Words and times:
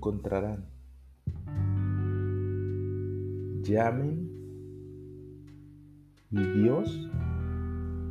Encontrarán. 0.00 0.64
Llamen 3.62 4.30
y 6.30 6.42
Dios 6.42 7.10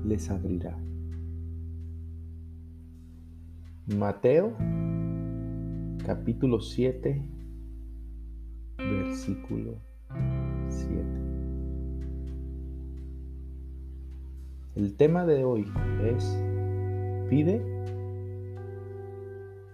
les 0.05 0.29
abrirá. 0.29 0.77
Mateo 3.98 4.55
capítulo 6.05 6.62
7 6.62 7.26
versículo 8.77 9.79
7. 10.67 11.04
El 14.76 14.95
tema 14.95 15.26
de 15.26 15.43
hoy 15.43 15.65
es 16.04 16.40
pide 17.32 17.60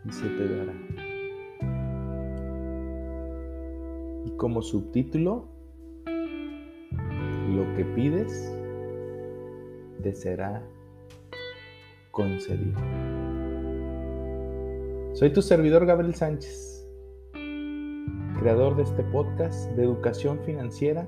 y 0.05 0.11
se 0.13 0.29
te 0.29 0.47
dará. 0.47 1.04
Como 4.37 4.61
subtítulo, 4.61 5.47
lo 6.05 7.75
que 7.75 7.85
pides 7.95 8.53
te 10.01 10.13
será 10.13 10.61
concedido. 12.11 12.79
Soy 15.13 15.31
tu 15.31 15.41
servidor 15.41 15.85
Gabriel 15.85 16.13
Sánchez, 16.13 16.87
creador 18.39 18.75
de 18.75 18.83
este 18.83 19.03
podcast 19.05 19.71
de 19.71 19.83
educación 19.83 20.39
financiera, 20.45 21.07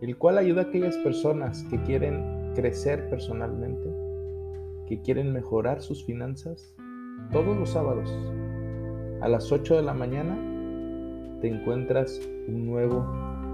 el 0.00 0.16
cual 0.16 0.38
ayuda 0.38 0.62
a 0.62 0.64
aquellas 0.64 0.96
personas 0.98 1.62
que 1.64 1.82
quieren 1.82 2.52
crecer 2.54 3.10
personalmente, 3.10 3.90
que 4.88 5.00
quieren 5.02 5.32
mejorar 5.32 5.82
sus 5.82 6.04
finanzas, 6.04 6.74
todos 7.32 7.56
los 7.56 7.70
sábados 7.70 8.10
a 9.20 9.28
las 9.28 9.50
8 9.50 9.76
de 9.76 9.82
la 9.82 9.94
mañana 9.94 10.45
encuentras 11.48 12.20
un 12.48 12.66
nuevo 12.66 13.06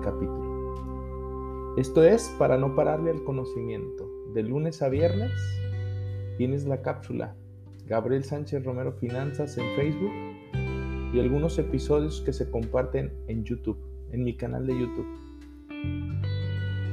capítulo. 0.03 1.75
Esto 1.77 2.03
es 2.05 2.29
para 2.39 2.59
no 2.59 2.75
pararle 2.75 3.11
al 3.11 3.25
conocimiento. 3.25 4.09
De 4.35 4.43
lunes 4.43 4.83
a 4.83 4.89
viernes 4.89 5.33
tienes 6.37 6.67
la 6.67 6.83
cápsula 6.83 7.35
Gabriel 7.87 8.25
Sánchez 8.25 8.65
Romero 8.65 8.93
Finanzas 8.93 9.59
en 9.59 9.75
Facebook 9.77 10.13
y 11.13 11.21
algunos 11.21 11.59
episodios 11.59 12.21
que 12.23 12.33
se 12.33 12.51
comparten 12.51 13.13
en 13.27 13.45
YouTube, 13.45 13.79
en 14.13 14.25
mi 14.25 14.37
canal 14.37 14.67
de 14.67 14.79
YouTube. 14.79 15.07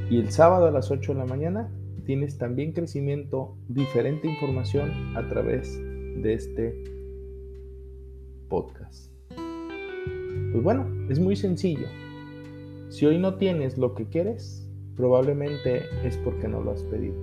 Y 0.09 0.19
el 0.19 0.31
sábado 0.31 0.67
a 0.67 0.71
las 0.71 0.91
8 0.91 1.13
de 1.13 1.19
la 1.19 1.25
mañana 1.25 1.71
tienes 2.05 2.37
también 2.37 2.73
crecimiento, 2.73 3.55
diferente 3.67 4.27
información 4.27 5.15
a 5.15 5.27
través 5.29 5.77
de 5.77 6.33
este 6.33 6.83
podcast. 8.49 9.08
Pues 10.51 10.63
bueno, 10.63 10.87
es 11.09 11.19
muy 11.19 11.35
sencillo. 11.35 11.87
Si 12.89 13.05
hoy 13.05 13.17
no 13.17 13.35
tienes 13.35 13.77
lo 13.77 13.93
que 13.93 14.05
quieres, 14.05 14.67
probablemente 14.95 15.83
es 16.03 16.17
porque 16.17 16.47
no 16.47 16.61
lo 16.61 16.71
has 16.71 16.83
pedido. 16.83 17.15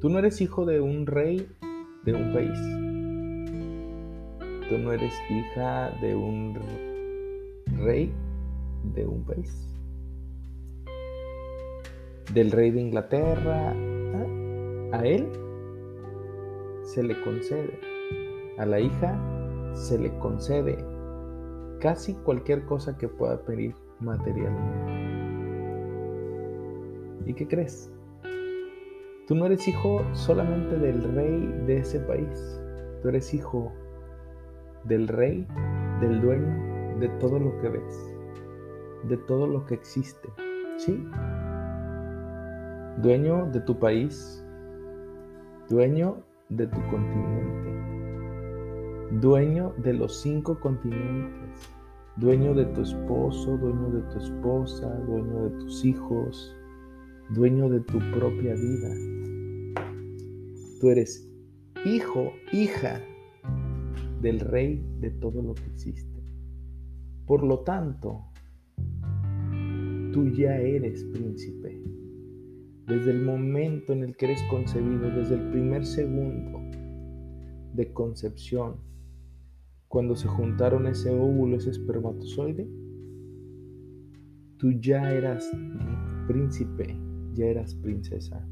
Tú 0.00 0.08
no 0.08 0.18
eres 0.18 0.40
hijo 0.40 0.66
de 0.66 0.80
un 0.80 1.06
rey 1.06 1.46
de 2.04 2.12
un 2.12 2.32
país. 2.32 2.58
Tú 4.68 4.78
no 4.78 4.92
eres 4.92 5.12
hija 5.30 5.90
de 6.00 6.14
un 6.14 6.58
rey 7.78 8.10
de 8.94 9.06
un 9.06 9.24
país 9.24 9.66
del 12.32 12.50
rey 12.50 12.70
de 12.70 12.80
Inglaterra, 12.80 13.72
a 14.92 15.06
él 15.06 15.26
se 16.84 17.02
le 17.02 17.20
concede, 17.22 17.78
a 18.58 18.66
la 18.66 18.80
hija 18.80 19.18
se 19.74 19.98
le 19.98 20.16
concede 20.18 20.76
casi 21.80 22.14
cualquier 22.14 22.64
cosa 22.64 22.96
que 22.96 23.08
pueda 23.08 23.40
pedir 23.42 23.74
materialmente. 24.00 24.92
¿Y 27.26 27.34
qué 27.34 27.46
crees? 27.46 27.90
Tú 29.26 29.34
no 29.34 29.46
eres 29.46 29.66
hijo 29.66 30.02
solamente 30.12 30.76
del 30.78 31.02
rey 31.14 31.64
de 31.66 31.78
ese 31.78 32.00
país, 32.00 32.60
tú 33.02 33.08
eres 33.08 33.34
hijo 33.34 33.72
del 34.84 35.08
rey, 35.08 35.46
del 36.00 36.20
dueño 36.20 36.98
de 37.00 37.08
todo 37.20 37.38
lo 37.38 37.60
que 37.60 37.68
ves, 37.70 38.14
de 39.04 39.16
todo 39.16 39.46
lo 39.46 39.66
que 39.66 39.74
existe. 39.74 40.28
¿Sí? 40.76 41.02
dueño 42.98 43.46
de 43.52 43.60
tu 43.60 43.78
país, 43.78 44.42
dueño 45.68 46.22
de 46.48 46.66
tu 46.66 46.80
continente, 46.90 47.75
dueño 49.10 49.72
de 49.78 49.94
los 49.94 50.20
cinco 50.20 50.58
continentes, 50.60 51.70
dueño 52.16 52.54
de 52.54 52.64
tu 52.66 52.82
esposo, 52.82 53.56
dueño 53.56 53.90
de 53.90 54.02
tu 54.12 54.18
esposa, 54.18 54.88
dueño 55.06 55.48
de 55.48 55.50
tus 55.60 55.84
hijos, 55.84 56.56
dueño 57.30 57.68
de 57.68 57.80
tu 57.80 57.98
propia 58.12 58.54
vida. 58.54 58.94
Tú 60.80 60.90
eres 60.90 61.28
hijo, 61.84 62.32
hija 62.52 63.00
del 64.20 64.40
rey 64.40 64.84
de 65.00 65.10
todo 65.10 65.42
lo 65.42 65.54
que 65.54 65.66
existe. 65.66 66.22
Por 67.26 67.42
lo 67.44 67.60
tanto, 67.60 68.24
tú 70.12 70.28
ya 70.30 70.56
eres 70.56 71.04
príncipe 71.04 71.82
desde 72.86 73.10
el 73.10 73.22
momento 73.22 73.92
en 73.92 74.04
el 74.04 74.16
que 74.16 74.26
eres 74.26 74.42
concebido, 74.44 75.10
desde 75.10 75.34
el 75.34 75.50
primer 75.50 75.84
segundo 75.84 76.60
de 77.74 77.92
concepción, 77.92 78.76
cuando 79.88 80.16
se 80.16 80.28
juntaron 80.28 80.86
ese 80.86 81.10
óvulo, 81.10 81.56
ese 81.56 81.70
espermatozoide, 81.70 82.68
tú 84.58 84.72
ya 84.72 85.12
eras 85.12 85.50
príncipe, 86.26 86.96
ya 87.34 87.46
eras 87.46 87.74
princesa. 87.74 88.46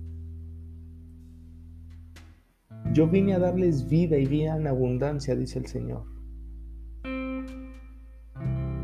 Yo 2.92 3.08
vine 3.08 3.34
a 3.34 3.38
darles 3.38 3.88
vida 3.88 4.16
y 4.18 4.26
vida 4.26 4.56
en 4.56 4.66
abundancia, 4.66 5.34
dice 5.34 5.58
el 5.58 5.66
Señor. 5.66 6.04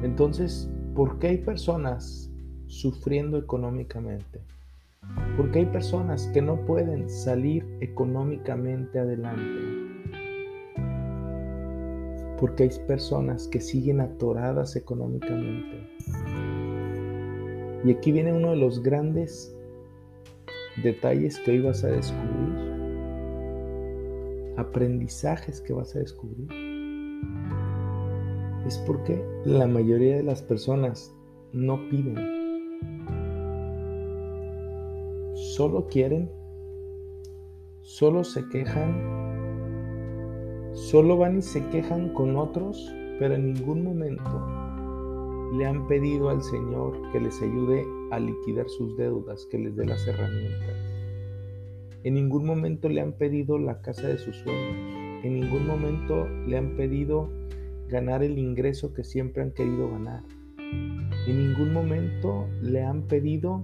Entonces, 0.02 0.68
¿por 0.94 1.18
qué 1.18 1.28
hay 1.28 1.38
personas 1.38 2.32
sufriendo 2.66 3.38
económicamente? 3.38 4.40
Porque 5.36 5.60
hay 5.60 5.66
personas 5.66 6.26
que 6.28 6.42
no 6.42 6.64
pueden 6.64 7.08
salir 7.08 7.66
económicamente 7.80 8.98
adelante. 8.98 9.89
Porque 12.40 12.64
hay 12.64 12.70
personas 12.86 13.46
que 13.48 13.60
siguen 13.60 14.00
atoradas 14.00 14.74
económicamente. 14.76 15.86
Y 17.84 17.92
aquí 17.92 18.12
viene 18.12 18.32
uno 18.32 18.50
de 18.50 18.56
los 18.56 18.82
grandes 18.82 19.54
detalles 20.82 21.38
que 21.40 21.52
hoy 21.52 21.60
vas 21.60 21.84
a 21.84 21.88
descubrir. 21.88 22.70
Aprendizajes 24.56 25.60
que 25.60 25.72
vas 25.72 25.94
a 25.94 26.00
descubrir. 26.00 26.48
Es 28.66 28.78
porque 28.86 29.22
la 29.44 29.66
mayoría 29.66 30.16
de 30.16 30.22
las 30.22 30.42
personas 30.42 31.14
no 31.52 31.88
piden 31.88 32.40
solo 35.60 35.86
quieren, 35.88 36.30
solo 37.82 38.24
se 38.24 38.48
quejan, 38.48 39.29
solo 40.80 41.16
van 41.16 41.38
y 41.38 41.42
se 41.42 41.64
quejan 41.68 42.14
con 42.14 42.36
otros, 42.36 42.92
pero 43.18 43.34
en 43.34 43.52
ningún 43.52 43.84
momento 43.84 45.50
le 45.56 45.66
han 45.66 45.86
pedido 45.86 46.30
al 46.30 46.42
Señor 46.42 46.96
que 47.12 47.20
les 47.20 47.40
ayude 47.42 47.84
a 48.10 48.18
liquidar 48.18 48.68
sus 48.68 48.96
deudas, 48.96 49.46
que 49.50 49.58
les 49.58 49.76
dé 49.76 49.84
las 49.84 50.06
herramientas. 50.06 50.76
En 52.02 52.14
ningún 52.14 52.46
momento 52.46 52.88
le 52.88 53.02
han 53.02 53.12
pedido 53.12 53.58
la 53.58 53.82
casa 53.82 54.08
de 54.08 54.16
sus 54.16 54.36
sueños. 54.36 55.22
En 55.22 55.34
ningún 55.34 55.66
momento 55.66 56.26
le 56.46 56.56
han 56.56 56.76
pedido 56.76 57.28
ganar 57.88 58.22
el 58.22 58.38
ingreso 58.38 58.94
que 58.94 59.04
siempre 59.04 59.42
han 59.42 59.50
querido 59.50 59.90
ganar. 59.90 60.22
En 60.58 61.46
ningún 61.46 61.74
momento 61.74 62.46
le 62.62 62.82
han 62.82 63.02
pedido, 63.02 63.62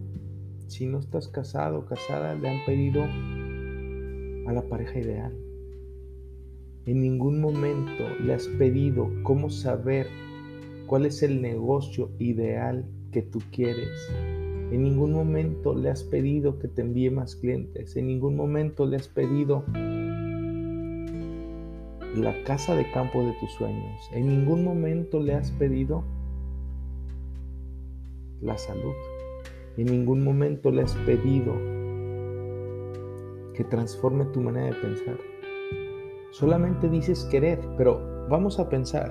si 0.67 0.85
no 0.87 0.99
estás 0.99 1.29
casado 1.29 1.79
o 1.79 1.87
casada, 1.87 2.35
le 2.35 2.49
han 2.49 2.65
pedido 2.67 3.05
a 3.05 4.53
la 4.53 4.63
pareja 4.69 4.99
ideal. 4.99 5.46
En 6.87 7.01
ningún 7.01 7.41
momento 7.41 8.05
le 8.23 8.35
has 8.35 8.47
pedido 8.47 9.11
cómo 9.25 9.51
saber 9.51 10.07
cuál 10.87 11.05
es 11.05 11.25
el 11.25 11.43
negocio 11.43 12.11
ideal 12.21 12.85
que 13.11 13.23
tú 13.23 13.43
quieres. 13.51 14.09
En 14.71 14.85
ningún 14.85 15.13
momento 15.13 15.75
le 15.75 15.91
has 15.91 16.05
pedido 16.05 16.61
que 16.61 16.69
te 16.69 16.83
envíe 16.83 17.11
más 17.11 17.35
clientes. 17.35 17.97
En 17.97 18.07
ningún 18.07 18.37
momento 18.37 18.87
le 18.87 18.99
has 18.99 19.09
pedido 19.09 19.65
la 22.15 22.41
casa 22.45 22.77
de 22.77 22.89
campo 22.93 23.21
de 23.21 23.33
tus 23.41 23.51
sueños. 23.51 24.09
En 24.13 24.29
ningún 24.29 24.63
momento 24.63 25.19
le 25.19 25.35
has 25.35 25.51
pedido 25.51 26.05
la 28.41 28.57
salud. 28.57 28.95
En 29.77 29.87
ningún 29.87 30.23
momento 30.23 30.71
le 30.71 30.83
has 30.83 30.95
pedido 30.99 31.53
que 33.55 33.65
transforme 33.65 34.25
tu 34.27 34.41
manera 34.41 34.67
de 34.67 34.75
pensar. 34.75 35.36
Solamente 36.39 36.89
dices 36.91 37.25
querer, 37.31 37.59
pero 37.79 38.29
vamos 38.29 38.61
a 38.61 38.69
pensar 38.69 39.11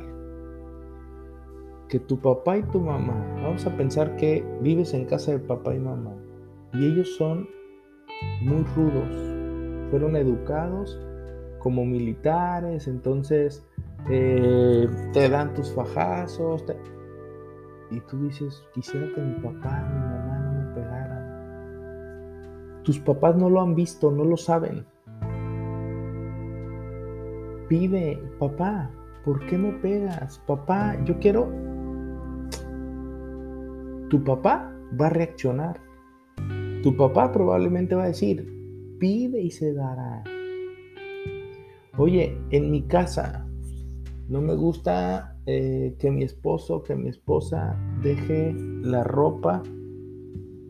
que 1.90 2.00
tu 2.00 2.20
papá 2.20 2.60
y 2.60 2.64
tu 2.66 2.80
mamá, 2.80 3.16
vamos 3.42 3.66
a 3.66 3.76
pensar 3.76 4.16
que 4.16 4.46
vives 4.62 4.94
en 4.94 5.06
casa 5.06 5.32
de 5.32 5.40
papá 5.40 5.74
y 5.74 5.80
mamá 5.80 6.16
y 6.72 6.86
ellos 6.86 7.16
son 7.16 7.50
muy 8.42 8.64
rudos, 8.76 9.90
fueron 9.90 10.16
educados 10.16 11.02
como 11.58 11.84
militares, 11.84 12.88
entonces 12.88 13.66
eh, 14.08 14.88
te 15.12 15.28
dan 15.28 15.56
tus 15.56 15.74
fajazos 15.74 16.64
y 17.90 18.02
tú 18.02 18.22
dices, 18.22 18.64
quisiera 18.72 19.08
que 19.16 19.22
mi 19.22 19.34
papá 19.40 19.84
y 19.84 19.94
mi 19.94 20.00
mamá 20.00 20.40
no 20.42 20.52
me 20.62 20.76
pegaran. 20.76 21.24
Tus 22.84 23.00
papás 23.00 23.36
no 23.36 23.50
lo 23.50 23.62
han 23.62 23.74
visto, 23.74 24.12
no 24.12 24.26
lo 24.26 24.38
saben. 24.38 24.86
Pide, 27.68 28.22
papá, 28.40 28.92
¿por 29.24 29.46
qué 29.48 29.58
me 29.58 29.72
pegas? 29.74 30.40
Papá, 30.46 30.98
yo 31.06 31.20
quiero 31.20 31.50
tu 34.10 34.24
papá 34.24 34.72
va 35.00 35.08
a 35.08 35.10
reaccionar. 35.10 35.82
Tu 36.84 36.96
papá 36.96 37.32
probablemente 37.32 37.96
va 37.96 38.04
a 38.04 38.08
decir, 38.08 38.48
pide 39.00 39.42
y 39.42 39.52
se 39.52 39.74
dará. 39.74 40.24
Oye, 41.98 42.38
en 42.52 42.72
mi 42.72 42.84
casa 42.84 43.48
no 44.30 44.42
me 44.42 44.56
gusta 44.56 45.38
eh, 45.46 45.96
que 46.00 46.12
mi 46.12 46.24
esposo, 46.24 46.84
que 46.84 46.96
mi 46.96 47.10
esposa 47.10 47.76
deje 48.04 48.54
la 48.84 49.04
ropa 49.04 49.64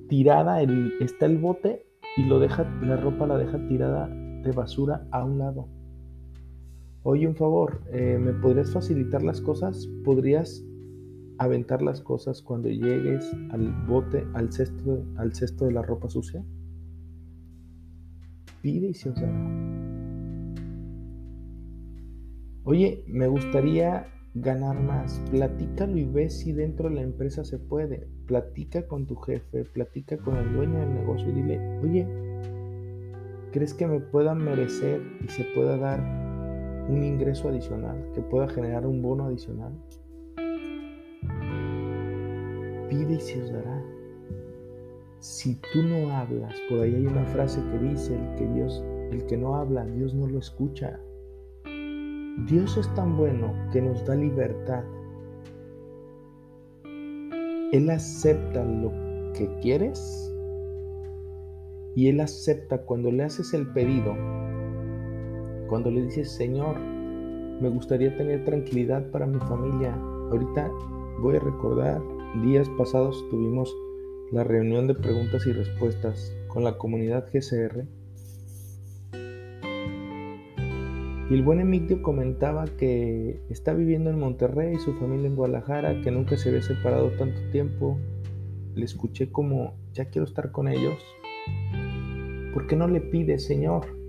tirada, 0.07 0.61
está 1.01 1.25
el 1.25 1.37
bote 1.37 1.85
y 2.15 2.23
lo 2.23 2.39
deja, 2.39 2.63
la 2.81 2.95
ropa 2.95 3.27
la 3.27 3.37
deja 3.37 3.59
tirada 3.67 4.07
de 4.07 4.51
basura 4.51 5.07
a 5.11 5.23
un 5.25 5.39
lado. 5.39 5.67
Oye, 7.07 7.27
un 7.27 7.35
favor, 7.35 7.81
eh, 7.91 8.17
¿me 8.19 8.33
podrías 8.33 8.73
facilitar 8.73 9.21
las 9.21 9.39
cosas? 9.39 9.87
¿Podrías 10.03 10.65
aventar 11.37 11.83
las 11.83 12.01
cosas 12.01 12.41
cuando 12.41 12.67
llegues 12.67 13.31
al 13.51 13.71
bote, 13.85 14.25
al 14.33 14.51
cesto, 14.51 15.05
al 15.17 15.35
cesto 15.35 15.65
de 15.65 15.73
la 15.73 15.83
ropa 15.83 16.09
sucia? 16.09 16.43
Pide 18.63 18.87
y 18.87 18.95
se 18.95 19.11
os 19.11 19.21
dará. 19.21 19.39
Oye, 22.63 23.03
me 23.05 23.27
gustaría 23.27 24.07
ganar 24.33 24.81
más. 24.81 25.21
Platícalo 25.29 25.99
y 25.99 26.05
ve 26.05 26.31
si 26.31 26.53
dentro 26.53 26.89
de 26.89 26.95
la 26.95 27.01
empresa 27.03 27.45
se 27.45 27.59
puede. 27.59 28.07
Platica 28.25 28.87
con 28.87 29.05
tu 29.05 29.15
jefe, 29.17 29.63
platica 29.65 30.17
con 30.17 30.37
el 30.37 30.51
dueño 30.55 30.79
del 30.79 30.95
negocio 30.95 31.29
y 31.29 31.33
dile, 31.33 31.59
oye, 31.83 32.07
¿crees 33.51 33.75
que 33.75 33.85
me 33.85 33.99
pueda 33.99 34.33
merecer 34.33 35.03
y 35.23 35.27
se 35.27 35.43
pueda 35.53 35.77
dar 35.77 36.34
un 36.89 37.03
ingreso 37.03 37.49
adicional, 37.49 38.11
que 38.13 38.21
pueda 38.21 38.47
generar 38.47 38.85
un 38.85 39.01
bono 39.01 39.25
adicional? 39.25 39.73
pide 42.89 43.15
y 43.15 43.19
se 43.19 43.41
os 43.41 43.51
dará. 43.51 43.83
Si 45.19 45.55
tú 45.55 45.81
no 45.83 46.15
hablas, 46.15 46.53
por 46.69 46.81
ahí 46.81 46.95
hay 46.95 47.07
una 47.07 47.25
frase 47.25 47.59
que 47.71 47.79
dice, 47.79 48.15
el 48.15 48.35
que 48.35 48.47
Dios, 48.53 48.83
el 49.11 49.25
que 49.25 49.37
no 49.37 49.55
habla, 49.55 49.85
Dios 49.85 50.13
no 50.13 50.27
lo 50.27 50.39
escucha. 50.39 50.99
Dios 52.47 52.77
es 52.77 52.93
tan 52.95 53.17
bueno 53.17 53.53
que 53.71 53.81
nos 53.81 54.05
da 54.05 54.15
libertad. 54.15 54.83
Él 57.71 57.89
acepta 57.89 58.63
lo 58.63 58.91
que 59.33 59.49
quieres 59.61 60.31
y 61.95 62.07
Él 62.07 62.19
acepta 62.19 62.77
cuando 62.85 63.11
le 63.11 63.23
haces 63.23 63.53
el 63.53 63.67
pedido, 63.73 64.13
cuando 65.67 65.91
le 65.91 66.03
dices, 66.03 66.31
Señor, 66.31 66.79
me 66.79 67.69
gustaría 67.69 68.15
tener 68.17 68.43
tranquilidad 68.45 69.09
para 69.11 69.25
mi 69.25 69.39
familia. 69.39 69.93
Ahorita 70.31 70.71
voy 71.19 71.37
a 71.37 71.39
recordar 71.39 72.01
días 72.41 72.67
pasados 72.77 73.23
tuvimos 73.29 73.73
la 74.31 74.43
reunión 74.43 74.87
de 74.87 74.95
preguntas 74.95 75.45
y 75.47 75.53
respuestas 75.53 76.35
con 76.47 76.63
la 76.63 76.77
comunidad 76.77 77.27
GCR. 77.31 77.85
Y 81.29 81.33
el 81.33 81.41
buen 81.41 81.59
Emilio 81.59 82.01
comentaba 82.03 82.65
que 82.65 83.39
está 83.49 83.73
viviendo 83.73 84.09
en 84.09 84.19
Monterrey, 84.19 84.75
su 84.77 84.93
familia 84.93 85.27
en 85.27 85.35
Guadalajara, 85.35 86.01
que 86.01 86.11
nunca 86.11 86.37
se 86.37 86.49
había 86.49 86.61
separado 86.61 87.09
tanto 87.11 87.39
tiempo. 87.51 87.97
Le 88.75 88.85
escuché 88.85 89.31
como, 89.31 89.75
ya 89.93 90.05
quiero 90.05 90.27
estar 90.27 90.51
con 90.51 90.67
ellos. 90.67 91.01
¿Por 92.53 92.67
qué 92.67 92.75
no 92.75 92.87
le 92.87 93.01
pide, 93.01 93.39
Señor? 93.39 94.04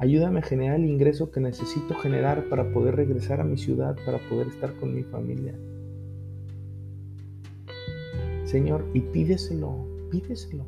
Ayúdame 0.00 0.38
a 0.38 0.42
generar 0.42 0.76
el 0.76 0.86
ingreso 0.86 1.30
que 1.30 1.40
necesito 1.40 1.94
generar 1.94 2.48
para 2.48 2.72
poder 2.72 2.96
regresar 2.96 3.38
a 3.38 3.44
mi 3.44 3.58
ciudad, 3.58 3.98
para 4.06 4.16
poder 4.30 4.48
estar 4.48 4.72
con 4.76 4.94
mi 4.94 5.02
familia. 5.02 5.54
Señor, 8.44 8.86
y 8.94 9.00
pídeselo, 9.00 9.86
pídeselo. 10.10 10.64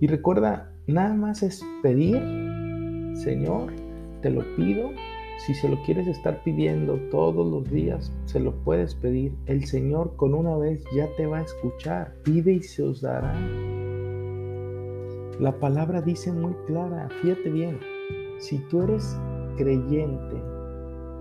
Y 0.00 0.08
recuerda, 0.08 0.72
nada 0.88 1.14
más 1.14 1.44
es 1.44 1.64
pedir, 1.80 2.20
Señor, 3.14 3.72
te 4.20 4.30
lo 4.30 4.42
pido. 4.56 4.90
Si 5.46 5.54
se 5.54 5.68
lo 5.68 5.80
quieres 5.84 6.08
estar 6.08 6.42
pidiendo 6.42 6.96
todos 7.12 7.46
los 7.46 7.70
días, 7.70 8.10
se 8.24 8.40
lo 8.40 8.52
puedes 8.64 8.96
pedir. 8.96 9.32
El 9.46 9.64
Señor 9.64 10.16
con 10.16 10.34
una 10.34 10.56
vez 10.56 10.82
ya 10.92 11.06
te 11.16 11.26
va 11.26 11.38
a 11.38 11.42
escuchar. 11.42 12.16
Pide 12.24 12.54
y 12.54 12.62
se 12.64 12.82
os 12.82 13.00
dará. 13.00 13.32
La 15.38 15.52
palabra 15.60 16.02
dice 16.02 16.32
muy 16.32 16.54
clara, 16.66 17.08
fíjate 17.22 17.50
bien, 17.50 17.78
si 18.38 18.58
tú 18.68 18.82
eres 18.82 19.18
creyente 19.56 20.42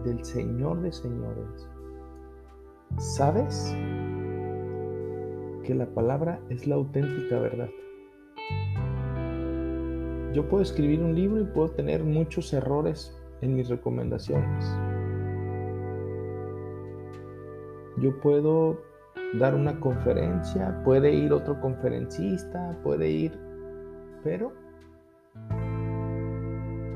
del 0.04 0.24
Señor 0.24 0.82
de 0.82 0.92
señores, 0.92 1.70
¿sabes? 2.98 3.76
que 5.64 5.74
la 5.74 5.88
palabra 5.88 6.40
es 6.50 6.68
la 6.68 6.76
auténtica 6.76 7.40
verdad. 7.40 7.70
Yo 10.34 10.48
puedo 10.50 10.62
escribir 10.62 11.02
un 11.02 11.16
libro 11.16 11.42
y 11.42 11.46
puedo 11.46 11.70
tener 11.72 12.04
muchos 12.04 12.54
errores 12.54 13.18
en 13.42 13.56
mis 13.56 13.70
recomendaciones. 13.70 14.78
Yo 17.98 18.20
puedo 18.20 18.82
dar 19.40 19.56
una 19.56 19.80
conferencia, 19.80 20.82
puede 20.84 21.14
ir 21.14 21.32
otro 21.32 21.60
conferencista, 21.62 22.78
puede 22.84 23.10
ir, 23.10 23.40
pero 24.24 24.52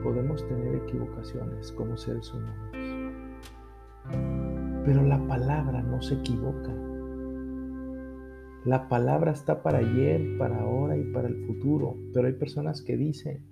podemos 0.07 0.47
tener 0.47 0.73
equivocaciones 0.73 1.73
como 1.73 1.97
seres 1.97 2.33
humanos. 2.33 2.71
Pero 4.85 5.03
la 5.03 5.19
palabra 5.27 5.83
no 5.83 6.01
se 6.01 6.13
equivoca. 6.13 6.73
La 8.63 8.87
palabra 8.87 9.33
está 9.33 9.61
para 9.61 9.79
ayer, 9.79 10.37
para 10.37 10.61
ahora 10.61 10.95
y 10.95 11.03
para 11.11 11.27
el 11.27 11.45
futuro, 11.45 11.97
pero 12.13 12.27
hay 12.27 12.33
personas 12.35 12.81
que 12.81 12.95
dicen, 12.95 13.43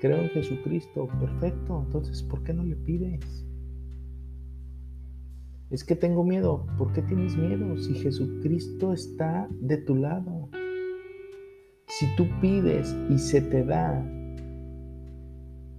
creo 0.00 0.18
en 0.18 0.28
Jesucristo, 0.28 1.08
perfecto, 1.18 1.82
entonces, 1.84 2.22
¿por 2.22 2.44
qué 2.44 2.54
no 2.54 2.62
le 2.62 2.76
pides? 2.76 3.44
Es 5.70 5.82
que 5.82 5.96
tengo 5.96 6.22
miedo, 6.22 6.68
¿por 6.78 6.92
qué 6.92 7.02
tienes 7.02 7.36
miedo 7.36 7.76
si 7.76 7.94
Jesucristo 7.94 8.92
está 8.92 9.48
de 9.50 9.78
tu 9.78 9.96
lado? 9.96 10.50
Si 11.88 12.06
tú 12.14 12.28
pides 12.40 12.96
y 13.08 13.18
se 13.18 13.40
te 13.40 13.64
da, 13.64 14.06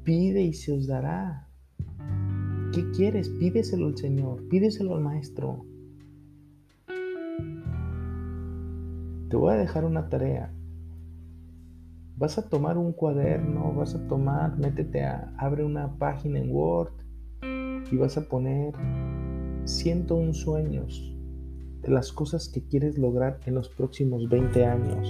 pide 0.04 0.42
y 0.42 0.54
se 0.54 0.72
os 0.74 0.88
dará. 0.88 1.48
¿Qué 2.74 2.90
quieres? 2.92 3.30
Pídeselo 3.30 3.88
al 3.88 3.98
Señor, 3.98 4.48
pídeselo 4.48 4.96
al 4.96 5.02
Maestro. 5.02 5.66
te 9.32 9.38
voy 9.38 9.54
a 9.54 9.58
dejar 9.58 9.86
una 9.86 10.10
tarea. 10.10 10.52
Vas 12.18 12.38
a 12.38 12.50
tomar 12.50 12.78
un 12.78 12.92
cuaderno, 12.92 13.74
vas 13.74 13.96
a 13.96 14.08
tomar, 14.08 14.58
métete 14.58 15.06
a, 15.06 15.34
abre 15.38 15.64
una 15.64 15.98
página 15.98 16.38
en 16.38 16.52
Word 16.52 16.92
y 17.90 17.96
vas 17.96 18.18
a 18.18 18.28
poner 18.28 18.74
101 19.64 20.34
sueños 20.34 21.16
de 21.82 21.92
las 21.92 22.12
cosas 22.12 22.50
que 22.50 22.62
quieres 22.62 22.98
lograr 22.98 23.40
en 23.46 23.56
los 23.56 23.70
próximos 23.70 24.28
20 24.28 24.66
años. 24.66 25.10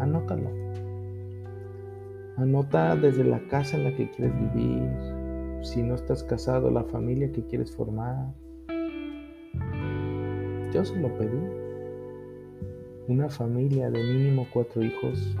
Anótalo. 0.00 0.65
Anota 2.36 2.94
desde 2.96 3.24
la 3.24 3.40
casa 3.48 3.78
en 3.78 3.84
la 3.84 3.96
que 3.96 4.10
quieres 4.10 4.34
vivir, 4.52 4.82
si 5.62 5.82
no 5.82 5.94
estás 5.94 6.22
casado, 6.22 6.70
la 6.70 6.84
familia 6.84 7.32
que 7.32 7.42
quieres 7.46 7.74
formar. 7.74 8.34
Yo 10.70 10.84
se 10.84 11.00
lo 11.00 11.16
pedí. 11.16 11.40
Una 13.08 13.30
familia 13.30 13.90
de 13.90 14.02
mínimo 14.02 14.46
cuatro 14.52 14.82
hijos. 14.82 15.34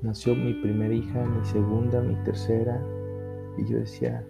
Nació 0.00 0.34
mi 0.34 0.54
primera 0.54 0.94
hija, 0.94 1.22
mi 1.22 1.44
segunda, 1.44 2.00
mi 2.00 2.14
tercera. 2.24 2.82
Y 3.58 3.70
yo 3.70 3.78
decía, 3.78 4.26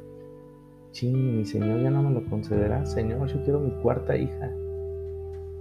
ching, 0.90 1.36
mi 1.36 1.44
Señor 1.44 1.80
ya 1.82 1.90
no 1.90 2.02
me 2.02 2.10
lo 2.10 2.24
concederá. 2.28 2.84
Señor, 2.84 3.28
yo 3.28 3.40
quiero 3.44 3.60
mi 3.60 3.70
cuarta 3.80 4.16
hija. 4.16 4.52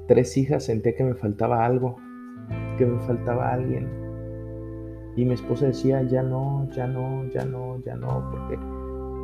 Tres 0.08 0.36
hijas 0.38 0.66
senté 0.66 0.96
que 0.96 1.04
me 1.04 1.14
faltaba 1.14 1.66
algo, 1.66 1.98
que 2.78 2.86
me 2.86 3.00
faltaba 3.02 3.54
alguien. 3.54 3.88
Y 5.16 5.26
mi 5.26 5.34
esposa 5.34 5.68
decía, 5.68 6.02
ya 6.04 6.24
no, 6.24 6.68
ya 6.72 6.88
no, 6.88 7.28
ya 7.30 7.46
no, 7.46 7.80
ya 7.86 7.96
no, 7.96 8.30
porque 8.32 8.58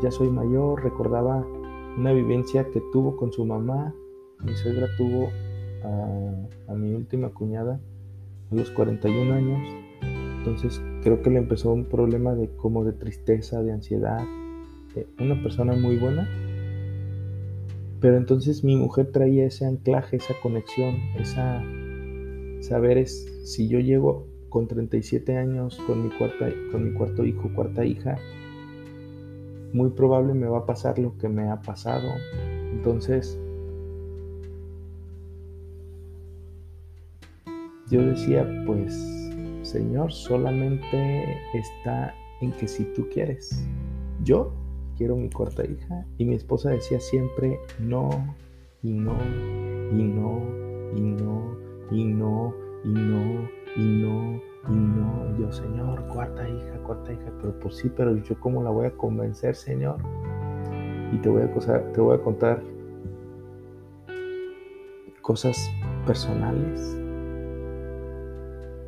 ya 0.04 0.12
soy 0.12 0.30
mayor. 0.30 0.84
Recordaba 0.84 1.46
una 1.98 2.14
vivencia 2.14 2.66
que 2.72 2.82
tuvo 2.92 3.18
con 3.18 3.32
su 3.32 3.46
mamá. 3.46 3.94
Mi 4.44 4.56
suegra 4.56 4.88
tuvo 4.98 5.30
a, 5.84 6.74
mi 6.74 6.94
última 6.94 7.30
cuñada 7.30 7.80
a 8.52 8.56
los 8.56 8.70
41 8.72 9.34
años. 9.34 9.60
Entonces 10.38 10.82
creo 11.04 11.22
que 11.22 11.30
le 11.32 11.40
empezó 11.40 11.74
un 11.74 11.86
problema 11.86 12.36
de 12.36 12.50
como 12.56 12.86
de 12.86 12.94
tristeza, 12.94 13.62
de 13.64 13.74
ansiedad. 13.74 14.24
una 15.20 15.42
persona 15.42 15.74
muy 15.74 15.98
buena. 15.98 16.30
Pero 18.00 18.16
entonces 18.16 18.64
mi 18.64 18.78
mujer 18.78 19.12
traía 19.12 19.46
ese 19.46 19.66
anclaje, 19.66 20.18
esa 20.18 20.34
conexión, 20.42 20.96
esa 21.18 21.62
saber 22.60 22.98
es 22.98 23.26
si 23.44 23.68
yo 23.68 23.80
llego 23.80 24.28
con 24.50 24.68
37 24.68 25.38
años 25.38 25.80
con 25.86 26.04
mi 26.04 26.10
cuarta 26.10 26.50
con 26.72 26.86
mi 26.86 26.94
cuarto 26.94 27.24
hijo, 27.24 27.52
cuarta 27.54 27.86
hija, 27.86 28.18
muy 29.74 29.92
probable 29.92 30.34
me 30.34 30.48
va 30.48 30.60
a 30.60 30.66
pasar 30.66 30.98
lo 31.00 31.18
que 31.18 31.30
me 31.30 31.50
ha 31.50 31.62
pasado. 31.62 32.10
Entonces, 32.74 33.40
yo 37.90 38.02
decía, 38.02 38.48
pues, 38.66 38.94
Señor, 39.62 40.12
solamente 40.12 41.38
está 41.54 42.14
en 42.42 42.52
que 42.54 42.68
si 42.68 42.86
tú 42.94 43.08
quieres. 43.12 43.64
Yo 44.24 44.52
quiero 44.98 45.16
mi 45.16 45.30
cuarta 45.30 45.64
hija. 45.66 46.06
Y 46.18 46.26
mi 46.26 46.36
esposa 46.36 46.72
decía 46.72 47.00
siempre, 47.00 47.60
no, 47.80 48.10
y 48.82 48.92
no, 48.92 49.18
y 49.92 50.04
no, 50.04 50.42
y 50.96 51.02
no, 51.02 51.69
y 51.92 52.06
no, 52.06 52.54
y 52.84 52.90
no, 52.90 53.50
y 53.76 54.02
no, 54.02 54.42
y 54.70 54.76
no, 54.76 55.38
yo, 55.38 55.52
Señor, 55.52 56.06
cuarta 56.08 56.48
hija, 56.48 56.78
cuarta 56.86 57.14
hija, 57.14 57.32
pero 57.42 57.60
pues 57.60 57.78
sí, 57.78 57.92
pero 57.96 58.16
yo 58.18 58.40
cómo 58.40 58.64
la 58.64 58.70
voy 58.70 58.88
a 58.88 58.92
convencer, 58.92 59.56
Señor. 59.56 59.98
Y 61.12 61.18
te 61.18 61.30
voy 61.30 61.42
a, 61.42 61.92
te 61.92 62.02
voy 62.02 62.16
a 62.16 62.22
contar 62.22 62.62
cosas 65.22 65.72
personales 66.06 67.00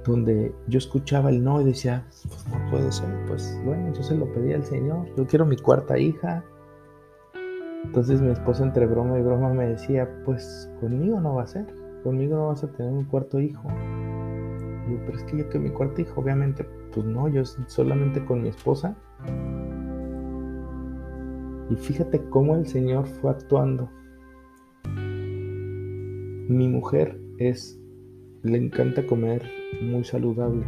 donde 0.04 0.54
yo 0.68 0.78
escuchaba 0.78 1.30
el 1.30 1.44
no 1.44 1.62
y 1.62 1.66
decía, 1.66 2.06
pues 2.28 2.48
no 2.48 2.72
puedo 2.72 2.92
ser, 2.92 3.10
pues 3.28 3.60
bueno, 3.66 3.94
yo 3.94 4.02
se 4.02 4.16
lo 4.16 4.32
pedí 4.34 4.54
al 4.54 4.64
Señor, 4.64 5.06
yo 5.16 5.26
quiero 5.26 5.46
mi 5.46 5.58
cuarta 5.58 5.98
hija. 5.98 6.44
Entonces 7.84 8.22
mi 8.22 8.32
esposa 8.32 8.64
entre 8.64 8.86
broma 8.86 9.20
y 9.20 9.22
broma 9.24 9.54
me 9.54 9.68
decía, 9.68 10.08
pues 10.26 10.70
conmigo 10.80 11.20
no 11.20 11.36
va 11.36 11.44
a 11.44 11.48
ser, 11.48 11.66
conmigo 12.02 12.36
no 12.36 12.48
vas 12.48 12.64
a 12.64 12.72
tener 12.72 12.92
un 12.92 13.06
cuarto 13.06 13.40
hijo 13.40 13.68
pero 15.06 15.18
es 15.18 15.24
que 15.24 15.38
yo 15.38 15.50
que 15.50 15.60
mi 15.60 15.70
cuarto 15.70 16.02
hijo, 16.02 16.22
obviamente, 16.22 16.66
pues 16.94 17.06
no, 17.06 17.28
yo 17.28 17.46
solamente 17.46 18.24
con 18.26 18.42
mi 18.42 18.50
esposa. 18.50 18.96
Y 21.70 21.76
fíjate 21.76 22.22
cómo 22.30 22.56
el 22.56 22.68
Señor 22.68 23.08
fue 23.08 23.32
actuando. 23.32 23.90
Mi 24.96 26.68
mujer 26.68 27.20
es, 27.38 27.80
le 28.44 28.58
encanta 28.58 29.06
comer 29.06 29.44
muy 29.82 30.04
saludable. 30.04 30.66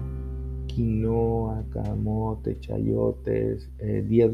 Quinoa, 0.67 1.65
camote, 1.71 2.57
chayotes, 2.59 3.69
eh, 3.79 4.03
días, 4.07 4.31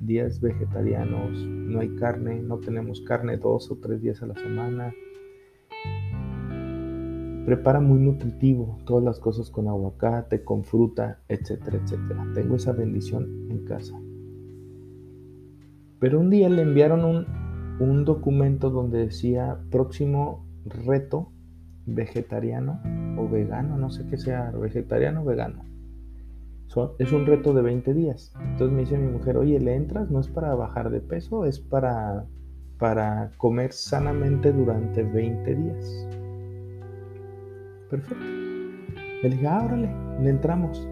días 0.00 0.40
vegetarianos, 0.40 1.44
no 1.44 1.80
hay 1.80 1.88
carne, 1.96 2.40
no 2.40 2.58
tenemos 2.58 3.00
carne 3.02 3.36
dos 3.36 3.70
o 3.70 3.76
tres 3.76 4.00
días 4.00 4.22
a 4.22 4.26
la 4.26 4.34
semana 4.34 4.94
prepara 7.44 7.80
muy 7.80 7.98
nutritivo 8.00 8.78
todas 8.84 9.04
las 9.04 9.18
cosas 9.18 9.50
con 9.50 9.68
aguacate, 9.68 10.44
con 10.44 10.64
fruta, 10.64 11.20
etcétera, 11.28 11.78
etcétera. 11.82 12.26
Tengo 12.34 12.56
esa 12.56 12.72
bendición 12.72 13.48
en 13.50 13.64
casa. 13.64 14.00
Pero 15.98 16.20
un 16.20 16.30
día 16.30 16.48
le 16.48 16.62
enviaron 16.62 17.04
un, 17.04 17.26
un 17.80 18.04
documento 18.04 18.70
donde 18.70 18.98
decía 18.98 19.58
próximo 19.70 20.46
reto 20.64 21.32
vegetariano 21.86 22.80
o 23.18 23.28
vegano, 23.28 23.76
no 23.76 23.90
sé 23.90 24.06
qué 24.06 24.16
sea, 24.16 24.50
vegetariano 24.50 25.22
o 25.22 25.24
vegano. 25.24 25.64
es 26.98 27.12
un 27.12 27.26
reto 27.26 27.54
de 27.54 27.62
20 27.62 27.92
días. 27.94 28.32
Entonces 28.40 28.72
me 28.72 28.82
dice 28.82 28.98
mi 28.98 29.10
mujer, 29.10 29.36
oye, 29.36 29.58
¿le 29.60 29.74
entras? 29.74 30.10
No 30.10 30.20
es 30.20 30.28
para 30.28 30.54
bajar 30.54 30.90
de 30.90 31.00
peso, 31.00 31.44
es 31.44 31.58
para, 31.58 32.24
para 32.78 33.30
comer 33.36 33.72
sanamente 33.72 34.52
durante 34.52 35.02
20 35.02 35.54
días. 35.54 36.08
Perfecto. 37.92 38.24
Le 39.22 39.28
dije, 39.28 39.46
ah, 39.46 39.68
le 40.22 40.30
entramos. 40.30 40.88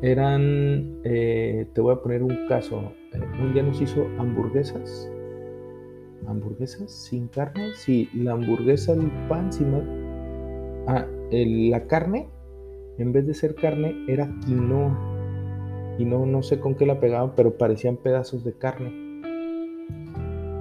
Eran, 0.00 1.00
eh, 1.04 1.68
te 1.74 1.80
voy 1.82 1.92
a 1.92 2.00
poner 2.00 2.22
un 2.22 2.48
caso. 2.48 2.94
Eh, 3.12 3.20
un 3.38 3.52
día 3.52 3.62
nos 3.62 3.82
hizo 3.82 4.06
hamburguesas. 4.18 5.10
¿Hamburguesas 6.26 6.90
sin 6.90 7.28
carne? 7.28 7.74
Sí, 7.74 8.08
la 8.14 8.32
hamburguesa, 8.32 8.94
el 8.94 9.10
pan, 9.28 9.52
sin 9.52 9.74
Ah, 10.86 11.04
la 11.30 11.86
carne, 11.86 12.30
en 12.96 13.12
vez 13.12 13.26
de 13.26 13.34
ser 13.34 13.54
carne, 13.54 13.94
era 14.08 14.26
quinoa. 14.46 14.98
Y 15.98 16.06
no, 16.06 16.24
no 16.24 16.42
sé 16.42 16.60
con 16.60 16.76
qué 16.76 16.86
la 16.86 16.98
pegaban, 16.98 17.34
pero 17.36 17.58
parecían 17.58 17.98
pedazos 17.98 18.42
de 18.42 18.54
carne. 18.54 18.88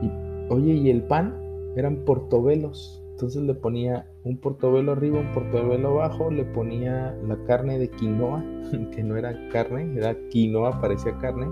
Y, 0.01 0.53
oye, 0.53 0.73
y 0.73 0.89
el 0.89 1.03
pan 1.03 1.33
eran 1.77 2.03
portobelos. 2.03 3.01
Entonces 3.11 3.41
le 3.43 3.53
ponía 3.53 4.05
un 4.25 4.37
portobelo 4.37 4.91
arriba, 4.91 5.19
un 5.19 5.31
portobelo 5.33 6.01
abajo, 6.01 6.31
le 6.31 6.45
ponía 6.45 7.15
la 7.27 7.37
carne 7.45 7.77
de 7.77 7.89
quinoa, 7.89 8.43
que 8.95 9.03
no 9.03 9.15
era 9.15 9.49
carne, 9.49 9.95
era 9.95 10.17
quinoa, 10.29 10.81
parecía 10.81 11.15
carne, 11.19 11.47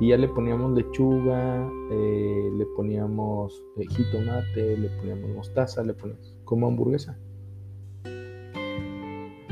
y 0.00 0.08
ya 0.08 0.16
le 0.16 0.28
poníamos 0.28 0.72
lechuga, 0.72 1.70
eh, 1.92 2.50
le 2.58 2.66
poníamos 2.76 3.62
eh, 3.78 3.86
jitomate, 3.86 4.76
le 4.76 4.88
poníamos 4.90 5.30
mostaza, 5.30 5.84
le 5.84 5.94
poníamos 5.94 6.36
como 6.44 6.66
hamburguesa. 6.66 7.16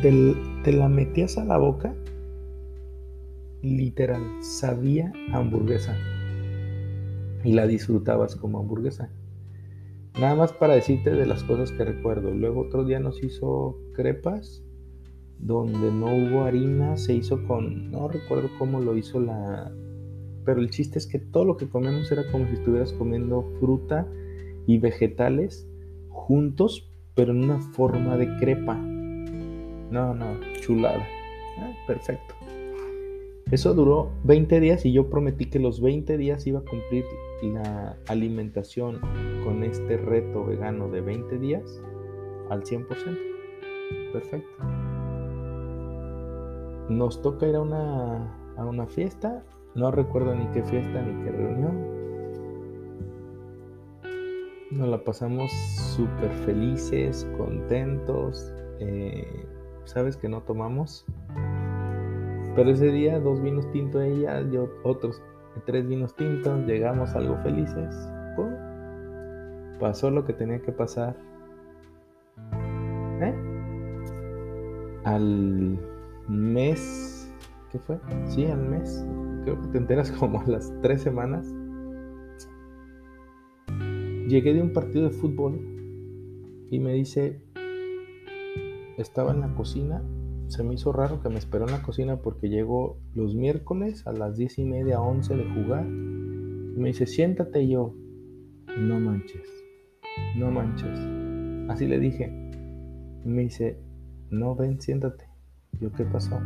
Te, 0.03 0.35
te 0.65 0.73
la 0.73 0.89
metías 0.89 1.39
a 1.39 1.45
la 1.45 1.57
boca, 1.57 1.95
literal, 3.63 4.23
sabía 4.41 5.13
hamburguesa, 5.33 5.97
y 7.45 7.53
la 7.53 7.69
disfrutabas 7.69 8.35
como 8.35 8.59
hamburguesa. 8.59 9.09
Nada 10.19 10.37
más 10.37 10.53
para 10.53 10.75
decirte 10.75 11.11
de 11.11 11.27
las 11.27 11.43
cosas 11.43 11.73
que 11.73 11.85
recuerdo. 11.85 12.31
Luego 12.31 12.63
otro 12.63 12.85
día 12.85 13.01
nos 13.01 13.23
hizo 13.23 13.77
crepas 13.95 14.63
donde 15.39 15.91
no 15.91 16.07
hubo 16.07 16.45
harina, 16.45 16.97
se 16.97 17.15
hizo 17.15 17.45
con, 17.47 17.91
no 17.91 18.09
recuerdo 18.09 18.49
cómo 18.59 18.81
lo 18.81 18.97
hizo 18.97 19.21
la... 19.21 19.73
Pero 20.45 20.61
el 20.61 20.71
chiste 20.71 20.99
es 20.99 21.07
que 21.07 21.19
todo 21.19 21.45
lo 21.45 21.57
que 21.57 21.69
comemos 21.69 22.13
era 22.13 22.31
como 22.31 22.47
si 22.47 22.55
estuvieras 22.55 22.93
comiendo 22.93 23.43
fruta 23.59 24.07
y 24.67 24.79
vegetales 24.79 25.69
juntos, 26.09 26.89
pero 27.15 27.33
en 27.33 27.45
una 27.45 27.61
forma 27.73 28.17
de 28.17 28.29
crepa. 28.37 28.77
No, 28.77 30.15
no, 30.15 30.39
chulada. 30.61 31.07
Ah, 31.59 31.73
perfecto. 31.87 32.35
Eso 33.55 33.73
duró 33.73 34.11
20 34.25 34.59
días 34.59 34.85
y 34.85 34.93
yo 34.93 35.09
prometí 35.09 35.47
que 35.47 35.61
los 35.61 35.81
20 35.81 36.19
días 36.19 36.45
iba 36.45 36.59
a 36.59 36.65
cumplir 36.65 37.05
la 37.41 37.97
alimentación 38.09 38.99
con 39.45 39.63
este 39.63 39.97
reto 39.97 40.45
vegano 40.45 40.89
de 40.89 41.01
20 41.01 41.39
días 41.39 41.81
al 42.51 42.65
100%. 42.65 42.89
Perfecto. 44.13 44.65
Nos 46.89 47.23
toca 47.23 47.47
ir 47.47 47.55
a 47.55 47.61
una, 47.61 48.55
a 48.57 48.65
una 48.65 48.89
fiesta. 48.89 49.45
No 49.77 49.93
recuerdo 49.93 50.35
ni 50.35 50.47
qué 50.47 50.65
fiesta 50.65 51.01
ni 51.03 51.23
qué 51.23 51.31
reunión. 51.31 51.79
Nos 54.73 54.89
la 54.89 55.05
pasamos 55.05 55.53
súper 55.95 56.33
felices, 56.45 57.25
contentos. 57.39 58.53
Eh, 58.81 59.47
¿Sabes 59.85 60.17
que 60.17 60.29
no 60.29 60.43
tomamos? 60.43 61.07
Pero 62.55 62.71
ese 62.71 62.87
día, 62.87 63.19
dos 63.19 63.43
vinos 63.43 63.71
tintos 63.73 64.03
ella, 64.03 64.41
yo 64.51 64.69
otros 64.85 65.21
tres 65.67 65.87
vinos 65.87 66.15
tintos, 66.15 66.67
llegamos 66.67 67.15
algo 67.15 67.37
felices. 67.39 67.95
Pasó 69.81 70.11
lo 70.11 70.25
que 70.25 70.33
tenía 70.33 70.61
que 70.61 70.73
pasar. 70.73 71.17
¿Eh? 73.21 73.35
Al 75.05 75.79
mes, 76.29 77.33
¿qué 77.71 77.79
fue? 77.79 77.99
Sí, 78.27 78.47
al 78.47 78.63
mes. 78.69 79.05
Creo 79.43 79.61
que 79.61 79.69
te 79.69 79.79
enteras 79.79 80.11
como 80.19 80.41
a 80.41 80.47
las 80.47 80.73
tres 80.81 81.03
semanas. 81.03 81.47
Llegué 84.29 84.55
de 84.55 84.63
un 84.63 84.73
partido 84.73 85.05
de 85.05 85.11
fútbol 85.11 85.61
y 86.71 86.79
me 86.79 86.95
dice, 86.95 87.41
estaba 88.97 89.33
en 89.33 89.41
la 89.41 89.55
cocina 89.55 90.03
se 90.49 90.63
me 90.63 90.75
hizo 90.75 90.93
raro 90.93 91.21
que 91.21 91.29
me 91.29 91.39
esperó 91.39 91.65
en 91.67 91.73
la 91.73 91.83
cocina 91.83 92.19
porque 92.19 92.49
llegó 92.49 92.99
los 93.15 93.35
miércoles 93.35 94.07
a 94.07 94.13
las 94.13 94.37
diez 94.37 94.59
y 94.59 94.65
media, 94.65 95.01
once 95.01 95.35
de 95.37 95.45
jugar. 95.45 95.85
Me 95.85 96.89
dice, 96.89 97.07
siéntate 97.07 97.67
yo, 97.67 97.95
no 98.79 99.01
manches, 99.01 99.49
no 100.37 100.51
manches. 100.51 100.99
Así 101.69 101.87
le 101.87 101.99
dije. 101.99 102.31
Me 103.25 103.43
dice, 103.43 103.79
no, 104.31 104.55
ven, 104.55 104.81
siéntate. 104.81 105.25
Yo, 105.81 105.91
¿qué 105.93 106.05
pasó? 106.05 106.39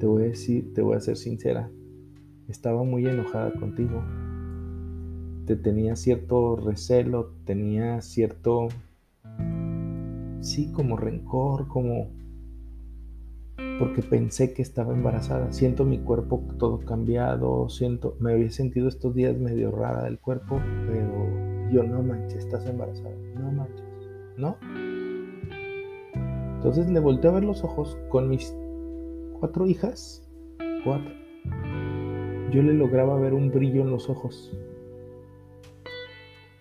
Te 0.00 0.06
voy 0.06 0.24
a 0.24 0.26
decir, 0.26 0.74
te 0.74 0.82
voy 0.82 0.96
a 0.96 1.00
ser 1.00 1.16
sincera. 1.16 1.70
Estaba 2.48 2.82
muy 2.82 3.06
enojada 3.06 3.52
contigo. 3.52 4.02
Te 5.46 5.56
tenía 5.56 5.94
cierto 5.94 6.56
recelo, 6.56 7.32
tenía 7.44 8.02
cierto, 8.02 8.68
sí, 10.40 10.72
como 10.72 10.96
rencor, 10.96 11.68
como 11.68 12.08
porque 13.78 14.02
pensé 14.02 14.52
que 14.54 14.62
estaba 14.62 14.94
embarazada. 14.94 15.52
Siento 15.52 15.84
mi 15.84 15.98
cuerpo 15.98 16.42
todo 16.58 16.78
cambiado, 16.80 17.68
siento, 17.68 18.16
me 18.20 18.32
había 18.32 18.50
sentido 18.50 18.88
estos 18.88 19.14
días 19.14 19.36
medio 19.36 19.70
rara 19.70 20.04
del 20.04 20.18
cuerpo, 20.18 20.60
pero 20.86 21.70
yo 21.70 21.82
no 21.82 22.02
manches, 22.02 22.44
estás 22.44 22.66
embarazada, 22.66 23.14
no 23.34 23.52
manches, 23.52 23.84
¿no? 24.36 24.56
Entonces 26.56 26.88
le 26.88 27.00
volteé 27.00 27.30
a 27.30 27.34
ver 27.34 27.44
los 27.44 27.62
ojos 27.64 27.98
con 28.08 28.28
mis 28.28 28.56
cuatro 29.38 29.66
hijas, 29.66 30.26
cuatro. 30.84 31.12
Yo 32.50 32.62
le 32.62 32.72
lograba 32.72 33.18
ver 33.18 33.34
un 33.34 33.50
brillo 33.50 33.82
en 33.82 33.90
los 33.90 34.08
ojos. 34.08 34.56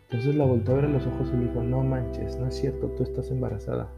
Entonces 0.09 0.35
la 0.35 0.45
volteé 0.45 0.73
a 0.73 0.77
ver 0.77 0.89
los 0.89 1.05
ojos 1.07 1.29
y 1.33 1.37
le 1.37 1.45
dijo, 1.45 1.63
no 1.63 1.83
manches, 1.83 2.37
no 2.39 2.47
es 2.47 2.55
cierto, 2.55 2.87
tú 2.89 3.03
estás 3.03 3.31
embarazada 3.31 3.89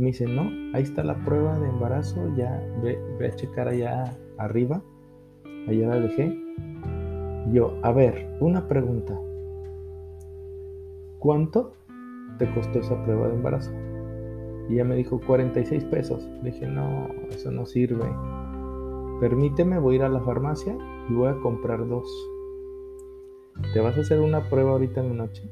me 0.00 0.06
dice, 0.06 0.26
no, 0.26 0.50
ahí 0.74 0.82
está 0.82 1.04
la 1.04 1.16
prueba 1.24 1.58
de 1.58 1.68
embarazo, 1.68 2.34
ya 2.36 2.60
ve, 2.82 2.98
a 3.26 3.36
checar 3.36 3.68
allá 3.68 4.16
arriba, 4.38 4.82
allá 5.68 5.88
la 5.88 6.00
dejé. 6.00 6.36
Yo, 7.52 7.78
a 7.82 7.92
ver, 7.92 8.36
una 8.40 8.66
pregunta. 8.66 9.18
¿Cuánto 11.18 11.72
te 12.38 12.52
costó 12.54 12.80
esa 12.80 13.02
prueba 13.04 13.28
de 13.28 13.34
embarazo? 13.34 13.72
Y 14.68 14.74
ella 14.74 14.84
me 14.84 14.96
dijo 14.96 15.20
46 15.20 15.84
pesos. 15.84 16.28
Le 16.42 16.50
dije, 16.50 16.66
no, 16.66 17.08
eso 17.30 17.50
no 17.50 17.66
sirve. 17.66 18.04
Permíteme, 19.20 19.78
voy 19.78 19.94
a 19.94 19.98
ir 19.98 20.02
a 20.02 20.08
la 20.08 20.20
farmacia 20.20 20.76
y 21.08 21.14
voy 21.14 21.28
a 21.28 21.40
comprar 21.40 21.86
dos. 21.86 22.06
Te 23.72 23.80
vas 23.80 23.96
a 23.96 24.00
hacer 24.00 24.20
una 24.20 24.48
prueba 24.48 24.72
ahorita 24.72 25.00
en 25.00 25.10
la 25.10 25.24
noche 25.26 25.48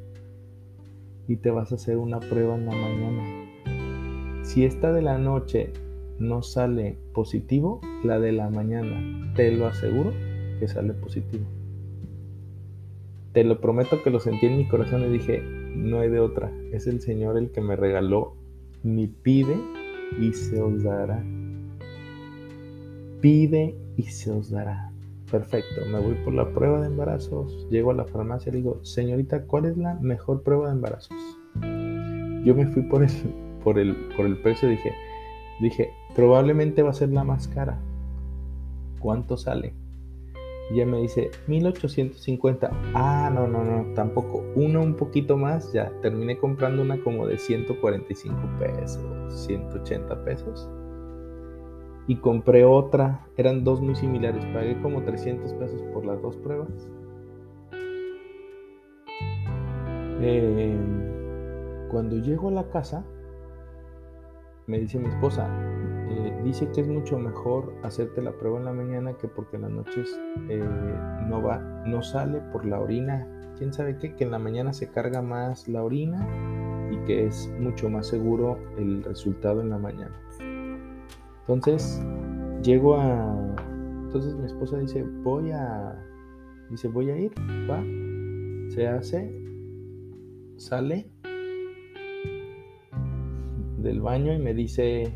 y 1.28 1.36
te 1.36 1.50
vas 1.50 1.72
a 1.72 1.76
hacer 1.76 1.96
una 1.96 2.18
prueba 2.18 2.56
en 2.56 2.66
la 2.66 2.72
mañana. 2.72 3.41
Si 4.42 4.64
esta 4.64 4.92
de 4.92 5.02
la 5.02 5.18
noche 5.18 5.72
no 6.18 6.42
sale 6.42 6.96
positivo, 7.14 7.80
la 8.04 8.18
de 8.18 8.32
la 8.32 8.50
mañana, 8.50 9.32
te 9.34 9.50
lo 9.52 9.66
aseguro 9.66 10.12
que 10.58 10.68
sale 10.68 10.94
positivo. 10.94 11.44
Te 13.32 13.44
lo 13.44 13.60
prometo 13.60 14.02
que 14.02 14.10
lo 14.10 14.20
sentí 14.20 14.46
en 14.46 14.58
mi 14.58 14.68
corazón 14.68 15.04
y 15.04 15.12
dije, 15.12 15.42
no 15.74 16.00
hay 16.00 16.10
de 16.10 16.20
otra. 16.20 16.52
Es 16.72 16.86
el 16.86 17.00
Señor 17.00 17.38
el 17.38 17.50
que 17.50 17.60
me 17.60 17.76
regaló 17.76 18.34
mi 18.82 19.06
pide 19.06 19.56
y 20.20 20.32
se 20.32 20.60
os 20.60 20.82
dará. 20.82 21.24
Pide 23.20 23.76
y 23.96 24.02
se 24.02 24.32
os 24.32 24.50
dará. 24.50 24.92
Perfecto, 25.30 25.86
me 25.90 25.98
voy 25.98 26.14
por 26.24 26.34
la 26.34 26.52
prueba 26.52 26.80
de 26.80 26.88
embarazos, 26.88 27.66
llego 27.70 27.90
a 27.90 27.94
la 27.94 28.04
farmacia 28.04 28.50
y 28.50 28.56
digo, 28.56 28.84
señorita, 28.84 29.44
¿cuál 29.44 29.64
es 29.64 29.78
la 29.78 29.94
mejor 29.94 30.42
prueba 30.42 30.66
de 30.66 30.74
embarazos? 30.74 31.16
Yo 32.44 32.54
me 32.54 32.66
fui 32.66 32.82
por 32.82 33.02
el, 33.02 33.10
por 33.62 33.78
el, 33.78 33.94
por 34.16 34.26
el 34.26 34.36
precio, 34.38 34.68
dije, 34.68 34.94
dije, 35.60 35.92
probablemente 36.14 36.82
va 36.82 36.90
a 36.90 36.94
ser 36.94 37.10
la 37.10 37.24
más 37.24 37.48
cara. 37.48 37.78
¿Cuánto 39.00 39.36
sale? 39.36 39.74
Y 40.70 40.74
ella 40.74 40.86
me 40.86 41.02
dice, 41.02 41.30
1850. 41.48 42.70
Ah, 42.94 43.30
no, 43.34 43.46
no, 43.46 43.64
no, 43.64 43.94
tampoco. 43.94 44.44
Una 44.54 44.80
un 44.80 44.94
poquito 44.94 45.36
más, 45.36 45.72
ya. 45.72 45.90
Terminé 46.00 46.38
comprando 46.38 46.82
una 46.82 47.02
como 47.02 47.26
de 47.26 47.36
145 47.36 48.38
pesos, 48.58 49.44
180 49.44 50.24
pesos. 50.24 50.70
Y 52.06 52.16
compré 52.16 52.64
otra, 52.64 53.26
eran 53.36 53.64
dos 53.64 53.80
muy 53.80 53.94
similares. 53.94 54.44
Pagué 54.46 54.80
como 54.80 55.02
300 55.02 55.52
pesos 55.54 55.82
por 55.92 56.04
las 56.04 56.22
dos 56.22 56.36
pruebas. 56.36 56.88
Em, 60.20 61.88
cuando 61.90 62.16
llego 62.16 62.48
a 62.48 62.52
la 62.52 62.68
casa, 62.70 63.04
me 64.66 64.78
dice 64.78 64.98
mi 64.98 65.08
esposa, 65.08 65.48
eh, 66.08 66.40
dice 66.44 66.70
que 66.70 66.82
es 66.82 66.88
mucho 66.88 67.18
mejor 67.18 67.74
hacerte 67.82 68.22
la 68.22 68.32
prueba 68.32 68.58
en 68.58 68.64
la 68.66 68.72
mañana 68.72 69.14
que 69.14 69.28
porque 69.28 69.56
en 69.56 69.62
las 69.62 69.70
noches 69.70 70.20
eh, 70.48 70.62
no 71.28 71.42
va, 71.42 71.58
no 71.86 72.02
sale 72.02 72.40
por 72.52 72.64
la 72.64 72.80
orina. 72.80 73.26
¿Quién 73.56 73.72
sabe 73.72 73.98
qué? 73.98 74.14
Que 74.14 74.24
en 74.24 74.30
la 74.30 74.38
mañana 74.38 74.72
se 74.72 74.90
carga 74.90 75.22
más 75.22 75.68
la 75.68 75.82
orina 75.82 76.26
y 76.90 76.96
que 77.06 77.26
es 77.26 77.50
mucho 77.60 77.88
más 77.88 78.06
seguro 78.06 78.58
el 78.76 79.02
resultado 79.04 79.60
en 79.60 79.70
la 79.70 79.78
mañana. 79.78 80.14
Entonces, 81.40 82.02
llego 82.62 82.96
a... 82.96 83.54
Entonces 84.04 84.34
mi 84.34 84.46
esposa 84.46 84.78
dice, 84.78 85.02
voy 85.22 85.50
a... 85.52 85.98
Dice, 86.70 86.88
voy 86.88 87.10
a 87.10 87.16
ir, 87.16 87.32
va, 87.68 87.82
se 88.72 88.88
hace, 88.88 89.30
sale 90.56 91.11
del 93.82 94.00
baño 94.00 94.32
y 94.32 94.38
me 94.38 94.54
dice, 94.54 95.12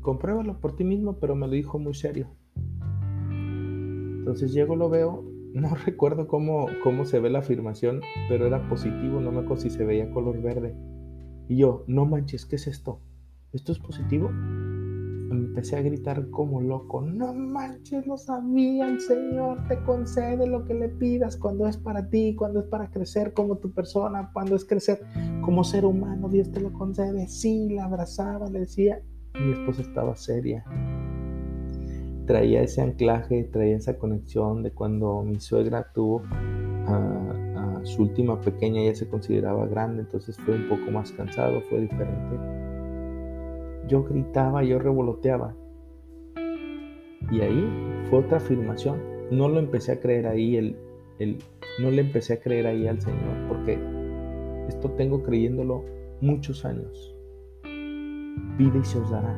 compruébalo 0.00 0.60
por 0.60 0.76
ti 0.76 0.84
mismo, 0.84 1.18
pero 1.18 1.34
me 1.34 1.46
lo 1.46 1.52
dijo 1.52 1.78
muy 1.78 1.94
serio. 1.94 2.28
Entonces 3.30 4.52
llego, 4.52 4.76
lo 4.76 4.88
veo, 4.88 5.24
no 5.52 5.74
recuerdo 5.86 6.26
cómo, 6.26 6.66
cómo 6.82 7.04
se 7.04 7.20
ve 7.20 7.30
la 7.30 7.40
afirmación, 7.40 8.00
pero 8.28 8.46
era 8.46 8.68
positivo, 8.68 9.20
no 9.20 9.32
me 9.32 9.40
acuerdo 9.40 9.62
si 9.62 9.70
se 9.70 9.84
veía 9.84 10.10
color 10.10 10.40
verde. 10.40 10.74
Y 11.48 11.56
yo, 11.56 11.84
no 11.86 12.06
manches, 12.06 12.46
¿qué 12.46 12.56
es 12.56 12.66
esto? 12.66 13.00
¿Esto 13.52 13.72
es 13.72 13.78
positivo? 13.78 14.30
Empecé 15.32 15.76
a 15.76 15.82
gritar 15.82 16.28
como 16.30 16.60
loco, 16.60 17.00
no 17.00 17.32
manches, 17.32 18.06
lo 18.06 18.18
sabía, 18.18 18.86
el 18.86 19.00
Señor 19.00 19.66
te 19.66 19.82
concede 19.82 20.46
lo 20.46 20.64
que 20.64 20.74
le 20.74 20.88
pidas 20.88 21.36
cuando 21.36 21.66
es 21.66 21.78
para 21.78 22.08
ti, 22.08 22.34
cuando 22.36 22.60
es 22.60 22.66
para 22.66 22.90
crecer 22.90 23.32
como 23.32 23.56
tu 23.56 23.72
persona, 23.72 24.30
cuando 24.32 24.56
es 24.56 24.64
crecer 24.64 25.00
como 25.40 25.64
ser 25.64 25.86
humano, 25.86 26.28
Dios 26.28 26.52
te 26.52 26.60
lo 26.60 26.72
concede. 26.72 27.26
Sí, 27.28 27.70
la 27.70 27.84
abrazaba, 27.84 28.48
le 28.50 28.60
decía. 28.60 29.00
Mi 29.34 29.52
esposa 29.52 29.82
estaba 29.82 30.14
seria. 30.16 30.64
Traía 32.26 32.62
ese 32.62 32.82
anclaje, 32.82 33.44
traía 33.44 33.76
esa 33.76 33.96
conexión 33.96 34.62
de 34.62 34.70
cuando 34.70 35.22
mi 35.22 35.40
suegra 35.40 35.90
tuvo 35.92 36.22
a, 36.86 37.80
su 37.84 38.02
última 38.02 38.40
pequeña, 38.40 38.82
ella 38.82 38.94
se 38.94 39.08
consideraba 39.08 39.66
grande, 39.66 40.02
entonces 40.02 40.36
fue 40.36 40.54
un 40.54 40.68
poco 40.68 40.90
más 40.92 41.10
cansado, 41.10 41.60
fue 41.62 41.80
diferente. 41.80 42.71
Yo 43.88 44.04
gritaba, 44.04 44.62
yo 44.62 44.78
revoloteaba. 44.78 45.54
Y 47.30 47.40
ahí 47.40 47.68
fue 48.08 48.20
otra 48.20 48.38
afirmación. 48.38 49.00
No 49.30 49.48
lo 49.48 49.58
empecé 49.58 49.92
a 49.92 50.00
creer 50.00 50.26
ahí, 50.26 50.56
el, 50.56 50.76
el, 51.18 51.38
no 51.80 51.90
le 51.90 52.02
empecé 52.02 52.34
a 52.34 52.40
creer 52.40 52.66
ahí 52.66 52.86
al 52.86 53.00
Señor, 53.00 53.48
porque 53.48 53.78
esto 54.68 54.90
tengo 54.90 55.22
creyéndolo 55.22 55.84
muchos 56.20 56.64
años. 56.64 57.16
Pide 58.58 58.78
y 58.78 58.84
se 58.84 58.98
os 58.98 59.10
dará. 59.10 59.34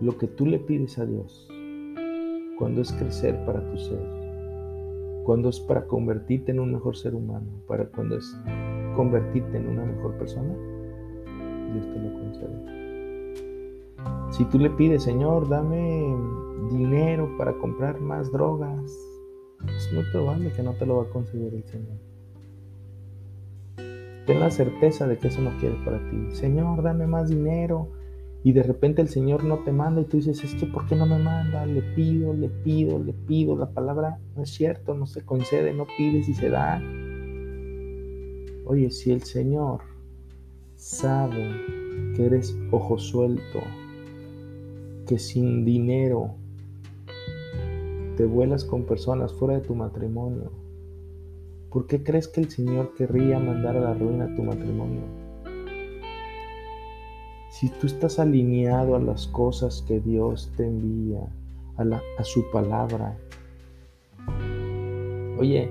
Lo 0.00 0.16
que 0.16 0.28
tú 0.28 0.46
le 0.46 0.60
pides 0.60 0.98
a 0.98 1.06
Dios, 1.06 1.48
cuando 2.58 2.82
es 2.82 2.92
crecer 2.92 3.44
para 3.44 3.68
tu 3.68 3.78
ser, 3.78 3.98
cuando 5.24 5.48
es 5.48 5.60
para 5.60 5.86
convertirte 5.86 6.52
en 6.52 6.60
un 6.60 6.72
mejor 6.72 6.96
ser 6.96 7.14
humano, 7.14 7.48
para 7.66 7.86
cuando 7.86 8.16
es 8.16 8.36
convertirte 8.94 9.58
en 9.58 9.68
una 9.68 9.84
mejor 9.84 10.16
persona, 10.16 10.54
Dios 11.72 11.86
te 11.92 12.00
lo 12.00 12.12
concede. 12.12 12.78
Si 14.30 14.44
tú 14.44 14.58
le 14.58 14.70
pides, 14.70 15.02
Señor, 15.02 15.48
dame 15.48 16.14
dinero 16.70 17.28
para 17.36 17.52
comprar 17.54 18.00
más 18.00 18.30
drogas, 18.30 18.92
es 19.66 19.92
muy 19.92 20.04
probable 20.12 20.52
que 20.52 20.62
no 20.62 20.74
te 20.74 20.86
lo 20.86 20.98
va 20.98 21.02
a 21.04 21.10
conceder 21.10 21.54
el 21.54 21.64
Señor. 21.64 21.98
Ten 24.26 24.40
la 24.40 24.50
certeza 24.50 25.06
de 25.06 25.16
que 25.18 25.28
eso 25.28 25.40
no 25.40 25.56
quiere 25.58 25.76
para 25.84 25.98
ti. 26.10 26.30
Señor, 26.32 26.82
dame 26.82 27.06
más 27.06 27.30
dinero 27.30 27.88
y 28.44 28.52
de 28.52 28.62
repente 28.62 29.02
el 29.02 29.08
Señor 29.08 29.42
no 29.42 29.60
te 29.60 29.72
manda 29.72 30.02
y 30.02 30.04
tú 30.04 30.18
dices, 30.18 30.44
es 30.44 30.54
que 30.54 30.66
¿por 30.66 30.86
qué 30.86 30.94
no 30.94 31.06
me 31.06 31.18
manda? 31.18 31.66
Le 31.66 31.82
pido, 31.82 32.34
le 32.34 32.48
pido, 32.48 32.98
le 32.98 33.14
pido. 33.14 33.56
La 33.56 33.70
palabra 33.70 34.18
no 34.36 34.42
es 34.42 34.50
cierto, 34.50 34.94
no 34.94 35.06
se 35.06 35.24
concede, 35.24 35.72
no 35.72 35.86
pides 35.96 36.28
y 36.28 36.34
se 36.34 36.50
da. 36.50 36.80
Oye, 38.66 38.90
si 38.90 39.10
el 39.10 39.22
Señor 39.22 39.80
sabe 40.78 42.14
que 42.14 42.26
eres 42.26 42.56
ojo 42.70 42.98
suelto, 42.98 43.60
que 45.06 45.18
sin 45.18 45.64
dinero 45.64 46.34
te 48.16 48.24
vuelas 48.24 48.64
con 48.64 48.84
personas 48.84 49.32
fuera 49.32 49.54
de 49.54 49.60
tu 49.60 49.74
matrimonio, 49.74 50.52
¿por 51.70 51.86
qué 51.86 52.02
crees 52.02 52.28
que 52.28 52.40
el 52.40 52.50
Señor 52.50 52.94
querría 52.94 53.40
mandar 53.40 53.76
a 53.76 53.80
la 53.80 53.94
ruina 53.94 54.34
tu 54.36 54.42
matrimonio? 54.42 55.02
Si 57.50 57.68
tú 57.70 57.88
estás 57.88 58.20
alineado 58.20 58.94
a 58.94 59.00
las 59.00 59.26
cosas 59.26 59.84
que 59.86 59.98
Dios 59.98 60.52
te 60.56 60.64
envía, 60.64 61.26
a, 61.76 61.82
a 62.18 62.24
su 62.24 62.48
palabra, 62.52 63.18
oye, 65.38 65.68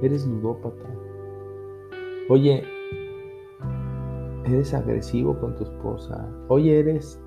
eres 0.00 0.24
ludópata, 0.26 0.88
oye, 2.28 2.62
eres 4.46 4.74
agresivo 4.74 5.38
con 5.38 5.54
tu 5.56 5.64
esposa, 5.64 6.28
oye, 6.48 6.78
eres... 6.78 7.20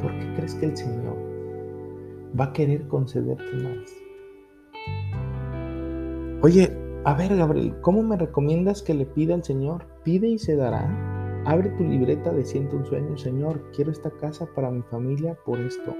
¿Por 0.00 0.12
qué 0.18 0.34
crees 0.36 0.54
que 0.54 0.66
el 0.66 0.76
Señor 0.76 1.16
va 2.38 2.46
a 2.46 2.52
querer 2.52 2.86
concederte 2.86 3.52
más? 3.56 4.08
Oye, 6.42 6.70
a 7.04 7.14
ver, 7.14 7.36
Gabriel, 7.36 7.74
¿cómo 7.80 8.02
me 8.02 8.16
recomiendas 8.16 8.82
que 8.82 8.94
le 8.94 9.06
pida 9.06 9.34
al 9.34 9.42
Señor? 9.42 9.86
Pide 10.04 10.28
y 10.28 10.38
se 10.38 10.54
dará. 10.54 11.42
Abre 11.44 11.70
tu 11.70 11.82
libreta 11.84 12.32
de 12.32 12.44
ciento 12.44 12.76
un 12.76 12.86
sueños, 12.86 13.22
Señor. 13.22 13.60
Quiero 13.74 13.90
esta 13.90 14.10
casa 14.10 14.46
para 14.54 14.70
mi 14.70 14.82
familia 14.82 15.36
por 15.44 15.58
esto. 15.58 15.96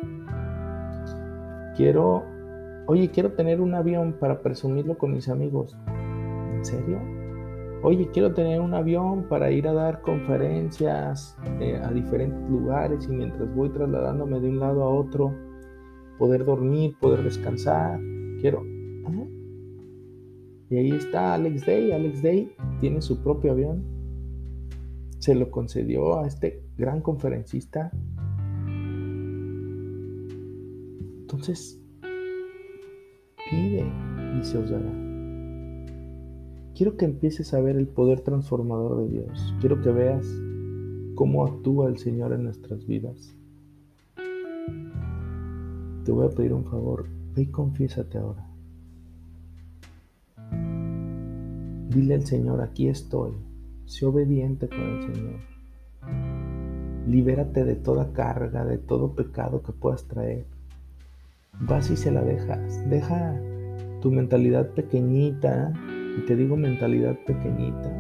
Quiero, 1.76 2.24
oye, 2.86 3.10
quiero 3.10 3.32
tener 3.32 3.60
un 3.60 3.74
avión 3.74 4.16
para 4.20 4.42
presumirlo 4.42 4.96
con 4.98 5.12
mis 5.12 5.28
amigos. 5.28 5.76
¿En 6.52 6.64
serio? 6.64 7.17
Oye, 7.82 8.08
quiero 8.12 8.34
tener 8.34 8.60
un 8.60 8.74
avión 8.74 9.28
para 9.28 9.52
ir 9.52 9.68
a 9.68 9.72
dar 9.72 10.02
conferencias 10.02 11.36
eh, 11.60 11.80
a 11.80 11.92
diferentes 11.92 12.50
lugares 12.50 13.06
y 13.08 13.12
mientras 13.12 13.54
voy 13.54 13.68
trasladándome 13.70 14.40
de 14.40 14.48
un 14.48 14.58
lado 14.58 14.82
a 14.82 14.88
otro, 14.88 15.32
poder 16.18 16.44
dormir, 16.44 16.96
poder 17.00 17.22
descansar. 17.22 18.00
Quiero. 18.40 18.64
Y 20.70 20.76
ahí 20.76 20.90
está 20.90 21.34
Alex 21.34 21.64
Day. 21.64 21.92
Alex 21.92 22.22
Day 22.22 22.52
tiene 22.80 23.00
su 23.00 23.22
propio 23.22 23.52
avión. 23.52 23.84
Se 25.18 25.34
lo 25.34 25.50
concedió 25.50 26.18
a 26.18 26.26
este 26.26 26.62
gran 26.76 27.00
conferencista. 27.00 27.90
Entonces, 31.20 31.80
pide 33.50 33.84
y 34.38 34.44
se 34.44 34.58
os 34.58 34.70
dará. 34.70 35.07
Quiero 36.78 36.96
que 36.96 37.06
empieces 37.06 37.54
a 37.54 37.60
ver 37.60 37.74
el 37.74 37.88
poder 37.88 38.20
transformador 38.20 38.98
de 38.98 39.08
Dios. 39.08 39.52
Quiero 39.58 39.82
que 39.82 39.90
veas 39.90 40.24
cómo 41.16 41.44
actúa 41.44 41.88
el 41.88 41.98
Señor 41.98 42.32
en 42.32 42.44
nuestras 42.44 42.86
vidas. 42.86 43.34
Te 46.04 46.12
voy 46.12 46.26
a 46.28 46.30
pedir 46.30 46.52
un 46.52 46.64
favor. 46.64 47.06
Ve 47.34 47.42
y 47.42 47.46
confiésate 47.46 48.18
ahora. 48.18 48.46
Dile 51.90 52.14
al 52.14 52.24
Señor, 52.24 52.60
aquí 52.60 52.86
estoy. 52.86 53.32
Sé 53.84 54.06
obediente 54.06 54.68
con 54.68 54.80
el 54.80 55.12
Señor. 55.12 55.40
Libérate 57.08 57.64
de 57.64 57.74
toda 57.74 58.12
carga, 58.12 58.64
de 58.64 58.78
todo 58.78 59.16
pecado 59.16 59.64
que 59.64 59.72
puedas 59.72 60.04
traer. 60.04 60.46
Vas 61.60 61.90
y 61.90 61.96
se 61.96 62.12
la 62.12 62.22
dejas. 62.22 62.88
Deja 62.88 63.34
tu 64.00 64.12
mentalidad 64.12 64.70
pequeñita 64.74 65.72
y 66.18 66.26
te 66.26 66.34
digo 66.34 66.56
mentalidad 66.56 67.16
pequeñita, 67.24 67.90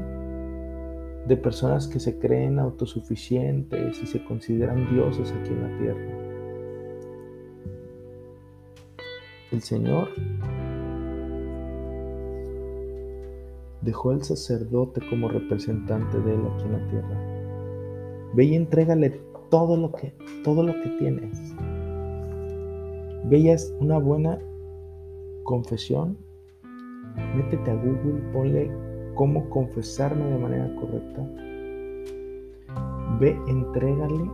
de 1.26 1.36
personas 1.36 1.86
que 1.86 2.00
se 2.00 2.18
creen 2.18 2.58
autosuficientes 2.58 4.02
y 4.02 4.06
se 4.06 4.24
consideran 4.24 4.92
dioses 4.92 5.32
aquí 5.32 5.50
en 5.50 5.62
la 5.62 5.78
tierra. 5.78 6.28
El 9.52 9.62
Señor 9.62 10.08
dejó 13.82 14.10
al 14.10 14.22
sacerdote 14.22 15.00
como 15.08 15.28
representante 15.28 16.18
de 16.18 16.34
Él 16.34 16.40
aquí 16.54 16.64
en 16.64 16.72
la 16.72 16.88
tierra. 16.88 18.32
Ve 18.34 18.44
y 18.44 18.54
entrégale 18.56 19.20
todo 19.48 19.76
lo 19.76 19.92
que, 19.92 20.12
todo 20.42 20.62
lo 20.64 20.72
que 20.80 20.88
tienes. 20.98 21.54
Veías 23.26 23.72
una 23.80 23.98
buena 23.98 24.38
confesión 25.44 26.18
métete 27.36 27.70
a 27.70 27.74
Google, 27.74 28.20
ponle 28.32 28.70
cómo 29.14 29.48
confesarme 29.50 30.24
de 30.26 30.38
manera 30.38 30.74
correcta. 30.76 31.26
Ve, 33.18 33.36
entrégale 33.48 34.30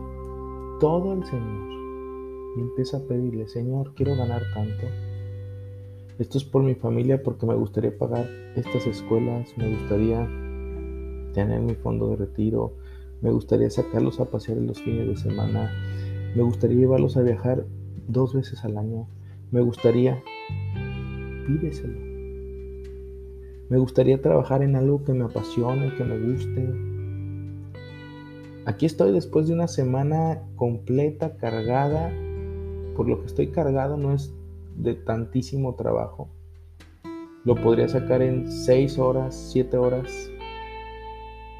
todo 0.79 1.11
al 1.11 1.25
Señor 1.25 1.75
y 2.55 2.61
empieza 2.61 2.97
a 2.97 3.01
pedirle, 3.01 3.47
Señor, 3.47 3.93
quiero 3.95 4.15
ganar 4.15 4.41
tanto. 4.53 4.85
Esto 6.19 6.37
es 6.37 6.45
por 6.45 6.63
mi 6.63 6.75
familia 6.75 7.21
porque 7.21 7.45
me 7.45 7.55
gustaría 7.55 7.97
pagar 7.97 8.25
estas 8.55 8.87
escuelas, 8.87 9.53
me 9.57 9.69
gustaría 9.69 10.25
tener 11.33 11.59
mi 11.61 11.75
fondo 11.75 12.09
de 12.09 12.15
retiro, 12.15 12.73
me 13.21 13.31
gustaría 13.31 13.69
sacarlos 13.69 14.19
a 14.19 14.25
pasear 14.25 14.57
en 14.57 14.67
los 14.67 14.81
fines 14.81 15.07
de 15.07 15.17
semana, 15.17 15.71
me 16.35 16.43
gustaría 16.43 16.77
llevarlos 16.77 17.17
a 17.17 17.21
viajar 17.21 17.65
dos 18.07 18.33
veces 18.33 18.63
al 18.63 18.77
año, 18.77 19.07
me 19.51 19.61
gustaría, 19.61 20.23
pídeselo. 21.47 22.04
Me 23.67 23.79
gustaría 23.79 24.21
trabajar 24.21 24.61
en 24.61 24.75
algo 24.75 25.03
que 25.03 25.13
me 25.13 25.25
apasione, 25.25 25.95
que 25.95 26.03
me 26.03 26.19
guste. 26.19 26.69
Aquí 28.65 28.85
estoy 28.85 29.11
después 29.11 29.47
de 29.47 29.53
una 29.53 29.67
semana 29.67 30.43
completa, 30.55 31.35
cargada. 31.37 32.11
Por 32.95 33.07
lo 33.07 33.19
que 33.19 33.25
estoy 33.25 33.47
cargado 33.47 33.97
no 33.97 34.13
es 34.13 34.31
de 34.75 34.93
tantísimo 34.93 35.73
trabajo. 35.73 36.29
Lo 37.43 37.55
podría 37.55 37.87
sacar 37.87 38.21
en 38.21 38.51
6 38.51 38.99
horas, 38.99 39.49
7 39.51 39.77
horas. 39.77 40.29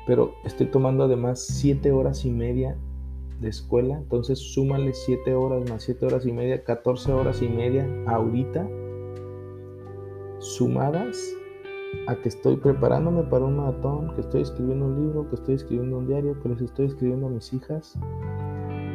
Pero 0.05 0.35
estoy 0.43 0.67
tomando 0.67 1.05
además 1.05 1.43
7 1.47 1.91
horas 1.91 2.23
y 2.23 2.29
media 2.29 2.77
de 3.41 3.49
escuela. 3.49 3.97
Entonces 3.97 4.37
súmale 4.37 4.93
7 4.93 5.33
horas 5.33 5.67
más 5.71 5.81
7 5.81 6.05
horas 6.05 6.25
y 6.27 6.31
media, 6.31 6.63
14 6.63 7.13
horas 7.13 7.41
y 7.41 7.49
media 7.49 7.87
ahorita. 8.05 8.67
Sumadas 10.37 11.17
a 12.07 12.15
que 12.15 12.29
estoy 12.29 12.57
preparándome 12.57 13.23
para 13.23 13.45
un 13.45 13.57
maratón, 13.57 14.13
que 14.15 14.21
estoy 14.21 14.41
escribiendo 14.41 14.85
un 14.85 14.95
libro, 14.95 15.29
que 15.29 15.35
estoy 15.35 15.55
escribiendo 15.55 15.97
un 15.97 16.07
diario, 16.07 16.39
que 16.41 16.49
les 16.49 16.61
estoy 16.61 16.87
escribiendo 16.87 17.27
a 17.27 17.29
mis 17.29 17.53
hijas. 17.53 17.97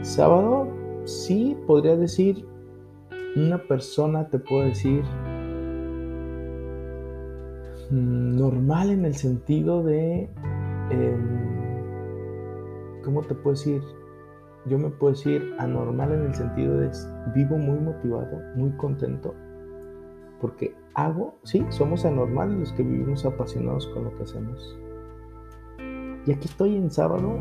Sábado, 0.03 0.69
sí, 1.05 1.57
podría 1.67 1.97
decir, 1.97 2.47
una 3.37 3.59
persona 3.59 4.29
te 4.29 4.39
puede 4.39 4.69
decir 4.69 5.05
mm, 7.91 8.37
normal 8.37 8.91
en 8.91 9.05
el 9.05 9.15
sentido 9.15 9.83
de, 9.83 10.29
em, 10.91 11.41
¿cómo 13.05 13.23
te 13.23 13.35
puedo 13.35 13.51
decir? 13.51 13.83
Yo 14.67 14.79
me 14.79 14.91
puedo 14.91 15.13
decir 15.13 15.55
anormal 15.59 16.13
en 16.13 16.27
el 16.27 16.35
sentido 16.35 16.77
de 16.79 16.91
vivo 17.35 17.57
muy 17.57 17.79
motivado, 17.79 18.41
muy 18.57 18.71
contento, 18.73 19.35
porque 20.41 20.75
hago, 20.95 21.39
sí, 21.45 21.65
somos 21.71 22.05
anormales 22.05 22.59
los 22.59 22.73
que 22.73 22.83
vivimos 22.83 23.25
apasionados 23.25 23.87
con 23.89 24.05
lo 24.05 24.15
que 24.17 24.23
hacemos. 24.23 24.79
Y 26.27 26.33
aquí 26.33 26.47
estoy 26.49 26.77
en 26.77 26.91
sábado 26.91 27.39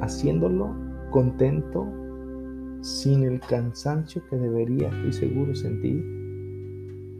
haciéndolo 0.00 0.74
contento, 1.10 1.86
sin 2.80 3.22
el 3.22 3.40
cansancio 3.40 4.22
que 4.28 4.36
debería, 4.36 4.88
estoy 4.88 5.12
seguro, 5.12 5.54
sentir, 5.54 6.04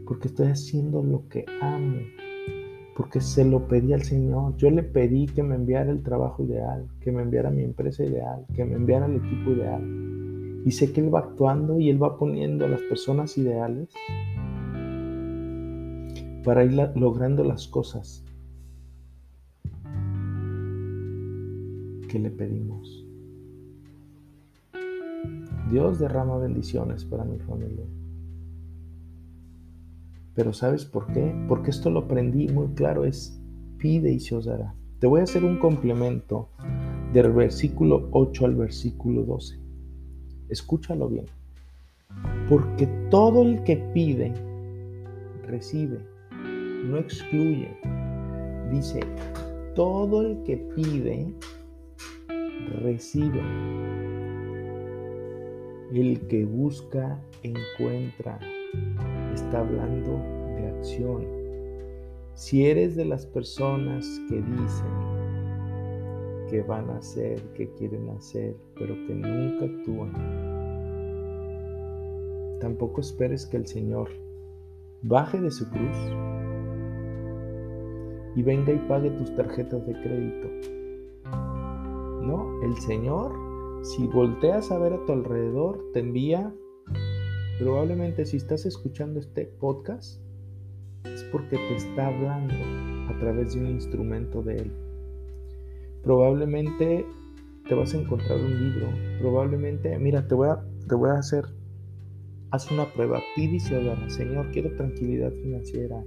porque 0.07 0.29
estoy 0.29 0.49
haciendo 0.49 1.03
lo 1.03 1.29
que 1.29 1.45
amo, 1.61 2.01
porque 2.97 3.21
se 3.21 3.45
lo 3.45 3.67
pedí 3.67 3.93
al 3.93 4.03
Señor. 4.03 4.57
Yo 4.57 4.71
le 4.71 4.83
pedí 4.83 5.27
que 5.27 5.43
me 5.43 5.55
enviara 5.55 5.91
el 5.91 6.03
trabajo 6.03 6.43
ideal, 6.43 6.87
que 7.01 7.13
me 7.13 7.23
enviara 7.23 7.51
mi 7.51 7.63
empresa 7.63 8.05
ideal, 8.05 8.45
que 8.55 8.65
me 8.65 8.75
enviara 8.75 9.07
el 9.07 9.17
equipo 9.17 9.53
ideal. 9.53 10.63
Y 10.65 10.71
sé 10.71 10.93
que 10.93 11.01
Él 11.01 11.15
va 11.15 11.21
actuando 11.21 11.79
y 11.79 11.91
Él 11.91 12.03
va 12.03 12.19
poniendo 12.19 12.65
a 12.65 12.69
las 12.69 12.81
personas 12.83 13.37
ideales 13.37 13.91
para 16.45 16.65
ir 16.65 16.75
logrando 16.95 17.43
las 17.43 17.67
cosas 17.67 18.23
que 22.09 22.19
le 22.19 22.31
pedimos. 22.31 23.05
Dios 25.71 25.99
derrama 25.99 26.37
bendiciones 26.37 27.05
para 27.05 27.25
mi 27.25 27.39
familia. 27.39 27.85
Pero 30.35 30.53
¿sabes 30.53 30.85
por 30.85 31.07
qué? 31.13 31.35
Porque 31.49 31.71
esto 31.71 31.91
lo 31.91 32.01
aprendí 32.01 32.49
muy 32.49 32.69
claro, 32.75 33.05
es 33.05 33.41
pide 33.79 34.13
y 34.13 34.21
se 34.21 34.37
os 34.37 34.45
dará. 34.45 34.75
Te 34.99 35.07
voy 35.07 35.21
a 35.21 35.25
hacer 35.25 35.45
un 35.45 35.59
complemento 35.59 36.49
del 37.13 37.33
versículo 37.33 38.09
8 38.11 38.45
al 38.45 38.55
versículo 38.55 39.23
12. 39.23 39.59
Escúchalo 40.51 41.09
bien. 41.09 41.25
Porque 42.49 42.87
todo 43.11 43.43
el 43.43 43.63
que 43.65 43.77
pide, 43.77 44.35
recibe, 45.47 46.13
no 46.85 46.99
excluye. 46.99 47.68
Dice, 48.70 49.01
todo 49.75 50.23
el 50.23 50.42
que 50.44 50.57
pide, 50.75 51.35
recibe. 52.83 53.40
El 55.92 56.27
que 56.29 56.44
busca, 56.44 57.20
encuentra. 57.42 58.38
Está 59.35 59.61
hablando 59.61 60.18
de 60.57 60.68
acción. 60.68 61.27
Si 62.35 62.66
eres 62.66 62.97
de 62.97 63.05
las 63.05 63.27
personas 63.27 64.07
que 64.29 64.37
dicen 64.37 65.14
que 66.51 66.62
van 66.62 66.90
a 66.90 66.99
hacer, 66.99 67.40
que 67.55 67.70
quieren 67.75 68.09
hacer, 68.11 68.57
pero 68.77 68.94
que 69.07 69.14
nunca 69.14 69.64
actúan, 69.64 70.12
tampoco 72.61 73.01
esperes 73.01 73.47
que 73.47 73.57
el 73.57 73.66
Señor 73.66 74.09
baje 75.03 75.40
de 75.40 75.51
su 75.51 75.68
cruz 75.68 75.97
y 78.37 78.42
venga 78.42 78.73
y 78.73 78.79
pague 78.88 79.11
tus 79.11 79.35
tarjetas 79.35 79.87
de 79.87 79.92
crédito. 79.92 80.49
No, 82.23 82.62
el 82.62 82.77
Señor, 82.79 83.33
si 83.83 84.07
volteas 84.07 84.70
a 84.70 84.79
ver 84.79 84.94
a 84.94 85.05
tu 85.05 85.12
alrededor, 85.12 85.79
te 85.92 86.01
envía, 86.01 86.55
probablemente 87.59 88.25
si 88.25 88.38
estás 88.38 88.66
escuchando 88.66 89.20
este 89.20 89.44
podcast, 89.44 90.20
es 91.05 91.23
porque 91.25 91.57
te 91.57 91.77
está 91.77 92.09
hablando 92.09 92.55
a 93.12 93.18
través 93.18 93.55
de 93.55 93.61
un 93.61 93.66
instrumento 93.66 94.42
de 94.42 94.57
Él. 94.57 94.73
Probablemente 96.03 97.07
te 97.68 97.75
vas 97.75 97.94
a 97.94 97.99
encontrar 97.99 98.38
un 98.38 98.59
libro, 98.59 98.88
probablemente, 99.20 99.99
mira, 99.99 100.27
te 100.27 100.35
voy 100.35 100.49
a, 100.49 100.64
te 100.88 100.94
voy 100.94 101.11
a 101.11 101.18
hacer, 101.18 101.44
haz 102.51 102.70
una 102.70 102.92
prueba, 102.92 103.20
pide 103.37 103.57
y 103.57 103.61
se 103.61 104.11
Señor, 104.11 104.51
quiero 104.53 104.75
tranquilidad 104.77 105.33
financiera, 105.33 106.05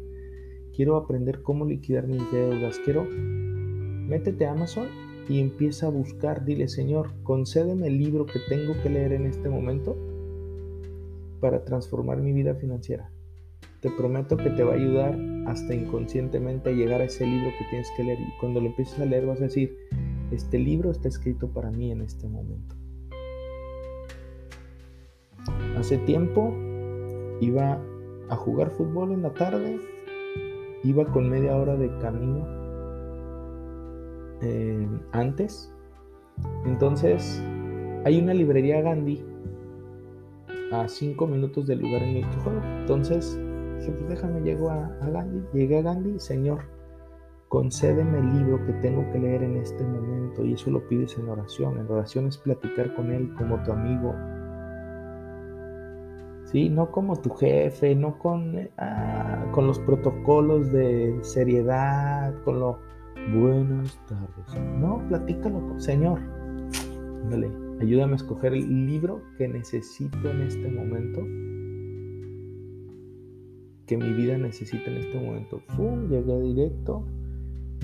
quiero 0.77 0.95
aprender 0.95 1.41
cómo 1.41 1.65
liquidar 1.65 2.05
mis 2.07 2.31
deudas, 2.31 2.79
quiero, 2.85 3.03
métete 3.03 4.45
a 4.45 4.51
Amazon 4.51 4.85
y 5.27 5.39
empieza 5.39 5.87
a 5.87 5.89
buscar, 5.89 6.45
dile, 6.45 6.67
Señor, 6.67 7.09
concédeme 7.23 7.87
el 7.87 7.97
libro 7.97 8.27
que 8.27 8.39
tengo 8.47 8.75
que 8.83 8.91
leer 8.91 9.13
en 9.13 9.25
este 9.25 9.49
momento 9.49 9.97
para 11.41 11.65
transformar 11.65 12.21
mi 12.21 12.31
vida 12.31 12.53
financiera. 12.53 13.09
Te 13.81 13.89
prometo 13.89 14.37
que 14.37 14.51
te 14.51 14.63
va 14.63 14.73
a 14.73 14.75
ayudar 14.75 15.17
hasta 15.47 15.73
inconscientemente 15.73 16.69
a 16.69 16.73
llegar 16.73 17.01
a 17.01 17.05
ese 17.05 17.25
libro 17.25 17.49
que 17.57 17.65
tienes 17.71 17.87
que 17.97 18.03
leer. 18.03 18.19
Y 18.19 18.39
cuando 18.39 18.61
lo 18.61 18.67
empieces 18.67 18.99
a 18.99 19.05
leer 19.05 19.25
vas 19.25 19.39
a 19.39 19.45
decir, 19.45 19.75
este 20.31 20.59
libro 20.59 20.91
está 20.91 21.07
escrito 21.07 21.47
para 21.49 21.71
mí 21.71 21.91
en 21.91 22.01
este 22.01 22.27
momento. 22.27 22.75
Hace 25.75 25.97
tiempo 25.97 26.53
iba 27.41 27.81
a 28.29 28.35
jugar 28.35 28.69
fútbol 28.69 29.11
en 29.11 29.23
la 29.23 29.33
tarde, 29.33 29.79
iba 30.83 31.05
con 31.05 31.29
media 31.29 31.55
hora 31.55 31.75
de 31.75 31.89
camino 31.99 32.45
eh, 34.41 34.87
antes. 35.11 35.73
Entonces, 36.65 37.41
hay 38.05 38.19
una 38.19 38.33
librería 38.33 38.81
Gandhi 38.81 39.23
a 40.71 40.87
cinco 40.87 41.27
minutos 41.27 41.67
del 41.67 41.79
lugar 41.79 42.03
en 42.03 42.17
el 42.17 42.29
que. 42.29 42.63
Entonces, 42.79 43.39
dije, 43.79 43.91
pues 43.91 44.09
déjame, 44.09 44.41
llego 44.41 44.69
a, 44.69 44.85
a 45.01 45.09
Gandhi. 45.09 45.43
Llegué 45.53 45.79
a 45.79 45.81
Gandhi, 45.81 46.19
Señor, 46.19 46.59
concédeme 47.49 48.19
el 48.19 48.33
libro 48.33 48.65
que 48.65 48.73
tengo 48.73 49.09
que 49.11 49.19
leer 49.19 49.43
en 49.43 49.57
este 49.57 49.83
momento. 49.83 50.45
Y 50.45 50.53
eso 50.53 50.69
lo 50.71 50.87
pides 50.87 51.17
en 51.17 51.29
oración. 51.29 51.79
En 51.79 51.89
oración 51.89 52.27
es 52.27 52.37
platicar 52.37 52.93
con 52.95 53.11
Él 53.11 53.33
como 53.37 53.61
tu 53.63 53.71
amigo. 53.71 54.13
¿Sí? 56.51 56.69
No 56.69 56.91
como 56.91 57.21
tu 57.21 57.29
jefe, 57.31 57.95
no 57.95 58.17
con, 58.19 58.69
ah, 58.77 59.45
con 59.53 59.67
los 59.67 59.79
protocolos 59.79 60.71
de 60.71 61.17
seriedad, 61.21 62.33
con 62.43 62.59
lo 62.59 62.79
Buenas 63.33 63.99
tardes. 64.07 64.79
No, 64.79 65.05
platícalo 65.09 65.59
con 65.59 65.81
Señor. 65.81 66.19
Dale, 67.29 67.51
ayúdame 67.81 68.13
a 68.13 68.15
escoger 68.15 68.53
el 68.53 68.87
libro 68.87 69.21
que 69.37 69.49
necesito 69.49 70.31
en 70.31 70.43
este 70.43 70.71
momento. 70.71 71.19
Que 73.85 73.97
mi 73.97 74.13
vida 74.13 74.37
necesita 74.37 74.89
en 74.89 74.97
este 74.97 75.19
momento. 75.19 75.59
¡Fum! 75.75 76.07
Llegué 76.07 76.39
directo. 76.39 77.05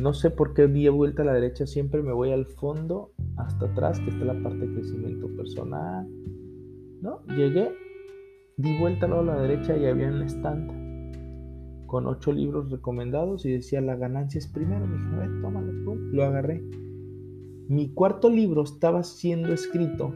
No 0.02 0.13
sé 0.13 0.30
por 0.30 0.54
qué 0.54 0.67
di 0.67 0.88
vuelta 0.88 1.23
a 1.23 1.26
la 1.26 1.34
derecha. 1.34 1.67
Siempre 1.67 2.02
me 2.02 2.13
voy 2.13 2.32
al 2.32 2.45
fondo, 2.45 3.12
hasta 3.36 3.65
atrás, 3.65 3.99
que 3.99 4.12
está 4.12 4.23
la 4.23 4.41
parte 4.41 4.65
de 4.65 4.73
crecimiento 4.76 5.28
personal. 5.36 6.08
¿No? 7.02 7.21
Llegué, 7.28 7.69
di 8.58 8.78
vuelta 8.78 9.08
a 9.08 9.22
la 9.22 9.42
derecha 9.42 9.76
y 9.76 9.86
había 9.86 10.10
un 10.10 10.22
stand 10.24 10.84
con 11.88 12.08
ocho 12.08 12.32
libros 12.32 12.72
recomendados 12.72 13.46
y 13.46 13.52
decía 13.52 13.82
la 13.82 13.96
ganancia 13.96 14.39
es 14.39 14.48
primero. 14.48 14.88
Me 14.88 14.98
dije, 14.98 15.16
a 15.16 15.20
ver, 15.20 15.42
tómalo, 15.42 15.72
lo 15.96 16.24
agarré. 16.24 16.63
Mi 17.68 17.94
cuarto 17.94 18.30
libro 18.30 18.63
estaba 18.63 19.04
siendo 19.04 19.54
escrito 19.54 20.13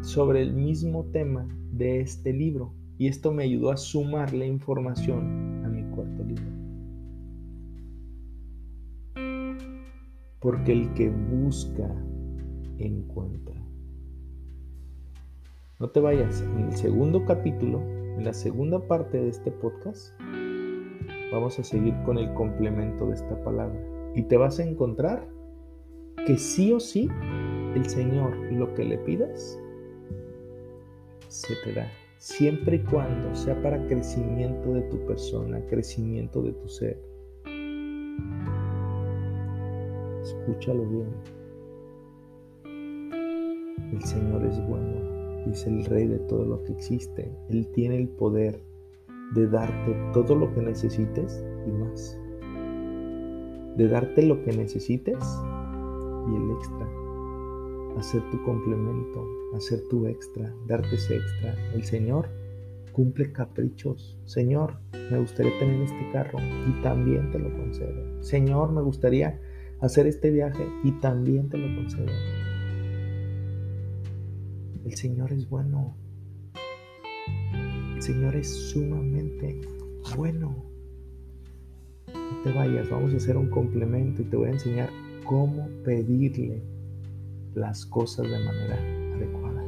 sobre 0.00 0.42
el 0.42 0.52
mismo 0.54 1.04
tema 1.12 1.46
de 1.70 2.00
este 2.00 2.32
libro 2.32 2.74
y 2.98 3.08
esto 3.08 3.32
me 3.32 3.44
ayudó 3.44 3.70
a 3.70 3.76
sumar 3.76 4.32
la 4.32 4.46
información 4.46 5.62
a 5.64 5.68
mi 5.68 5.82
cuarto 5.94 6.24
libro. 6.24 6.44
Porque 10.40 10.72
el 10.72 10.92
que 10.94 11.10
busca, 11.10 11.88
encuentra. 12.78 13.51
No 15.82 15.90
te 15.90 15.98
vayas. 15.98 16.42
En 16.42 16.66
el 16.66 16.76
segundo 16.76 17.24
capítulo, 17.24 17.80
en 18.16 18.24
la 18.24 18.32
segunda 18.32 18.78
parte 18.86 19.20
de 19.20 19.30
este 19.30 19.50
podcast, 19.50 20.14
vamos 21.32 21.58
a 21.58 21.64
seguir 21.64 21.92
con 22.04 22.18
el 22.18 22.32
complemento 22.34 23.06
de 23.06 23.14
esta 23.14 23.42
palabra. 23.42 23.80
Y 24.14 24.22
te 24.22 24.36
vas 24.36 24.60
a 24.60 24.62
encontrar 24.62 25.26
que 26.24 26.38
sí 26.38 26.72
o 26.72 26.78
sí 26.78 27.08
el 27.74 27.84
Señor 27.86 28.32
lo 28.52 28.72
que 28.74 28.84
le 28.84 28.96
pidas 28.98 29.58
se 31.26 31.56
te 31.64 31.72
da. 31.72 31.90
Siempre 32.18 32.76
y 32.76 32.84
cuando 32.84 33.34
sea 33.34 33.60
para 33.60 33.84
crecimiento 33.88 34.74
de 34.74 34.82
tu 34.82 35.04
persona, 35.04 35.66
crecimiento 35.66 36.42
de 36.42 36.52
tu 36.52 36.68
ser. 36.68 37.02
Escúchalo 40.22 40.84
bien. 40.84 41.08
El 43.92 44.02
Señor 44.04 44.44
es 44.44 44.64
bueno 44.68 45.11
y 45.46 45.50
es 45.50 45.66
el 45.66 45.84
Rey 45.84 46.06
de 46.06 46.18
todo 46.18 46.44
lo 46.44 46.62
que 46.64 46.72
existe. 46.72 47.30
Él 47.48 47.68
tiene 47.72 47.96
el 47.96 48.08
poder 48.08 48.62
de 49.34 49.46
darte 49.46 49.96
todo 50.12 50.34
lo 50.34 50.52
que 50.54 50.62
necesites 50.62 51.44
y 51.66 51.70
más. 51.70 52.18
De 53.76 53.88
darte 53.88 54.22
lo 54.22 54.42
que 54.42 54.52
necesites 54.52 55.24
y 56.30 56.36
el 56.36 56.50
extra. 56.50 56.88
Hacer 57.98 58.22
tu 58.30 58.42
complemento, 58.44 59.26
hacer 59.54 59.80
tu 59.88 60.06
extra, 60.06 60.54
darte 60.66 60.94
ese 60.94 61.16
extra. 61.16 61.54
El 61.74 61.84
Señor 61.84 62.28
cumple 62.92 63.32
caprichos. 63.32 64.18
Señor, 64.24 64.74
me 65.10 65.18
gustaría 65.18 65.58
tener 65.58 65.82
este 65.82 66.10
carro 66.12 66.38
y 66.40 66.82
también 66.82 67.30
te 67.30 67.38
lo 67.38 67.50
concedo. 67.52 68.22
Señor, 68.22 68.72
me 68.72 68.82
gustaría 68.82 69.40
hacer 69.80 70.06
este 70.06 70.30
viaje 70.30 70.66
y 70.84 70.92
también 71.00 71.48
te 71.48 71.58
lo 71.58 71.74
concedo. 71.76 72.12
El 74.84 74.96
Señor 74.96 75.32
es 75.32 75.48
bueno. 75.48 75.94
Señor 78.00 78.34
es 78.34 78.48
sumamente 78.48 79.60
bueno. 80.16 80.56
No 82.12 82.42
te 82.42 82.52
vayas, 82.52 82.90
vamos 82.90 83.14
a 83.14 83.16
hacer 83.16 83.36
un 83.36 83.48
complemento 83.48 84.22
y 84.22 84.24
te 84.24 84.36
voy 84.36 84.48
a 84.48 84.52
enseñar 84.52 84.90
cómo 85.24 85.68
pedirle 85.84 86.62
las 87.54 87.86
cosas 87.86 88.26
de 88.28 88.38
manera 88.44 88.76
adecuada. 89.14 89.62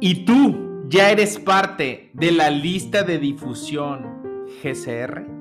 ¿Y 0.00 0.24
tú 0.24 0.86
ya 0.88 1.10
eres 1.10 1.38
parte 1.38 2.10
de 2.14 2.32
la 2.32 2.48
lista 2.48 3.02
de 3.02 3.18
difusión 3.18 4.46
GCR? 4.62 5.37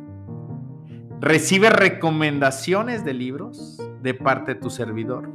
Recibe 1.20 1.72
recomendaciones 1.72 3.04
de 3.04 3.16
libros 3.16 3.82
de 4.04 4.14
parte 4.14 4.54
de 4.54 4.62
tu 4.62 4.70
servidor, 4.70 5.28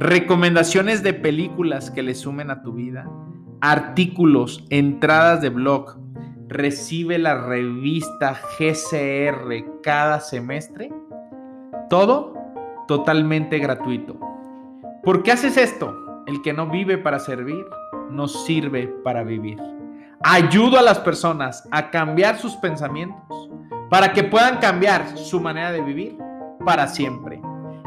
recomendaciones 0.00 1.04
de 1.04 1.14
películas 1.14 1.92
que 1.92 2.02
le 2.02 2.16
sumen 2.16 2.50
a 2.50 2.60
tu 2.62 2.72
vida, 2.72 3.08
artículos, 3.60 4.64
entradas 4.68 5.40
de 5.42 5.50
blog. 5.50 5.96
Recibe 6.48 7.18
la 7.18 7.40
revista 7.40 8.36
GCR 8.58 9.80
cada 9.80 10.18
semestre. 10.18 10.92
Todo 11.88 12.34
totalmente 12.88 13.60
gratuito. 13.60 14.18
¿Por 15.04 15.22
qué 15.22 15.32
haces 15.32 15.56
esto? 15.56 16.24
El 16.26 16.42
que 16.42 16.52
no 16.52 16.68
vive 16.68 16.98
para 16.98 17.20
servir, 17.20 17.64
no 18.10 18.26
sirve 18.26 18.88
para 19.04 19.22
vivir. 19.22 19.58
ayudo 20.24 20.78
a 20.78 20.82
las 20.82 20.98
personas 20.98 21.68
a 21.70 21.90
cambiar 21.90 22.38
sus 22.38 22.56
pensamientos 22.56 23.50
para 23.90 24.12
que 24.12 24.24
puedan 24.24 24.58
cambiar 24.58 25.16
su 25.16 25.40
manera 25.40 25.72
de 25.72 25.80
vivir 25.80 26.16
para 26.64 26.86
siempre. 26.88 27.40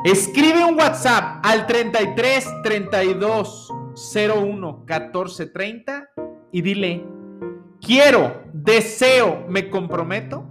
Escribe 0.04 0.64
un 0.64 0.76
WhatsApp 0.76 1.46
al 1.46 1.68
33 1.68 2.62
32 2.64 3.74
01 4.16 4.86
14 4.86 5.46
30 5.48 6.10
y 6.52 6.62
dile, 6.62 7.06
quiero, 7.82 8.44
deseo, 8.54 9.46
me 9.50 9.70
comprometo 9.70 10.46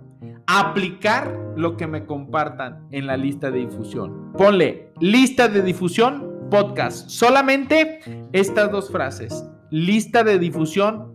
a 0.47 0.61
aplicar 0.61 1.35
lo 1.57 1.77
que 1.77 1.87
me 1.87 2.07
compartan 2.07 2.87
en 2.91 3.07
la 3.07 3.17
lista 3.17 3.51
de 3.51 3.61
difusión. 3.61 4.33
Ponle 4.35 4.93
lista 5.01 5.49
de 5.49 5.63
difusión 5.63 6.49
podcast. 6.51 7.09
Solamente 7.09 8.01
estas 8.33 8.71
dos 8.71 8.91
frases. 8.91 9.45
Lista 9.71 10.25
de 10.25 10.39
difusión 10.39 11.15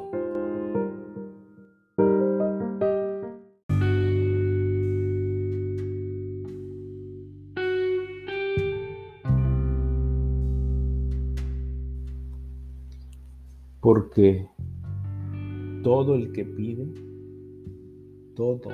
Porque 13.81 14.47
todo 15.81 16.15
el 16.15 16.31
que 16.31 16.45
pide, 16.45 16.87
todo, 18.35 18.69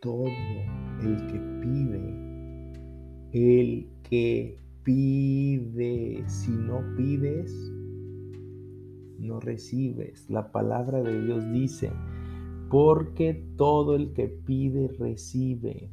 todo 0.00 0.26
el 0.26 1.26
que 1.28 1.38
pide, 1.62 2.32
el 3.32 3.88
que 4.02 4.58
pide, 4.82 6.24
si 6.26 6.50
no 6.50 6.82
pides, 6.96 7.72
no 9.18 9.38
recibes. 9.38 10.28
La 10.28 10.50
palabra 10.50 11.02
de 11.02 11.22
Dios 11.24 11.52
dice, 11.52 11.92
porque 12.70 13.34
todo 13.56 13.94
el 13.94 14.12
que 14.12 14.28
pide, 14.28 14.88
recibe. 14.98 15.90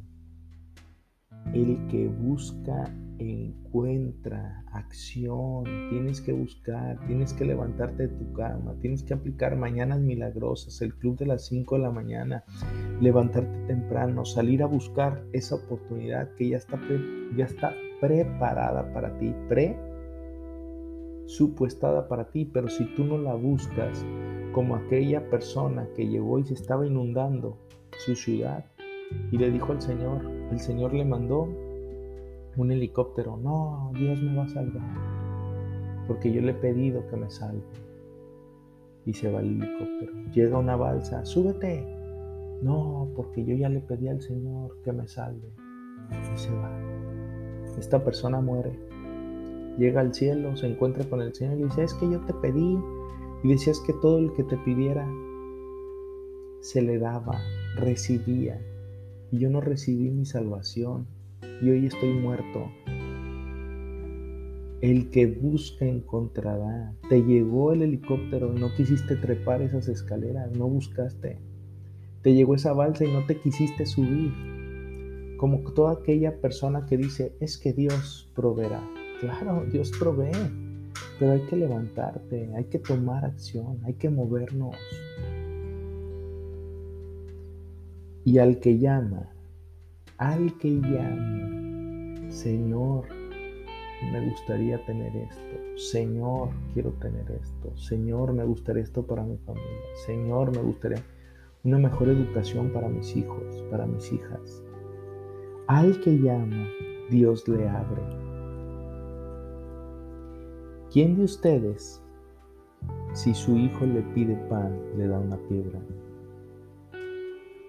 El 1.53 1.87
que 1.87 2.07
busca, 2.07 2.91
encuentra 3.19 4.63
acción, 4.71 5.63
tienes 5.89 6.21
que 6.21 6.33
buscar, 6.33 6.99
tienes 7.07 7.33
que 7.33 7.45
levantarte 7.45 8.07
de 8.07 8.15
tu 8.15 8.33
cama, 8.33 8.75
tienes 8.81 9.03
que 9.03 9.13
aplicar 9.13 9.55
mañanas 9.55 9.99
milagrosas, 9.99 10.81
el 10.81 10.95
club 10.95 11.17
de 11.17 11.25
las 11.25 11.45
5 11.47 11.75
de 11.75 11.81
la 11.81 11.91
mañana, 11.91 12.43
levantarte 13.01 13.67
temprano, 13.67 14.25
salir 14.25 14.63
a 14.63 14.67
buscar 14.67 15.23
esa 15.33 15.55
oportunidad 15.55 16.33
que 16.35 16.49
ya 16.49 16.57
está, 16.57 16.79
ya 17.35 17.45
está 17.45 17.73
preparada 17.99 18.93
para 18.93 19.17
ti, 19.17 19.33
pre 19.47 19.77
supuestada 21.25 22.07
para 22.07 22.31
ti, 22.31 22.45
pero 22.45 22.69
si 22.69 22.85
tú 22.95 23.03
no 23.03 23.17
la 23.17 23.35
buscas 23.35 24.03
como 24.51 24.75
aquella 24.75 25.29
persona 25.29 25.87
que 25.95 26.07
llegó 26.07 26.39
y 26.39 26.43
se 26.43 26.55
estaba 26.55 26.87
inundando 26.87 27.57
su 28.03 28.15
ciudad 28.15 28.65
y 29.31 29.37
le 29.37 29.51
dijo 29.51 29.71
al 29.71 29.81
Señor, 29.81 30.25
el 30.51 30.59
Señor 30.59 30.93
le 30.93 31.05
mandó 31.05 31.47
un 32.61 32.71
helicóptero. 32.71 33.37
No, 33.37 33.91
Dios 33.95 34.21
me 34.21 34.35
va 34.35 34.43
a 34.43 34.49
salvar. 34.49 34.83
Porque 36.07 36.31
yo 36.31 36.41
le 36.41 36.51
he 36.51 36.55
pedido 36.55 37.07
que 37.07 37.15
me 37.15 37.29
salve. 37.29 37.63
Y 39.05 39.13
se 39.13 39.31
va 39.31 39.39
el 39.39 39.61
helicóptero. 39.61 40.13
Llega 40.33 40.59
una 40.59 40.75
balsa. 40.75 41.25
Súbete. 41.25 41.85
No, 42.61 43.09
porque 43.15 43.45
yo 43.45 43.55
ya 43.55 43.69
le 43.69 43.79
pedí 43.79 44.09
al 44.09 44.21
Señor 44.21 44.77
que 44.83 44.91
me 44.91 45.07
salve. 45.07 45.53
Y 46.11 46.37
se 46.37 46.53
va. 46.53 46.69
Esta 47.77 48.03
persona 48.03 48.41
muere. 48.41 48.77
Llega 49.77 50.01
al 50.01 50.13
cielo, 50.13 50.57
se 50.57 50.67
encuentra 50.67 51.05
con 51.05 51.21
el 51.21 51.33
Señor 51.33 51.57
y 51.59 51.63
dice, 51.63 51.83
es 51.83 51.93
que 51.93 52.09
yo 52.09 52.19
te 52.25 52.33
pedí. 52.33 52.77
Y 53.43 53.47
decías 53.47 53.79
que 53.79 53.93
todo 53.93 54.17
el 54.17 54.33
que 54.33 54.43
te 54.43 54.57
pidiera 54.57 55.09
se 56.59 56.81
le 56.81 56.99
daba, 56.99 57.39
recibía. 57.77 58.59
Y 59.31 59.37
yo 59.37 59.49
no 59.49 59.61
recibí 59.61 60.09
mi 60.09 60.25
salvación 60.25 61.07
y 61.61 61.69
hoy 61.69 61.85
estoy 61.85 62.13
muerto. 62.13 62.71
El 64.81 65.09
que 65.09 65.27
busca 65.27 65.85
encontrará. 65.85 66.93
Te 67.09 67.21
llegó 67.21 67.73
el 67.73 67.81
helicóptero 67.81 68.53
y 68.55 68.59
no 68.59 68.73
quisiste 68.75 69.15
trepar 69.17 69.61
esas 69.61 69.89
escaleras, 69.89 70.51
no 70.51 70.69
buscaste. 70.69 71.37
Te 72.21 72.33
llegó 72.33 72.55
esa 72.55 72.73
balsa 72.73 73.05
y 73.05 73.11
no 73.11 73.25
te 73.25 73.37
quisiste 73.37 73.85
subir. 73.85 74.31
Como 75.37 75.59
toda 75.73 75.93
aquella 75.93 76.39
persona 76.39 76.85
que 76.85 76.97
dice, 76.97 77.33
es 77.39 77.57
que 77.57 77.73
Dios 77.73 78.31
proveerá. 78.35 78.81
Claro, 79.19 79.65
Dios 79.69 79.91
provee, 79.99 80.31
pero 81.17 81.33
hay 81.33 81.41
que 81.41 81.57
levantarte, 81.57 82.49
hay 82.55 82.65
que 82.65 82.79
tomar 82.79 83.25
acción, 83.25 83.79
hay 83.83 83.93
que 83.95 84.09
movernos. 84.09 84.75
Y 88.23 88.37
al 88.37 88.59
que 88.59 88.77
llama, 88.77 89.29
al 90.19 90.53
que 90.57 90.69
llama, 90.81 92.29
Señor, 92.29 93.05
me 94.11 94.29
gustaría 94.29 94.83
tener 94.85 95.15
esto, 95.15 95.77
Señor, 95.77 96.49
quiero 96.73 96.91
tener 96.91 97.31
esto, 97.31 97.75
Señor, 97.77 98.33
me 98.33 98.43
gustaría 98.43 98.83
esto 98.83 99.01
para 99.05 99.23
mi 99.23 99.37
familia, 99.37 99.95
Señor, 100.05 100.51
me 100.51 100.61
gustaría 100.61 101.01
una 101.63 101.77
mejor 101.77 102.09
educación 102.09 102.69
para 102.73 102.89
mis 102.89 103.15
hijos, 103.15 103.63
para 103.71 103.85
mis 103.85 104.11
hijas. 104.11 104.61
Al 105.67 105.99
que 106.01 106.17
llama, 106.17 106.67
Dios 107.09 107.47
le 107.47 107.69
abre. 107.69 108.01
¿Quién 110.91 111.15
de 111.15 111.23
ustedes, 111.23 112.01
si 113.13 113.33
su 113.33 113.57
hijo 113.57 113.85
le 113.85 114.01
pide 114.13 114.35
pan, 114.49 114.77
le 114.97 115.07
da 115.07 115.17
una 115.17 115.37
piedra? 115.47 115.79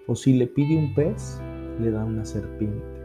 ¿O 0.07 0.15
si 0.15 0.33
le 0.33 0.47
pide 0.47 0.77
un 0.77 0.93
pez, 0.93 1.41
le 1.79 1.91
da 1.91 2.03
una 2.03 2.25
serpiente. 2.25 3.01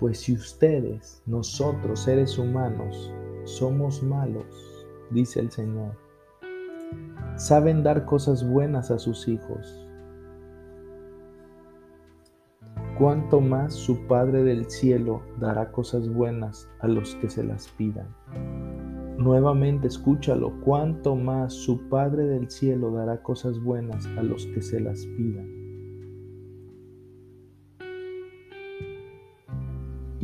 Pues 0.00 0.18
si 0.20 0.34
ustedes, 0.34 1.22
nosotros 1.26 2.00
seres 2.00 2.38
humanos, 2.38 3.12
somos 3.44 4.02
malos, 4.02 4.86
dice 5.10 5.40
el 5.40 5.50
Señor, 5.50 5.96
saben 7.36 7.82
dar 7.82 8.04
cosas 8.04 8.48
buenas 8.48 8.90
a 8.90 8.98
sus 8.98 9.28
hijos, 9.28 9.88
cuánto 12.98 13.40
más 13.40 13.72
su 13.72 14.06
Padre 14.06 14.42
del 14.42 14.70
cielo 14.70 15.22
dará 15.38 15.70
cosas 15.72 16.08
buenas 16.08 16.68
a 16.80 16.88
los 16.88 17.14
que 17.16 17.28
se 17.28 17.44
las 17.44 17.68
pidan. 17.68 18.08
Nuevamente 19.18 19.86
escúchalo, 19.86 20.60
cuánto 20.60 21.14
más 21.14 21.52
su 21.52 21.88
Padre 21.88 22.24
del 22.26 22.50
cielo 22.50 22.90
dará 22.90 23.22
cosas 23.22 23.60
buenas 23.60 24.06
a 24.18 24.22
los 24.22 24.46
que 24.46 24.60
se 24.60 24.80
las 24.80 25.06
pidan. 25.16 25.53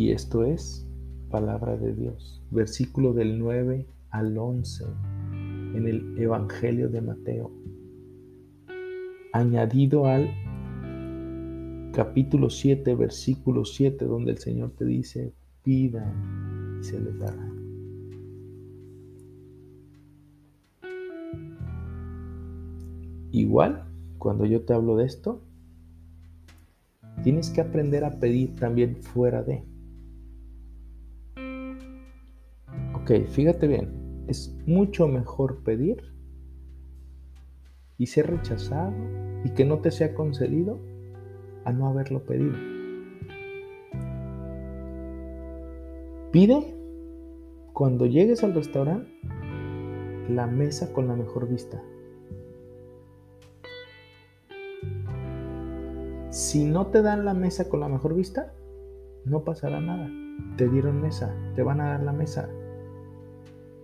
Y 0.00 0.12
esto 0.12 0.44
es 0.44 0.88
palabra 1.28 1.76
de 1.76 1.94
Dios. 1.94 2.42
Versículo 2.50 3.12
del 3.12 3.38
9 3.38 3.86
al 4.08 4.38
11 4.38 4.86
en 5.74 5.86
el 5.86 6.16
Evangelio 6.16 6.88
de 6.88 7.02
Mateo. 7.02 7.50
Añadido 9.34 10.06
al 10.06 10.30
capítulo 11.92 12.48
7, 12.48 12.94
versículo 12.94 13.66
7, 13.66 14.06
donde 14.06 14.30
el 14.30 14.38
Señor 14.38 14.70
te 14.70 14.86
dice, 14.86 15.34
pidan 15.62 16.78
y 16.80 16.82
se 16.82 16.98
les 16.98 17.18
dará. 17.18 17.52
Igual, 23.32 23.84
cuando 24.16 24.46
yo 24.46 24.62
te 24.62 24.72
hablo 24.72 24.96
de 24.96 25.04
esto, 25.04 25.42
tienes 27.22 27.50
que 27.50 27.60
aprender 27.60 28.02
a 28.04 28.18
pedir 28.18 28.56
también 28.56 28.96
fuera 29.02 29.42
de. 29.42 29.68
Fíjate 33.06 33.66
bien, 33.66 34.24
es 34.28 34.56
mucho 34.66 35.08
mejor 35.08 35.62
pedir 35.64 36.14
y 37.98 38.06
ser 38.06 38.30
rechazado 38.30 38.92
y 39.44 39.50
que 39.50 39.64
no 39.64 39.80
te 39.80 39.90
sea 39.90 40.14
concedido 40.14 40.80
a 41.64 41.72
no 41.72 41.86
haberlo 41.86 42.24
pedido. 42.24 42.56
Pide 46.30 46.76
cuando 47.72 48.06
llegues 48.06 48.44
al 48.44 48.54
restaurante 48.54 49.10
la 50.28 50.46
mesa 50.46 50.92
con 50.92 51.08
la 51.08 51.16
mejor 51.16 51.48
vista. 51.48 51.82
Si 56.30 56.64
no 56.64 56.86
te 56.86 57.02
dan 57.02 57.24
la 57.24 57.34
mesa 57.34 57.68
con 57.68 57.80
la 57.80 57.88
mejor 57.88 58.14
vista, 58.14 58.54
no 59.24 59.42
pasará 59.42 59.80
nada. 59.80 60.08
te 60.56 60.68
dieron 60.68 61.00
mesa, 61.00 61.34
te 61.54 61.62
van 61.62 61.80
a 61.80 61.90
dar 61.90 62.02
la 62.02 62.12
mesa. 62.12 62.48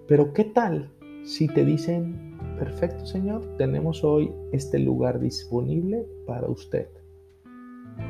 Pero 0.09 0.33
¿qué 0.33 0.45
tal 0.45 0.93
si 1.25 1.49
te 1.49 1.65
dicen, 1.65 2.39
perfecto 2.59 3.05
Señor, 3.07 3.43
tenemos 3.59 4.05
hoy 4.05 4.33
este 4.53 4.79
lugar 4.79 5.19
disponible 5.19 6.07
para 6.27 6.49
usted? 6.49 6.89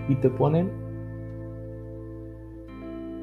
Y 0.08 0.16
te 0.16 0.28
ponen 0.28 0.70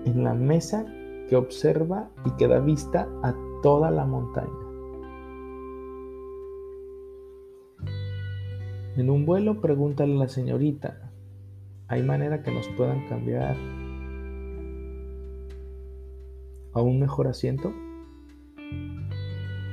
en 0.06 0.24
la 0.24 0.34
mesa 0.34 0.86
que 1.30 1.36
observa 1.36 2.10
y 2.26 2.32
que 2.32 2.48
da 2.48 2.60
vista 2.60 3.08
a 3.22 3.36
toda 3.62 3.92
la 3.92 4.06
montaña. 4.06 4.50
En 8.98 9.10
un 9.10 9.26
vuelo 9.26 9.62
pregúntale 9.62 10.14
a 10.14 10.18
la 10.18 10.28
señorita, 10.28 11.12
¿hay 11.88 12.04
manera 12.04 12.44
que 12.44 12.52
nos 12.52 12.68
puedan 12.70 13.08
cambiar 13.08 13.56
a 16.74 16.82
un 16.82 17.00
mejor 17.00 17.28
asiento? 17.28 17.72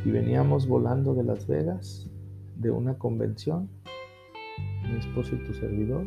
Y 0.05 0.11
veníamos 0.11 0.67
volando 0.67 1.15
de 1.15 1.25
Las 1.25 1.47
Vegas, 1.47 2.09
de 2.57 2.71
una 2.71 2.99
convención, 2.99 3.69
mi 4.91 4.99
esposo 4.99 5.35
y 5.37 5.45
tu 5.45 5.55
servidor, 5.55 6.07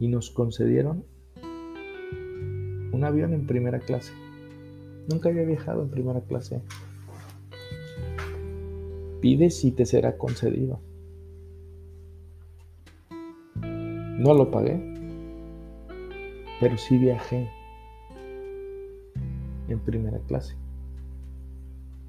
y 0.00 0.08
nos 0.08 0.30
concedieron 0.30 1.04
un 2.92 3.04
avión 3.04 3.32
en 3.32 3.46
primera 3.46 3.78
clase. 3.78 4.12
Nunca 5.08 5.28
había 5.28 5.44
viajado 5.44 5.82
en 5.82 5.90
primera 5.90 6.20
clase. 6.20 6.62
Pides 9.20 9.64
y 9.64 9.72
te 9.72 9.86
será 9.86 10.16
concedido. 10.16 10.80
No 14.18 14.34
lo 14.34 14.50
pagué, 14.50 14.80
pero 16.60 16.76
sí 16.76 16.98
viajé 16.98 17.48
en 19.68 19.78
primera 19.80 20.18
clase. 20.26 20.56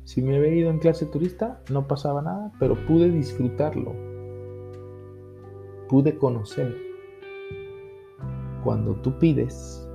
Si 0.10 0.24
me 0.24 0.38
había 0.38 0.56
ido 0.56 0.72
en 0.72 0.80
clase 0.80 1.06
turista, 1.06 1.62
no 1.70 1.88
pasaba 1.88 2.24
nada, 2.24 2.52
pero 2.58 2.74
pude 2.88 3.12
disfrutarlo. 3.12 3.94
Pude 5.88 6.18
conocer. 6.18 6.76
Cuando 8.64 8.96
tú 8.96 9.20
pides, 9.20 9.88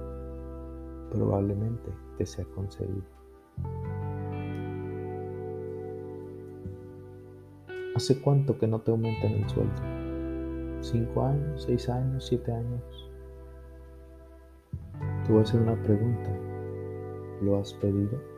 probablemente 1.11 1.91
te 2.17 2.27
sea 2.27 2.45
concedido. 2.55 3.03
¿Hace 7.97 8.21
cuánto 8.21 8.57
que 8.57 8.69
no 8.69 8.83
te 8.83 8.93
aumentan 8.93 9.33
el 9.33 9.49
sueldo? 9.49 9.83
cinco 10.81 11.25
años, 11.25 11.65
seis 11.65 11.89
años, 11.89 12.25
siete 12.25 12.53
años. 12.53 13.11
Te 15.27 15.33
voy 15.33 15.41
a 15.41 15.43
hacer 15.43 15.61
una 15.61 15.83
pregunta. 15.83 16.31
¿Lo 17.43 17.59
has 17.59 17.73
pedido? 17.75 18.34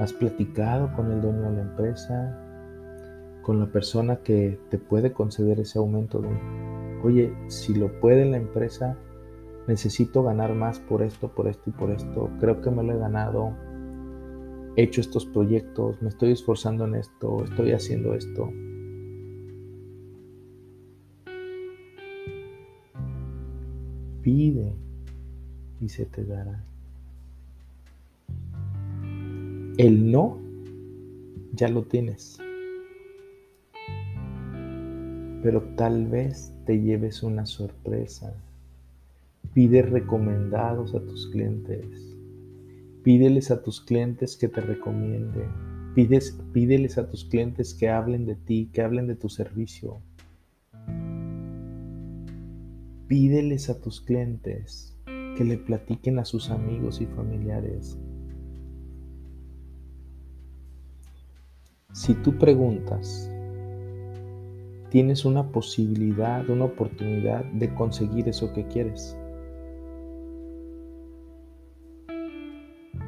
¿Has 0.00 0.14
platicado 0.14 0.90
con 0.96 1.12
el 1.12 1.20
dueño 1.20 1.42
de 1.42 1.56
la 1.56 1.60
empresa? 1.60 2.34
¿Con 3.42 3.60
la 3.60 3.66
persona 3.66 4.16
que 4.16 4.58
te 4.70 4.78
puede 4.78 5.12
conceder 5.12 5.60
ese 5.60 5.78
aumento 5.78 6.22
de, 6.22 6.30
oye, 7.04 7.34
si 7.48 7.74
lo 7.74 8.00
puede 8.00 8.24
la 8.24 8.38
empresa, 8.38 8.96
necesito 9.68 10.22
ganar 10.22 10.54
más 10.54 10.80
por 10.80 11.02
esto, 11.02 11.28
por 11.28 11.48
esto 11.48 11.68
y 11.68 11.72
por 11.74 11.90
esto. 11.90 12.30
Creo 12.40 12.62
que 12.62 12.70
me 12.70 12.82
lo 12.82 12.94
he 12.94 12.98
ganado. 12.98 13.54
He 14.76 14.84
hecho 14.84 15.02
estos 15.02 15.26
proyectos, 15.26 16.00
me 16.00 16.08
estoy 16.08 16.32
esforzando 16.32 16.86
en 16.86 16.94
esto, 16.94 17.44
estoy 17.44 17.72
haciendo 17.72 18.14
esto. 18.14 18.50
Pide 24.22 24.74
y 25.78 25.90
se 25.90 26.06
te 26.06 26.24
dará. 26.24 26.69
El 29.82 30.12
no 30.12 30.38
ya 31.54 31.66
lo 31.68 31.84
tienes. 31.84 32.38
Pero 35.42 35.62
tal 35.74 36.06
vez 36.06 36.52
te 36.66 36.82
lleves 36.82 37.22
una 37.22 37.46
sorpresa. 37.46 38.34
Pide 39.54 39.80
recomendados 39.80 40.94
a 40.94 41.00
tus 41.00 41.30
clientes. 41.30 42.14
Pídeles 43.02 43.50
a 43.50 43.62
tus 43.62 43.80
clientes 43.80 44.36
que 44.36 44.48
te 44.48 44.60
recomienden. 44.60 45.48
Pídeles 45.94 46.98
a 46.98 47.08
tus 47.08 47.24
clientes 47.24 47.72
que 47.72 47.88
hablen 47.88 48.26
de 48.26 48.34
ti, 48.34 48.68
que 48.74 48.82
hablen 48.82 49.06
de 49.06 49.14
tu 49.14 49.30
servicio. 49.30 50.02
Pídeles 53.08 53.70
a 53.70 53.80
tus 53.80 54.02
clientes 54.02 54.94
que 55.06 55.44
le 55.44 55.56
platiquen 55.56 56.18
a 56.18 56.26
sus 56.26 56.50
amigos 56.50 57.00
y 57.00 57.06
familiares. 57.06 57.96
Si 61.92 62.14
tú 62.14 62.38
preguntas, 62.38 63.28
tienes 64.90 65.24
una 65.24 65.50
posibilidad, 65.50 66.48
una 66.48 66.66
oportunidad 66.66 67.44
de 67.46 67.74
conseguir 67.74 68.28
eso 68.28 68.52
que 68.52 68.66
quieres. 68.68 69.16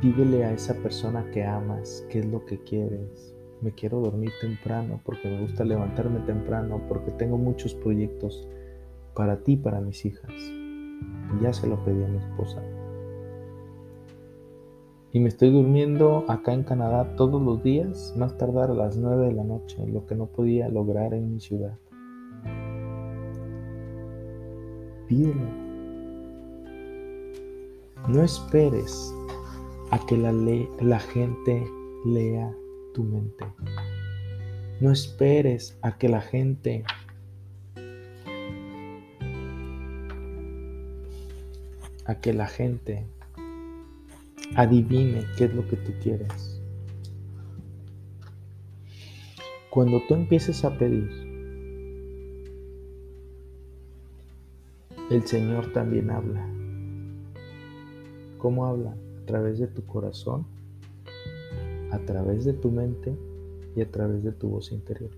Pídele 0.01 0.45
a 0.45 0.53
esa 0.53 0.75
persona 0.75 1.31
que 1.31 1.45
amas 1.45 2.05
qué 2.11 2.21
es 2.21 2.27
lo 2.27 2.45
que 2.45 2.59
quieres. 2.65 3.33
Me 3.61 3.71
quiero 3.71 4.01
dormir 4.01 4.33
temprano 4.41 5.01
porque 5.05 5.29
me 5.29 5.43
gusta 5.43 5.65
levantarme 5.65 6.19
temprano, 6.21 6.83
porque 6.89 7.13
tengo 7.13 7.39
muchos 7.39 7.75
proyectos 7.75 8.49
para 9.15 9.45
ti, 9.45 9.57
para 9.57 9.81
mis 9.81 10.05
hijas. 10.05 10.33
ya 11.41 11.53
se 11.53 11.69
lo 11.69 11.83
pedí 11.85 12.03
a 12.03 12.09
mi 12.09 12.19
esposa. 12.19 12.61
Y 15.15 15.21
me 15.21 15.29
estoy 15.29 15.51
durmiendo 15.51 16.25
acá 16.27 16.55
en 16.55 16.63
Canadá 16.63 17.17
todos 17.17 17.43
los 17.43 17.63
días, 17.63 18.15
más 18.17 18.39
tardar 18.39 18.71
a 18.71 18.75
las 18.75 18.97
9 18.97 19.27
de 19.27 19.33
la 19.33 19.45
noche, 19.45 19.87
lo 19.87 20.07
que 20.07 20.15
no 20.15 20.27
podía 20.27 20.71
lograr 20.71 21.13
en 21.13 21.35
mi 21.35 21.41
ciudad. 21.41 21.79
Pídelo. 25.07 25.63
No 28.09 28.23
esperes 28.23 29.15
a 29.91 29.99
que 30.07 30.17
la, 30.17 30.33
la 30.81 30.99
gente 30.99 31.63
lea 32.07 32.51
tu 32.95 33.05
mente. 33.05 33.45
No 34.81 34.91
esperes 34.91 35.79
a 35.83 35.99
que 35.99 36.09
la 36.09 36.23
gente 36.23 36.85
a 42.07 42.15
que 42.17 42.33
la 42.33 42.47
gente 42.47 43.07
adivine 44.57 45.25
qué 45.37 45.45
es 45.45 45.55
lo 45.55 45.67
que 45.67 45.77
tú 45.77 45.93
quieres. 46.03 46.61
Cuando 49.71 50.03
tú 50.07 50.15
empieces 50.15 50.65
a 50.65 50.77
pedir, 50.77 51.09
el 55.11 55.27
Señor 55.27 55.73
también 55.73 56.11
habla. 56.11 56.47
¿Cómo 58.39 58.67
habla? 58.67 58.95
A 59.23 59.27
través 59.27 59.59
de 59.59 59.67
tu 59.67 59.85
corazón, 59.87 60.47
a 61.91 61.99
través 62.01 62.45
de 62.45 62.53
tu 62.53 62.71
mente 62.71 63.17
y 63.75 63.81
a 63.81 63.91
través 63.91 64.23
de 64.25 64.33
tu 64.33 64.49
voz 64.49 64.73
interior. 64.73 65.13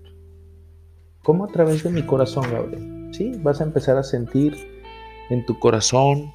¿Cómo 1.23 1.45
a 1.45 1.47
través 1.47 1.83
de 1.83 1.89
mi 1.89 2.03
corazón, 2.03 2.45
Gabriel? 2.51 3.09
Sí, 3.11 3.33
vas 3.41 3.59
a 3.59 3.63
empezar 3.63 3.97
a 3.97 4.03
sentir 4.03 4.55
en 5.29 5.45
tu 5.45 5.59
corazón 5.59 6.31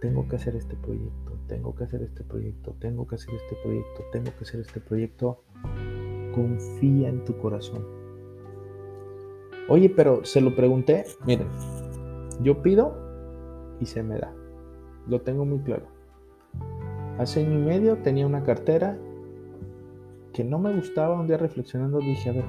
tengo 0.00 0.26
que 0.26 0.36
hacer 0.36 0.56
este 0.56 0.74
proyecto, 0.76 1.29
tengo 1.50 1.74
que 1.74 1.82
hacer 1.82 2.00
este 2.02 2.22
proyecto, 2.22 2.76
tengo 2.78 3.08
que 3.08 3.16
hacer 3.16 3.34
este 3.34 3.56
proyecto, 3.56 4.04
tengo 4.12 4.30
que 4.38 4.44
hacer 4.44 4.60
este 4.60 4.78
proyecto. 4.78 5.42
Confía 6.32 7.08
en 7.08 7.24
tu 7.24 7.36
corazón. 7.38 7.84
Oye, 9.68 9.90
pero 9.90 10.24
se 10.24 10.40
lo 10.40 10.54
pregunté, 10.54 11.06
miren, 11.26 11.48
yo 12.40 12.62
pido 12.62 12.94
y 13.80 13.86
se 13.86 14.04
me 14.04 14.16
da. 14.16 14.32
Lo 15.08 15.22
tengo 15.22 15.44
muy 15.44 15.58
claro. 15.58 15.86
Hace 17.18 17.44
año 17.44 17.58
y 17.58 17.62
medio 17.62 17.96
tenía 17.98 18.28
una 18.28 18.44
cartera 18.44 18.96
que 20.32 20.44
no 20.44 20.60
me 20.60 20.72
gustaba. 20.72 21.18
Un 21.18 21.26
día 21.26 21.36
reflexionando 21.36 21.98
dije, 21.98 22.30
a 22.30 22.32
ver, 22.32 22.44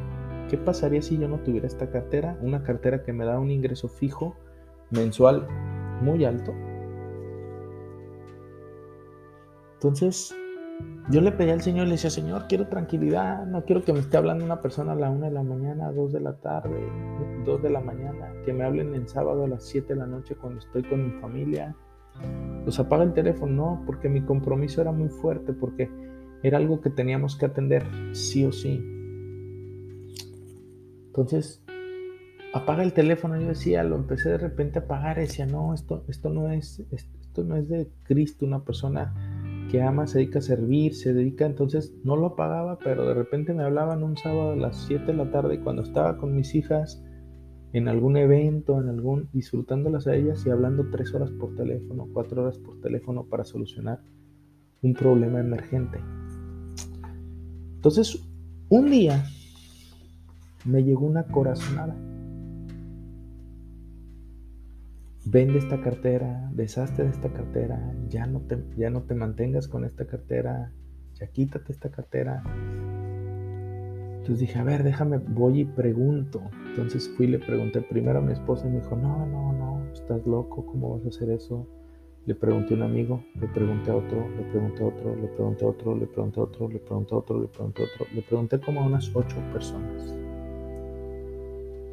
¿qué 0.47 0.57
pasaría 0.59 1.01
si 1.01 1.17
yo 1.17 1.27
no 1.27 1.39
tuviera 1.39 1.65
esta 1.65 1.89
cartera? 1.89 2.37
Una 2.43 2.61
cartera 2.61 3.01
que 3.01 3.13
me 3.13 3.25
da 3.25 3.39
un 3.39 3.49
ingreso 3.49 3.87
fijo 3.87 4.35
mensual 4.91 5.47
muy 6.01 6.23
alto 6.23 6.53
Entonces, 9.81 10.35
yo 11.09 11.21
le 11.21 11.31
pedí 11.31 11.49
al 11.49 11.63
Señor, 11.63 11.87
le 11.87 11.93
decía, 11.93 12.11
Señor, 12.11 12.45
quiero 12.47 12.67
tranquilidad, 12.67 13.47
no 13.47 13.65
quiero 13.65 13.83
que 13.83 13.93
me 13.93 13.99
esté 13.99 14.15
hablando 14.17 14.45
una 14.45 14.61
persona 14.61 14.91
a 14.91 14.95
la 14.95 15.09
una 15.09 15.25
de 15.25 15.33
la 15.33 15.41
mañana, 15.41 15.91
dos 15.91 16.13
de 16.13 16.19
la 16.19 16.33
tarde, 16.33 16.87
dos 17.45 17.63
de 17.63 17.71
la 17.71 17.81
mañana, 17.81 18.31
que 18.45 18.53
me 18.53 18.63
hablen 18.63 18.93
en 18.93 19.07
sábado 19.07 19.45
a 19.45 19.47
las 19.47 19.63
siete 19.63 19.95
de 19.95 20.01
la 20.01 20.05
noche 20.05 20.35
cuando 20.35 20.59
estoy 20.59 20.83
con 20.83 21.03
mi 21.03 21.19
familia. 21.19 21.75
Pues 22.63 22.79
apaga 22.79 23.03
el 23.03 23.13
teléfono, 23.13 23.53
no, 23.53 23.83
porque 23.87 24.07
mi 24.07 24.21
compromiso 24.21 24.81
era 24.81 24.91
muy 24.91 25.09
fuerte, 25.09 25.51
porque 25.51 25.89
era 26.43 26.59
algo 26.59 26.79
que 26.79 26.91
teníamos 26.91 27.35
que 27.35 27.47
atender 27.47 27.83
sí 28.11 28.45
o 28.45 28.51
sí. 28.51 28.85
Entonces, 31.07 31.63
apaga 32.53 32.83
el 32.83 32.93
teléfono, 32.93 33.35
yo 33.35 33.47
decía, 33.47 33.83
lo 33.83 33.95
empecé 33.95 34.29
de 34.29 34.37
repente 34.37 34.77
a 34.77 34.83
apagar, 34.83 35.17
decía, 35.17 35.47
no, 35.47 35.73
esto, 35.73 36.03
esto 36.07 36.29
no 36.29 36.51
es, 36.51 36.83
esto 36.91 37.43
no 37.43 37.55
es 37.55 37.67
de 37.67 37.89
Cristo, 38.03 38.45
una 38.45 38.63
persona 38.63 39.30
que 39.71 39.81
ama, 39.81 40.05
se 40.05 40.19
dedica 40.19 40.39
a 40.39 40.41
servir, 40.41 40.93
se 40.93 41.13
dedica, 41.13 41.45
entonces 41.45 41.95
no 42.03 42.17
lo 42.17 42.35
pagaba, 42.35 42.77
pero 42.77 43.07
de 43.07 43.13
repente 43.13 43.53
me 43.53 43.63
hablaban 43.63 44.03
un 44.03 44.17
sábado 44.17 44.51
a 44.51 44.55
las 44.57 44.75
7 44.85 45.05
de 45.05 45.13
la 45.13 45.31
tarde 45.31 45.61
cuando 45.61 45.81
estaba 45.81 46.17
con 46.17 46.35
mis 46.35 46.53
hijas 46.55 47.01
en 47.71 47.87
algún 47.87 48.17
evento, 48.17 48.81
en 48.81 48.89
algún, 48.89 49.29
disfrutándolas 49.31 50.07
a 50.07 50.15
ellas 50.15 50.45
y 50.45 50.49
hablando 50.49 50.89
tres 50.91 51.13
horas 51.13 51.31
por 51.31 51.55
teléfono, 51.55 52.09
cuatro 52.11 52.43
horas 52.43 52.57
por 52.57 52.81
teléfono 52.81 53.23
para 53.23 53.45
solucionar 53.45 54.01
un 54.81 54.93
problema 54.93 55.39
emergente. 55.39 55.99
Entonces, 57.75 58.21
un 58.67 58.89
día 58.89 59.23
me 60.65 60.83
llegó 60.83 61.05
una 61.05 61.23
corazonada. 61.23 61.95
Vende 65.25 65.59
esta 65.59 65.79
cartera, 65.81 66.49
deshazte 66.51 67.03
de 67.03 67.09
esta 67.09 67.31
cartera, 67.31 67.93
ya 68.09 68.25
no 68.25 68.41
te, 68.41 68.57
ya 68.75 68.89
no 68.89 69.03
te 69.03 69.13
mantengas 69.13 69.67
con 69.67 69.85
esta 69.85 70.07
cartera, 70.07 70.71
ya 71.13 71.27
quítate 71.27 71.71
esta 71.71 71.91
cartera. 71.91 72.41
Entonces 74.17 74.39
dije, 74.39 74.57
a 74.57 74.63
ver, 74.63 74.83
déjame, 74.83 75.19
voy 75.19 75.61
y 75.61 75.65
pregunto. 75.65 76.41
Entonces 76.69 77.07
fui 77.15 77.27
y 77.27 77.29
le 77.29 77.39
pregunté 77.39 77.81
primero 77.81 78.17
a 78.17 78.21
mi 78.21 78.33
esposa 78.33 78.67
y 78.67 78.71
me 78.71 78.79
dijo, 78.79 78.95
no, 78.95 79.27
no, 79.27 79.53
no, 79.53 79.91
estás 79.93 80.25
loco, 80.25 80.65
¿cómo 80.65 80.95
vas 80.95 81.05
a 81.05 81.09
hacer 81.09 81.29
eso? 81.29 81.67
Le 82.25 82.33
pregunté 82.33 82.73
a 82.73 82.77
un 82.77 82.83
amigo, 82.83 83.23
le 83.39 83.47
pregunté 83.47 83.91
a 83.91 83.95
otro, 83.95 84.27
le 84.29 84.43
pregunté 84.43 84.83
a 84.83 84.87
otro, 84.87 85.15
le 85.15 85.27
pregunté 85.27 85.65
a 85.65 85.67
otro, 85.67 85.95
le 85.95 86.07
pregunté 86.07 86.39
a 86.39 86.43
otro, 86.43 86.67
le 86.67 86.79
pregunté 86.79 87.13
a 87.13 87.17
otro, 87.17 87.41
le 87.41 87.47
pregunté 87.47 87.81
a 87.81 87.85
otro. 87.85 88.05
Le 88.13 88.21
pregunté 88.23 88.59
como 88.59 88.81
a 88.81 88.85
unas 88.85 89.15
ocho 89.15 89.37
personas. 89.53 90.15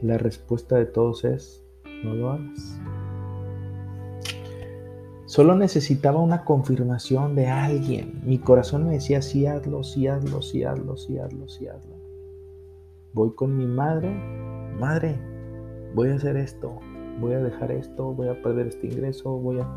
La 0.00 0.16
respuesta 0.16 0.76
de 0.76 0.86
todos 0.86 1.24
es, 1.24 1.64
no 2.04 2.14
lo 2.14 2.30
hagas. 2.30 2.80
Solo 5.28 5.54
necesitaba 5.54 6.20
una 6.20 6.46
confirmación 6.46 7.34
de 7.34 7.48
alguien. 7.48 8.22
Mi 8.24 8.38
corazón 8.38 8.86
me 8.86 8.92
decía, 8.92 9.20
sí 9.20 9.44
hazlo, 9.44 9.84
sí 9.84 10.06
hazlo, 10.06 10.40
sí 10.40 10.64
hazlo, 10.64 10.96
sí 10.96 11.18
hazlo, 11.18 11.46
sí 11.48 11.68
hazlo. 11.68 11.94
Voy 13.12 13.32
con 13.34 13.54
mi 13.54 13.66
madre, 13.66 14.10
madre, 14.80 15.20
voy 15.94 16.08
a 16.08 16.14
hacer 16.14 16.38
esto, 16.38 16.80
voy 17.20 17.34
a 17.34 17.40
dejar 17.40 17.72
esto, 17.72 18.14
voy 18.14 18.28
a 18.28 18.40
perder 18.42 18.68
este 18.68 18.86
ingreso, 18.86 19.36
voy 19.36 19.60
a... 19.60 19.68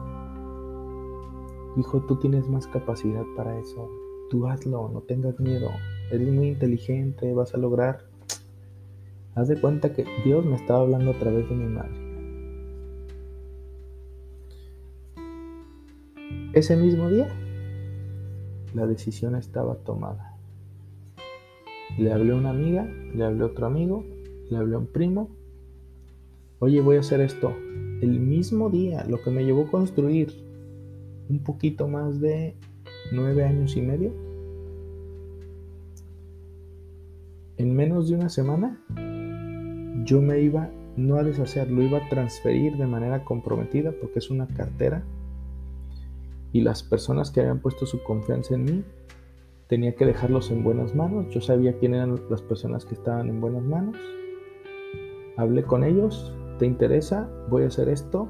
Hijo, 1.76 2.02
tú 2.08 2.16
tienes 2.16 2.48
más 2.48 2.66
capacidad 2.68 3.24
para 3.36 3.60
eso. 3.60 3.90
Tú 4.30 4.48
hazlo, 4.48 4.88
no 4.88 5.02
tengas 5.02 5.38
miedo. 5.42 5.68
Eres 6.12 6.32
muy 6.32 6.48
inteligente, 6.48 7.34
vas 7.34 7.54
a 7.54 7.58
lograr 7.58 8.10
Haz 9.36 9.48
de 9.48 9.60
cuenta 9.60 9.94
que 9.94 10.06
Dios 10.24 10.46
me 10.46 10.56
estaba 10.56 10.82
hablando 10.82 11.12
a 11.12 11.20
través 11.20 11.48
de 11.50 11.56
mi 11.56 11.66
madre. 11.66 12.11
Ese 16.54 16.76
mismo 16.76 17.10
día, 17.10 17.30
la 18.74 18.86
decisión 18.86 19.36
estaba 19.36 19.76
tomada. 19.76 20.36
Le 21.98 22.12
hablé 22.12 22.34
a 22.34 22.36
una 22.36 22.50
amiga, 22.50 22.84
le 22.84 23.24
hablé 23.24 23.44
a 23.44 23.46
otro 23.46 23.68
amigo, 23.68 24.04
le 24.50 24.58
hablé 24.58 24.76
a 24.76 24.80
un 24.80 24.88
primo. 24.88 25.30
Oye, 26.60 26.82
voy 26.82 26.98
a 26.98 27.00
hacer 27.00 27.22
esto. 27.22 27.54
El 28.02 28.20
mismo 28.20 28.70
día, 28.70 29.06
lo 29.06 29.22
que 29.22 29.32
me 29.32 29.46
llevó 29.46 29.64
a 29.64 29.72
construir 29.72 30.44
un 31.30 31.40
poquito 31.40 31.88
más 31.88 32.20
de 32.20 32.58
nueve 33.14 33.46
años 33.46 33.78
y 33.78 33.82
medio, 33.82 34.12
en 37.56 37.74
menos 37.74 38.10
de 38.10 38.16
una 38.16 38.28
semana 38.28 38.78
yo 40.04 40.22
me 40.22 40.42
iba 40.42 40.70
no 40.98 41.16
a 41.16 41.24
deshacer, 41.24 41.72
lo 41.72 41.82
iba 41.82 42.00
a 42.00 42.10
transferir 42.10 42.76
de 42.76 42.88
manera 42.88 43.24
comprometida 43.24 43.94
porque 43.94 44.20
es 44.20 44.30
una 44.30 44.48
cartera 44.48 45.02
y 46.52 46.62
las 46.62 46.84
personas 46.84 47.32
que 47.32 47.42
habían 47.42 47.60
puesto 47.60 47.86
su 47.86 48.04
confianza 48.04 48.56
en 48.56 48.64
mí 48.64 48.84
tenía 49.68 49.96
que 49.96 50.06
dejarlos 50.06 50.52
en 50.52 50.64
buenas 50.64 50.96
manos. 50.96 51.34
Yo 51.34 51.42
sabía 51.42 51.78
quién 51.78 51.96
eran 51.96 52.20
las 52.30 52.42
personas 52.42 52.86
que 52.86 52.96
estaban 52.96 53.30
en 53.30 53.40
buenas 53.40 53.64
manos. 53.64 53.98
Hablé 55.38 55.64
con 55.64 55.84
ellos, 55.84 56.34
¿te 56.60 56.66
interesa? 56.66 57.30
Voy 57.50 57.64
a 57.64 57.68
hacer 57.68 57.90
esto. 57.90 58.28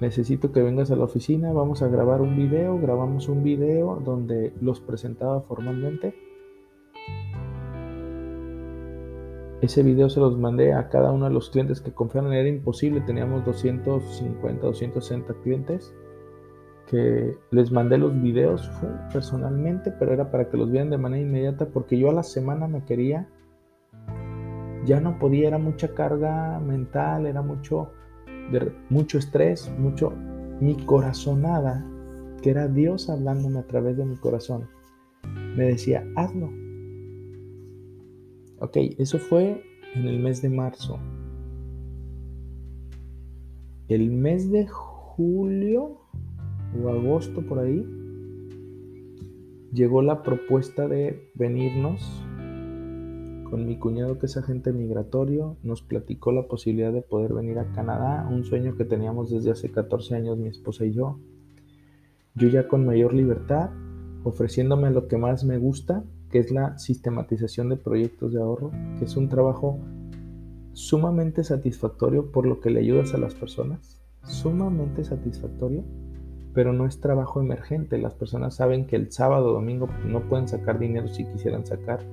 Necesito 0.00 0.50
que 0.50 0.62
vengas 0.62 0.90
a 0.90 0.96
la 0.96 1.04
oficina, 1.04 1.52
vamos 1.52 1.82
a 1.82 1.88
grabar 1.88 2.20
un 2.20 2.36
video, 2.36 2.78
grabamos 2.78 3.28
un 3.28 3.42
video 3.44 4.00
donde 4.04 4.52
los 4.60 4.80
presentaba 4.80 5.42
formalmente 5.42 6.14
Ese 9.64 9.82
video 9.82 10.10
se 10.10 10.20
los 10.20 10.36
mandé 10.36 10.74
a 10.74 10.90
cada 10.90 11.10
uno 11.10 11.24
de 11.24 11.32
los 11.32 11.48
clientes 11.48 11.80
que 11.80 11.90
confiaron. 11.90 12.34
Era 12.34 12.46
imposible, 12.46 13.00
teníamos 13.00 13.46
250, 13.46 14.66
260 14.66 15.32
clientes 15.42 15.94
que 16.88 17.36
les 17.50 17.70
mandé 17.72 17.98
los 17.98 18.20
videos 18.20 18.70
personalmente, 19.12 19.90
pero 19.90 20.12
era 20.12 20.30
para 20.30 20.48
que 20.48 20.56
los 20.56 20.70
vieran 20.70 20.90
de 20.90 20.98
manera 20.98 21.22
inmediata 21.22 21.66
porque 21.66 21.98
yo 21.98 22.10
a 22.10 22.14
la 22.14 22.22
semana 22.22 22.68
me 22.68 22.84
quería, 22.84 23.28
ya 24.84 25.00
no 25.00 25.18
podía, 25.18 25.48
era 25.48 25.58
mucha 25.58 25.94
carga 25.94 26.60
mental, 26.60 27.26
era 27.26 27.42
mucho, 27.42 27.92
mucho 28.90 29.18
estrés, 29.18 29.72
mucho 29.78 30.12
mi 30.60 30.76
corazonada, 30.84 31.84
que 32.42 32.50
era 32.50 32.68
Dios 32.68 33.08
hablándome 33.08 33.60
a 33.60 33.66
través 33.66 33.96
de 33.96 34.04
mi 34.04 34.16
corazón, 34.16 34.68
me 35.56 35.64
decía, 35.64 36.04
hazlo, 36.16 36.50
Ok, 38.64 38.78
eso 38.98 39.18
fue 39.18 39.62
en 39.94 40.06
el 40.06 40.20
mes 40.20 40.40
de 40.40 40.48
marzo. 40.48 40.98
El 43.88 44.10
mes 44.10 44.50
de 44.50 44.66
julio 44.66 46.00
o 46.82 46.88
agosto 46.88 47.42
por 47.42 47.58
ahí 47.58 47.86
llegó 49.72 50.02
la 50.02 50.22
propuesta 50.22 50.86
de 50.86 51.30
venirnos 51.34 52.00
con 53.50 53.66
mi 53.66 53.78
cuñado 53.78 54.18
que 54.18 54.26
es 54.26 54.36
agente 54.36 54.72
migratorio, 54.72 55.56
nos 55.62 55.82
platicó 55.82 56.32
la 56.32 56.48
posibilidad 56.48 56.92
de 56.92 57.02
poder 57.02 57.34
venir 57.34 57.58
a 57.58 57.70
Canadá, 57.72 58.26
un 58.30 58.44
sueño 58.44 58.76
que 58.76 58.84
teníamos 58.84 59.30
desde 59.30 59.50
hace 59.50 59.70
14 59.70 60.14
años 60.14 60.38
mi 60.38 60.48
esposa 60.48 60.84
y 60.84 60.92
yo. 60.92 61.18
Yo 62.34 62.48
ya 62.48 62.66
con 62.66 62.84
mayor 62.84 63.14
libertad, 63.14 63.70
ofreciéndome 64.24 64.90
lo 64.90 65.06
que 65.06 65.18
más 65.18 65.44
me 65.44 65.58
gusta, 65.58 66.04
que 66.30 66.40
es 66.40 66.50
la 66.50 66.78
sistematización 66.78 67.68
de 67.68 67.76
proyectos 67.76 68.32
de 68.32 68.40
ahorro, 68.40 68.72
que 68.98 69.04
es 69.04 69.16
un 69.16 69.28
trabajo 69.28 69.78
sumamente 70.72 71.44
satisfactorio 71.44 72.32
por 72.32 72.46
lo 72.46 72.60
que 72.60 72.70
le 72.70 72.80
ayudas 72.80 73.14
a 73.14 73.18
las 73.18 73.34
personas, 73.34 74.02
sumamente 74.24 75.04
satisfactorio, 75.04 75.84
pero 76.54 76.72
no 76.72 76.86
es 76.86 77.00
trabajo 77.00 77.40
emergente. 77.40 77.98
Las 77.98 78.14
personas 78.14 78.56
saben 78.56 78.86
que 78.86 78.96
el 78.96 79.12
sábado 79.12 79.50
o 79.50 79.52
domingo 79.52 79.88
no 80.06 80.20
pueden 80.28 80.48
sacar 80.48 80.78
dinero 80.78 81.08
si 81.08 81.24
quisieran 81.24 81.66
sacar. 81.66 82.06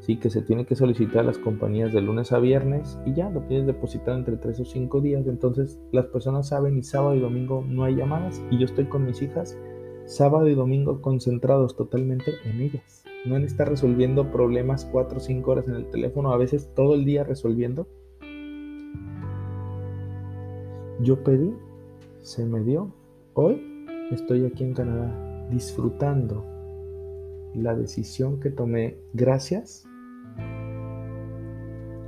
Sí, 0.00 0.18
que 0.18 0.28
se 0.28 0.42
tiene 0.42 0.66
que 0.66 0.76
solicitar 0.76 1.20
a 1.20 1.24
las 1.24 1.38
compañías 1.38 1.92
de 1.94 2.02
lunes 2.02 2.32
a 2.32 2.38
viernes 2.38 2.98
y 3.06 3.14
ya 3.14 3.30
lo 3.30 3.40
tienes 3.42 3.66
depositado 3.66 4.18
entre 4.18 4.36
3 4.36 4.60
o 4.60 4.64
5 4.64 5.00
días. 5.00 5.26
Entonces 5.26 5.78
las 5.92 6.06
personas 6.06 6.48
saben 6.48 6.76
y 6.76 6.82
sábado 6.82 7.14
y 7.14 7.20
domingo 7.20 7.64
no 7.66 7.84
hay 7.84 7.96
llamadas 7.96 8.42
y 8.50 8.58
yo 8.58 8.66
estoy 8.66 8.84
con 8.84 9.06
mis 9.06 9.22
hijas 9.22 9.56
sábado 10.04 10.48
y 10.48 10.54
domingo 10.54 11.00
concentrados 11.00 11.76
totalmente 11.76 12.32
en 12.44 12.60
ellas 12.60 13.04
no 13.24 13.36
en 13.36 13.44
estar 13.44 13.68
resolviendo 13.68 14.30
problemas 14.30 14.84
4 14.90 15.16
o 15.16 15.20
5 15.20 15.50
horas 15.50 15.68
en 15.68 15.76
el 15.76 15.90
teléfono, 15.90 16.32
a 16.32 16.36
veces 16.36 16.70
todo 16.74 16.94
el 16.94 17.04
día 17.04 17.24
resolviendo. 17.24 17.86
Yo 21.00 21.22
pedí, 21.24 21.54
se 22.20 22.44
me 22.44 22.60
dio. 22.60 22.92
Hoy 23.34 23.86
estoy 24.10 24.46
aquí 24.46 24.64
en 24.64 24.74
Canadá 24.74 25.48
disfrutando 25.50 26.44
la 27.54 27.74
decisión 27.74 28.40
que 28.40 28.50
tomé 28.50 28.96
gracias 29.12 29.84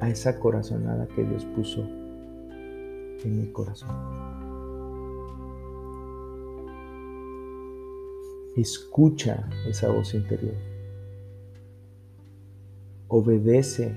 a 0.01 0.09
esa 0.09 0.39
corazonada 0.41 1.07
que 1.09 1.24
Dios 1.24 1.45
puso 1.57 1.83
en 1.83 3.41
mi 3.41 3.53
corazón. 3.53 3.91
Escucha 8.57 9.49
esa 9.68 9.91
voz 9.91 10.14
interior 10.14 10.55
obedece 13.09 13.95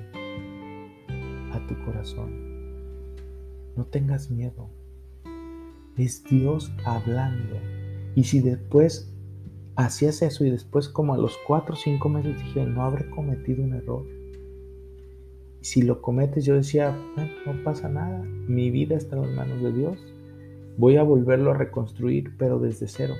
a 1.52 1.68
tu 1.68 1.76
corazón. 1.86 2.50
No 3.76 3.86
tengas 3.86 4.30
miedo. 4.30 4.70
Es 6.00 6.24
Dios 6.24 6.72
hablando. 6.86 7.58
Y 8.16 8.24
si 8.24 8.40
después 8.40 9.14
hacías 9.76 10.24
eso 10.24 10.44
y 10.46 10.50
después 10.50 10.90
como 10.90 11.14
a 11.14 11.18
los 11.18 11.38
cuatro 11.46 11.76
o 11.76 11.78
cinco 11.78 12.10
meses 12.10 12.38
dije, 12.38 12.66
no 12.66 12.84
habré 12.84 13.08
cometido 13.12 13.64
un 13.64 13.74
error. 13.74 14.06
Si 15.62 15.84
lo 15.84 16.02
cometes, 16.02 16.46
yo 16.46 16.56
decía, 16.56 16.98
no 17.46 17.64
pasa 17.64 17.90
nada. 17.90 18.24
Mi 18.48 18.72
vida 18.72 18.96
está 18.96 19.18
en 19.18 19.24
las 19.24 19.32
manos 19.32 19.62
de 19.62 19.74
Dios. 19.74 19.98
Voy 20.78 20.96
a 20.96 21.04
volverlo 21.04 21.52
a 21.52 21.58
reconstruir, 21.58 22.34
pero 22.38 22.60
desde 22.60 22.88
cero. 22.88 23.14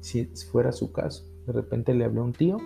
Si 0.00 0.26
fuera 0.52 0.70
su 0.70 0.92
caso, 0.92 1.24
de 1.46 1.54
repente 1.54 1.94
le 1.94 2.04
hablé 2.04 2.20
a 2.20 2.22
un 2.24 2.32
tío 2.32 2.58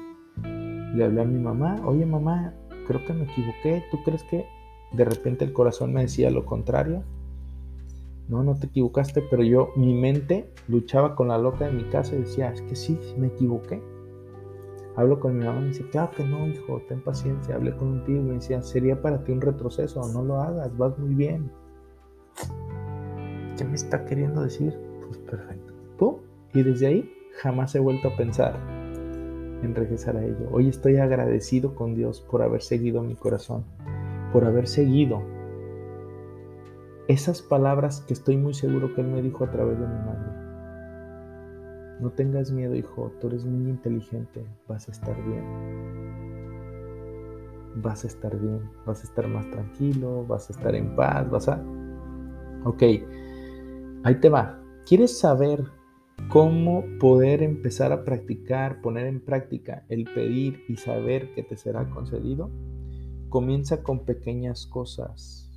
le 0.95 1.05
hablé 1.05 1.22
a 1.22 1.24
mi 1.24 1.39
mamá, 1.39 1.76
oye 1.84 2.05
mamá, 2.07 2.55
creo 2.86 3.05
que 3.05 3.12
me 3.12 3.24
equivoqué, 3.24 3.84
¿tú 3.91 4.03
crees 4.05 4.22
que 4.24 4.47
de 4.93 5.05
repente 5.05 5.45
el 5.45 5.53
corazón 5.53 5.93
me 5.93 6.03
decía 6.03 6.30
lo 6.30 6.47
contrario? 6.47 7.05
No, 8.29 8.43
no 8.43 8.55
te 8.55 8.66
equivocaste, 8.66 9.22
pero 9.31 9.43
yo, 9.43 9.70
mi 9.74 9.95
mente 9.95 10.51
luchaba 10.68 11.16
con 11.16 11.29
la 11.29 11.39
loca 11.39 11.66
de 11.66 11.72
mi 11.72 11.85
casa 11.85 12.14
y 12.14 12.20
decía, 12.20 12.53
es 12.53 12.61
que 12.62 12.76
sí, 12.76 12.99
me 13.16 13.29
equivoqué. 13.29 13.83
Hablo 14.97 15.18
con 15.18 15.39
mi 15.39 15.45
mamá 15.45 15.61
y 15.61 15.62
me 15.62 15.68
dice, 15.68 15.89
claro 15.89 16.11
que 16.16 16.24
no, 16.24 16.47
hijo, 16.47 16.83
ten 16.89 17.01
paciencia. 17.01 17.55
Hablé 17.55 17.74
con 17.76 17.89
un 17.89 18.05
tío 18.05 18.16
y 18.16 18.20
me 18.20 18.35
decía, 18.35 18.61
sería 18.62 19.01
para 19.01 19.24
ti 19.24 19.33
un 19.33 19.41
retroceso, 19.41 20.03
no 20.12 20.22
lo 20.22 20.43
hagas, 20.43 20.76
vas 20.76 20.99
muy 20.99 21.14
bien. 21.14 21.51
¿Qué 23.57 23.64
me 23.64 23.74
está 23.74 24.05
queriendo 24.05 24.43
decir? 24.43 24.76
Pues 25.07 25.18
perfecto. 25.18 25.72
¿Pum? 25.97 26.16
Y 26.53 26.62
desde 26.62 26.87
ahí 26.89 27.12
jamás 27.41 27.74
he 27.74 27.79
vuelto 27.79 28.09
a 28.09 28.16
pensar 28.16 28.59
en 29.62 29.74
regresar 29.74 30.16
a 30.16 30.24
ello. 30.24 30.49
Hoy 30.51 30.68
estoy 30.68 30.99
agradecido 30.99 31.74
con 31.74 31.95
Dios 31.95 32.20
por 32.20 32.43
haber 32.43 32.62
seguido 32.62 33.03
mi 33.03 33.14
corazón, 33.14 33.64
por 34.33 34.45
haber 34.45 34.66
seguido 34.66 35.22
esas 37.09 37.40
palabras 37.40 38.02
que 38.02 38.12
estoy 38.12 38.36
muy 38.36 38.52
seguro 38.52 38.94
que 38.94 39.00
Él 39.00 39.09
me 39.09 39.22
dijo 39.22 39.42
a 39.42 39.50
través 39.50 39.80
de 39.80 39.86
mi 39.86 39.94
madre. 39.94 40.30
No 42.00 42.11
tengas 42.11 42.52
miedo, 42.52 42.76
hijo, 42.76 43.11
tú 43.18 43.28
eres 43.28 43.46
muy 43.46 43.70
inteligente, 43.70 44.46
vas 44.68 44.88
a 44.88 44.92
estar 44.92 45.16
bien. 45.24 45.42
Vas 47.76 48.04
a 48.04 48.09
estar 48.09 48.38
bien, 48.38 48.61
vas 48.86 49.00
a 49.00 49.04
estar 49.04 49.26
más 49.26 49.50
tranquilo, 49.50 50.26
vas 50.26 50.50
a 50.50 50.52
estar 50.52 50.74
en 50.74 50.94
paz, 50.94 51.30
vas 51.30 51.48
a... 51.48 51.64
Ok, 52.64 52.82
ahí 54.04 54.20
te 54.20 54.28
va. 54.28 54.62
¿Quieres 54.86 55.18
saber 55.18 55.64
cómo 56.28 56.84
poder 57.00 57.42
empezar 57.42 57.90
a 57.90 58.04
practicar, 58.04 58.82
poner 58.82 59.06
en 59.06 59.24
práctica 59.24 59.86
el 59.88 60.04
pedir 60.04 60.62
y 60.68 60.76
saber 60.76 61.32
que 61.34 61.42
te 61.42 61.56
será 61.56 61.88
concedido? 61.88 62.50
Comienza 63.30 63.82
con 63.82 64.04
pequeñas 64.04 64.66
cosas 64.66 65.47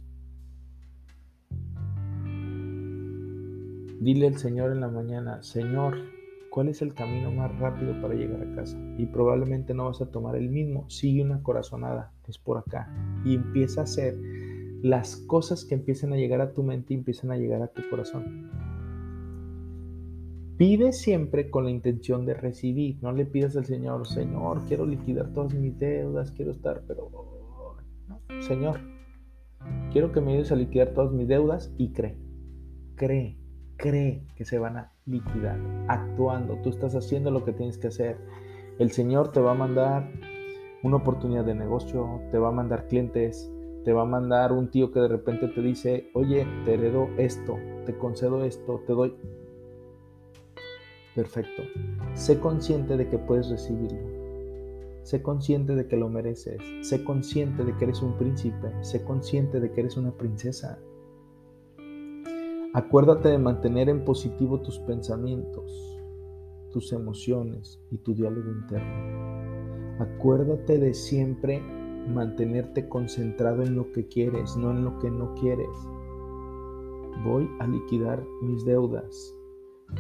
Dile 4.02 4.26
al 4.26 4.38
Señor 4.38 4.72
en 4.72 4.80
la 4.80 4.88
mañana, 4.88 5.44
Señor, 5.44 5.94
¿cuál 6.50 6.70
es 6.70 6.82
el 6.82 6.96
camino 6.96 7.32
más 7.32 7.56
rápido 7.60 8.02
para 8.02 8.16
llegar 8.16 8.42
a 8.42 8.56
casa? 8.56 8.76
Y 8.98 9.06
probablemente 9.06 9.76
no 9.76 9.86
vas 9.86 10.02
a 10.02 10.10
tomar 10.10 10.36
el 10.36 10.50
mismo, 10.50 10.90
sigue 10.90 11.22
una 11.22 11.44
corazonada, 11.44 12.12
es 12.28 12.40
por 12.40 12.58
acá. 12.58 12.92
Y 13.24 13.36
empieza 13.36 13.82
a 13.82 13.84
hacer 13.84 14.18
las 14.82 15.18
cosas 15.18 15.66
que 15.66 15.76
empiecen 15.76 16.14
a 16.14 16.16
llegar 16.16 16.42
a 16.42 16.52
tu 16.52 16.64
mente 16.64 16.96
y 16.96 16.98
empiezan 16.98 17.30
a 17.30 17.38
llegar 17.38 17.62
a 17.62 17.68
tu 17.68 17.88
corazón. 17.92 18.50
Pide 20.58 20.94
siempre 20.94 21.52
con 21.52 21.66
la 21.66 21.70
intención 21.70 22.26
de 22.26 22.34
recibir. 22.34 22.98
No 23.04 23.12
le 23.12 23.28
pidas 23.28 23.56
al 23.56 23.66
Señor, 23.66 24.08
Señor, 24.08 24.66
quiero 24.66 24.88
liquidar 24.88 25.32
todas 25.32 25.54
mis 25.54 25.78
deudas, 25.78 26.32
quiero 26.32 26.50
estar, 26.50 26.82
pero... 26.88 27.12
Señor, 28.40 28.80
quiero 29.92 30.12
que 30.12 30.22
me 30.22 30.32
ayudes 30.32 30.52
a 30.52 30.56
liquidar 30.56 30.96
todas 30.96 31.12
mis 31.12 31.28
deudas 31.28 31.72
y 31.78 31.94
cree. 31.94 32.18
Cree 32.96 33.41
cree 33.82 34.22
que 34.36 34.46
se 34.46 34.60
van 34.60 34.78
a 34.78 34.92
liquidar, 35.06 35.60
actuando. 35.88 36.56
Tú 36.62 36.70
estás 36.70 36.96
haciendo 36.96 37.32
lo 37.32 37.44
que 37.44 37.52
tienes 37.52 37.78
que 37.78 37.88
hacer. 37.88 38.18
El 38.78 38.92
Señor 38.92 39.32
te 39.32 39.42
va 39.42 39.52
a 39.52 39.56
mandar 39.56 40.10
una 40.84 40.98
oportunidad 40.98 41.44
de 41.44 41.56
negocio, 41.56 42.22
te 42.32 42.38
va 42.38 42.50
a 42.50 42.52
mandar 42.52 42.88
clientes, 42.88 43.52
te 43.84 43.92
va 43.92 44.04
a 44.04 44.06
mandar 44.06 44.52
un 44.52 44.70
tío 44.70 44.92
que 44.92 45.00
de 45.00 45.08
repente 45.08 45.48
te 45.48 45.62
dice, 45.62 46.10
oye, 46.14 46.48
te 46.64 46.76
heredo 46.76 47.10
esto, 47.18 47.58
te 47.86 47.98
concedo 47.98 48.46
esto, 48.46 48.82
te 48.86 48.94
doy... 48.94 49.16
Perfecto. 51.16 51.64
Sé 52.14 52.40
consciente 52.40 52.96
de 52.96 53.10
que 53.10 53.18
puedes 53.18 53.50
recibirlo. 53.50 54.00
Sé 55.04 55.22
consciente 55.22 55.76
de 55.76 55.88
que 55.88 55.98
lo 55.98 56.08
mereces. 56.08 56.62
Sé 56.88 57.04
consciente 57.04 57.66
de 57.66 57.76
que 57.76 57.86
eres 57.86 58.02
un 58.02 58.18
príncipe. 58.18 58.72
Sé 58.82 59.04
consciente 59.04 59.60
de 59.60 59.72
que 59.72 59.82
eres 59.82 59.98
una 59.98 60.12
princesa. 60.12 60.80
Acuérdate 62.74 63.28
de 63.28 63.38
mantener 63.38 63.90
en 63.90 64.06
positivo 64.06 64.62
tus 64.62 64.80
pensamientos, 64.80 66.00
tus 66.72 66.94
emociones 66.94 67.82
y 67.92 67.98
tu 67.98 68.14
diálogo 68.14 68.50
interno. 68.50 70.00
Acuérdate 70.00 70.80
de 70.80 70.94
siempre 70.94 71.60
mantenerte 71.60 72.88
concentrado 72.88 73.64
en 73.64 73.76
lo 73.76 73.92
que 73.92 74.08
quieres, 74.08 74.56
no 74.56 74.72
en 74.72 74.86
lo 74.86 74.98
que 75.00 75.12
no 75.12 75.36
quieres. 75.36 75.68
Voy 77.26 77.50
a 77.60 77.68
liquidar 77.68 78.24
mis 78.42 78.64
deudas, 78.64 79.36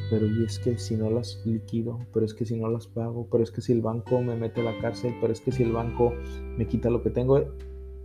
pero 0.09 0.26
y 0.26 0.45
es 0.45 0.57
que 0.57 0.78
si 0.78 0.95
no 0.95 1.09
las 1.09 1.45
liquido, 1.45 1.99
pero 2.13 2.26
es 2.26 2.34
que 2.34 2.45
si 2.45 2.57
no 2.57 2.69
las 2.69 2.88
pago, 2.88 3.28
pero 3.30 3.43
es 3.43 3.51
que 3.51 3.59
si 3.59 3.74
el 3.74 3.82
banco 3.82 4.22
me 4.22 4.38
mete 4.38 4.61
a 4.61 4.72
la 4.72 4.80
cárcel, 4.80 5.13
pero 5.19 5.34
es 5.34 5.41
que 5.41 5.51
si 5.51 5.63
el 5.63 5.74
banco 5.74 6.13
me 6.57 6.65
quita 6.69 6.89
lo 6.89 7.03
que 7.03 7.09
tengo, 7.09 7.43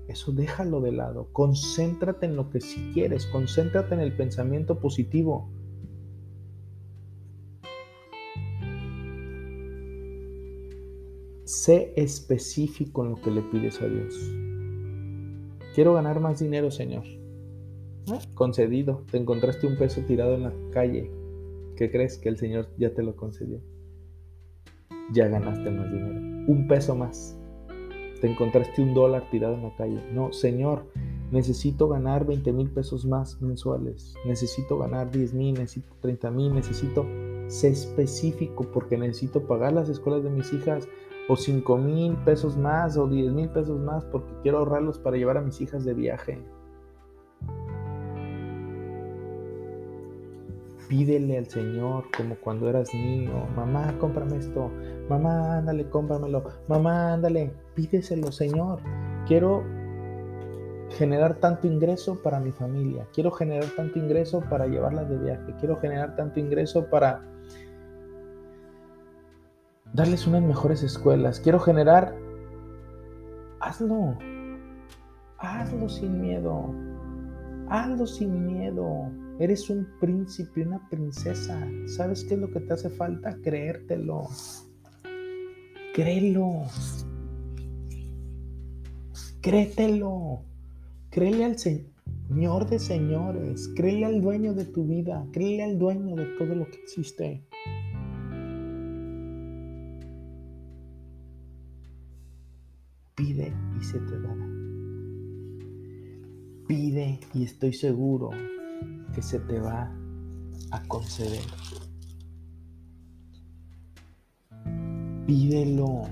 eso 0.09 0.33
déjalo 0.33 0.81
de 0.81 0.93
lado. 0.93 1.29
Concéntrate 1.33 2.27
en 2.27 2.37
lo 2.37 2.51
que 2.51 2.61
sí 2.61 2.91
quieres. 2.95 3.27
Concéntrate 3.27 3.95
en 3.95 4.01
el 4.01 4.13
pensamiento 4.13 4.79
positivo. 4.79 5.51
Sé 11.45 11.93
específico 11.97 13.05
en 13.05 13.11
lo 13.11 13.21
que 13.21 13.31
le 13.31 13.43
pides 13.43 13.81
a 13.81 13.87
Dios. 13.87 14.15
Quiero 15.75 15.95
ganar 15.95 16.21
más 16.21 16.39
dinero, 16.41 16.71
Señor. 16.71 17.05
Ah, 18.09 18.21
concedido. 18.35 19.05
Te 19.11 19.19
encontraste 19.19 19.67
un 19.67 19.77
peso 19.77 20.01
tirado 20.03 20.35
en 20.35 20.45
la 20.45 20.55
calle. 20.73 21.11
¿Qué 21.77 21.91
crees 21.91 22.19
que 22.19 22.29
el 22.29 22.37
Señor 22.37 22.69
ya 22.79 22.95
te 22.95 23.03
lo 23.03 23.17
concedió? 23.17 23.61
Ya 25.13 25.29
ganaste 25.29 25.71
más 25.71 25.93
dinero. 25.93 26.21
Un 26.49 26.67
peso 26.69 26.95
más 26.95 27.36
te 28.21 28.31
encontraste 28.31 28.83
un 28.83 28.95
dólar 28.95 29.29
tirado 29.31 29.55
en 29.55 29.63
la 29.63 29.77
calle. 29.77 30.03
No, 30.13 30.33
Señor, 30.33 30.85
necesito 31.31 31.89
ganar 31.89 32.27
20 32.27 32.53
mil 32.53 32.71
pesos 32.71 33.05
más 33.05 33.41
mensuales. 33.41 34.15
Necesito 34.25 34.79
ganar 34.79 35.11
10 35.11 35.35
mil, 35.35 35.55
necesito 35.55 35.95
30 36.01 36.31
mil, 36.31 36.55
necesito 36.55 37.07
ser 37.49 37.73
específico 37.73 38.67
porque 38.73 38.97
necesito 38.97 39.47
pagar 39.47 39.73
las 39.73 39.89
escuelas 39.89 40.25
de 40.25 40.31
mis 40.31 40.53
hijas 40.53 40.89
o 41.29 41.37
5 41.37 41.77
mil 41.79 42.15
pesos 42.25 42.57
más 42.57 42.97
o 42.97 43.07
10 43.07 43.33
mil 43.33 43.49
pesos 43.49 43.79
más 43.81 44.05
porque 44.05 44.33
quiero 44.43 44.59
ahorrarlos 44.59 44.99
para 44.99 45.17
llevar 45.17 45.37
a 45.37 45.43
mis 45.43 45.61
hijas 45.61 45.85
de 45.85 45.95
viaje. 45.95 46.39
Pídele 50.89 51.39
al 51.39 51.47
Señor 51.47 52.05
como 52.17 52.37
cuando 52.37 52.69
eras 52.69 52.95
niño, 52.95 53.47
mamá, 53.57 53.97
cómprame 53.99 54.37
esto, 54.37 54.71
mamá, 55.09 55.59
ándale, 55.59 55.89
cómpramelo, 55.89 56.45
mamá, 56.69 57.15
ándale, 57.15 57.53
pídeselo, 57.75 58.31
Señor. 58.31 58.81
Quiero 59.27 59.65
generar 60.91 61.35
tanto 61.35 61.67
ingreso 61.67 62.23
para 62.23 62.39
mi 62.39 62.53
familia, 62.53 63.07
quiero 63.13 63.33
generar 63.33 63.69
tanto 63.75 63.99
ingreso 63.99 64.41
para 64.49 64.67
llevarlas 64.69 65.09
de 65.09 65.19
viaje, 65.19 65.55
quiero 65.59 65.77
generar 65.77 66.15
tanto 66.15 66.39
ingreso 66.39 66.89
para 66.89 67.23
darles 69.93 70.27
unas 70.27 70.43
mejores 70.43 70.83
escuelas, 70.83 71.41
quiero 71.41 71.59
generar... 71.59 72.15
Hazlo, 73.59 74.17
hazlo 75.39 75.89
sin 75.89 76.21
miedo, 76.21 76.73
hazlo 77.69 78.07
sin 78.07 78.47
miedo. 78.47 79.11
Eres 79.39 79.69
un 79.69 79.87
príncipe, 80.01 80.63
una 80.63 80.89
princesa. 80.89 81.61
¿Sabes 81.87 82.25
qué 82.25 82.35
es 82.35 82.41
lo 82.41 82.51
que 82.51 82.61
te 82.61 82.73
hace 82.73 82.89
falta? 82.89 83.37
Creértelo. 83.43 84.29
Créelo. 85.93 86.63
Créetelo. 89.43 90.41
Créele 91.11 91.45
al 91.45 91.59
Señor 91.59 92.67
de 92.71 92.79
señores. 92.79 93.69
Créele 93.77 94.07
al 94.07 94.23
dueño 94.23 94.55
de 94.55 94.65
tu 94.65 94.87
vida. 94.87 95.27
Créele 95.33 95.65
al 95.65 95.79
dueño 95.79 96.17
de 96.17 96.25
todo 96.39 96.55
lo 96.55 96.67
que 96.71 96.79
existe. 96.79 97.45
Pide 103.15 103.53
y 103.79 103.85
se 103.85 103.99
te 103.99 104.19
dará. 104.19 104.49
Pide 106.67 107.21
y 107.35 107.45
estoy 107.45 107.75
seguro 107.75 108.31
que 109.17 109.23
se 109.23 109.41
te 109.41 109.59
va 109.59 109.91
a 110.73 110.83
conceder. 110.89 111.41
Pídelo. 115.27 116.03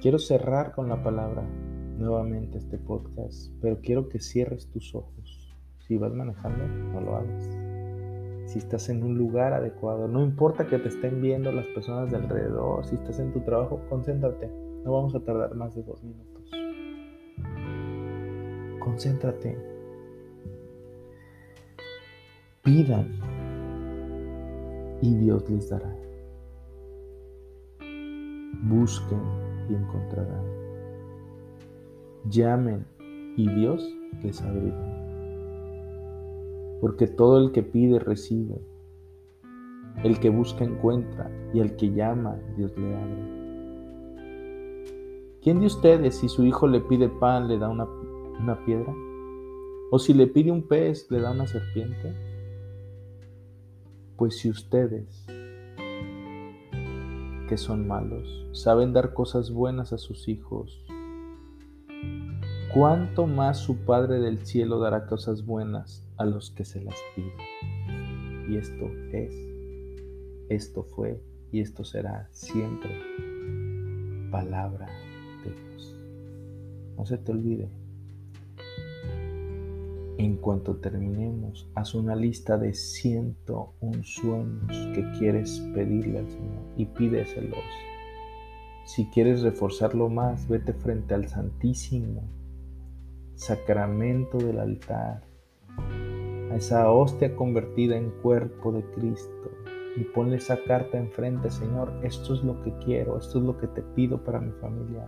Quiero 0.00 0.20
cerrar 0.20 0.72
con 0.72 0.88
la 0.88 1.02
palabra 1.02 1.42
nuevamente 1.98 2.58
este 2.58 2.78
podcast, 2.78 3.50
pero 3.60 3.80
quiero 3.80 4.08
que 4.08 4.20
cierres 4.20 4.70
tus 4.70 4.94
ojos. 4.94 5.52
Si 5.80 5.96
vas 5.96 6.14
manejando, 6.14 6.64
no 6.64 7.00
lo 7.00 7.16
hagas. 7.16 7.50
Si 8.46 8.60
estás 8.60 8.88
en 8.88 9.02
un 9.02 9.18
lugar 9.18 9.52
adecuado, 9.52 10.06
no 10.06 10.22
importa 10.22 10.64
que 10.68 10.78
te 10.78 10.90
estén 10.90 11.20
viendo 11.20 11.50
las 11.50 11.66
personas 11.68 12.12
de 12.12 12.18
alrededor, 12.18 12.86
si 12.86 12.94
estás 12.94 13.18
en 13.18 13.32
tu 13.32 13.40
trabajo, 13.40 13.80
concéntrate. 13.90 14.48
No 14.84 14.92
vamos 14.92 15.12
a 15.16 15.20
tardar 15.24 15.56
más 15.56 15.74
de 15.74 15.82
dos 15.82 16.04
minutos. 16.04 16.52
Concéntrate. 18.78 19.71
Pidan 22.62 23.08
y 25.00 25.14
Dios 25.16 25.50
les 25.50 25.68
dará. 25.68 25.92
Busquen 28.62 29.20
y 29.68 29.74
encontrarán. 29.74 30.44
Llamen 32.30 32.86
y 33.36 33.48
Dios 33.48 33.84
les 34.22 34.40
abrirá. 34.42 34.78
porque 36.80 37.08
todo 37.08 37.38
el 37.38 37.50
que 37.50 37.64
pide 37.64 37.98
recibe, 37.98 38.60
el 40.04 40.20
que 40.20 40.30
busca 40.30 40.64
encuentra, 40.64 41.30
y 41.52 41.58
el 41.58 41.74
que 41.74 41.92
llama 41.92 42.38
Dios 42.56 42.72
le 42.76 42.94
abre. 42.94 43.22
¿Quién 45.42 45.58
de 45.58 45.66
ustedes 45.66 46.16
si 46.16 46.28
su 46.28 46.44
hijo 46.44 46.68
le 46.68 46.80
pide 46.80 47.08
pan 47.08 47.48
le 47.48 47.58
da 47.58 47.68
una, 47.68 47.88
una 48.40 48.64
piedra? 48.64 48.94
¿O 49.90 49.98
si 49.98 50.14
le 50.14 50.28
pide 50.28 50.52
un 50.52 50.62
pez 50.62 51.10
le 51.10 51.20
da 51.20 51.32
una 51.32 51.48
serpiente? 51.48 52.31
Pues 54.22 54.38
si 54.38 54.48
ustedes, 54.48 55.26
que 57.48 57.56
son 57.56 57.88
malos, 57.88 58.46
saben 58.52 58.92
dar 58.92 59.14
cosas 59.14 59.50
buenas 59.50 59.92
a 59.92 59.98
sus 59.98 60.28
hijos, 60.28 60.86
¿cuánto 62.72 63.26
más 63.26 63.58
su 63.58 63.78
Padre 63.78 64.20
del 64.20 64.46
cielo 64.46 64.78
dará 64.78 65.06
cosas 65.06 65.44
buenas 65.44 66.08
a 66.18 66.24
los 66.24 66.52
que 66.52 66.64
se 66.64 66.80
las 66.84 66.94
piden? 67.16 68.48
Y 68.48 68.58
esto 68.58 68.86
es, 69.12 69.34
esto 70.50 70.84
fue 70.84 71.20
y 71.50 71.58
esto 71.58 71.82
será 71.82 72.28
siempre 72.30 72.96
palabra 74.30 74.86
de 75.44 75.50
Dios. 75.50 75.96
No 76.96 77.04
se 77.06 77.18
te 77.18 77.32
olvide. 77.32 77.81
En 80.22 80.36
cuanto 80.36 80.76
terminemos, 80.76 81.68
haz 81.74 81.96
una 81.96 82.14
lista 82.14 82.56
de 82.56 82.74
101 82.74 84.04
sueños 84.04 84.88
que 84.94 85.04
quieres 85.18 85.58
pedirle 85.74 86.20
al 86.20 86.30
Señor 86.30 86.62
y 86.76 86.86
pídeselos. 86.86 87.58
Si 88.84 89.06
quieres 89.06 89.42
reforzarlo 89.42 90.08
más, 90.08 90.46
vete 90.46 90.74
frente 90.74 91.14
al 91.14 91.26
Santísimo 91.26 92.22
Sacramento 93.34 94.38
del 94.38 94.60
altar, 94.60 95.24
a 96.52 96.54
esa 96.54 96.88
hostia 96.92 97.34
convertida 97.34 97.96
en 97.96 98.10
cuerpo 98.22 98.70
de 98.70 98.84
Cristo 98.92 99.50
y 99.96 100.04
ponle 100.04 100.36
esa 100.36 100.62
carta 100.62 100.98
enfrente, 100.98 101.50
Señor, 101.50 101.92
esto 102.04 102.34
es 102.34 102.44
lo 102.44 102.62
que 102.62 102.72
quiero, 102.84 103.18
esto 103.18 103.40
es 103.40 103.44
lo 103.44 103.58
que 103.58 103.66
te 103.66 103.82
pido 103.82 104.22
para 104.22 104.40
mi 104.40 104.52
familia. 104.52 105.04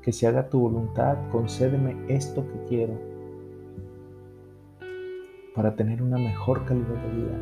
Que 0.00 0.12
se 0.12 0.26
haga 0.26 0.48
tu 0.48 0.60
voluntad, 0.60 1.18
concédeme 1.30 1.94
esto 2.08 2.42
que 2.48 2.64
quiero 2.70 3.13
para 5.54 5.76
tener 5.76 6.02
una 6.02 6.18
mejor 6.18 6.64
calidad 6.64 6.88
de 6.88 7.10
vida. 7.10 7.38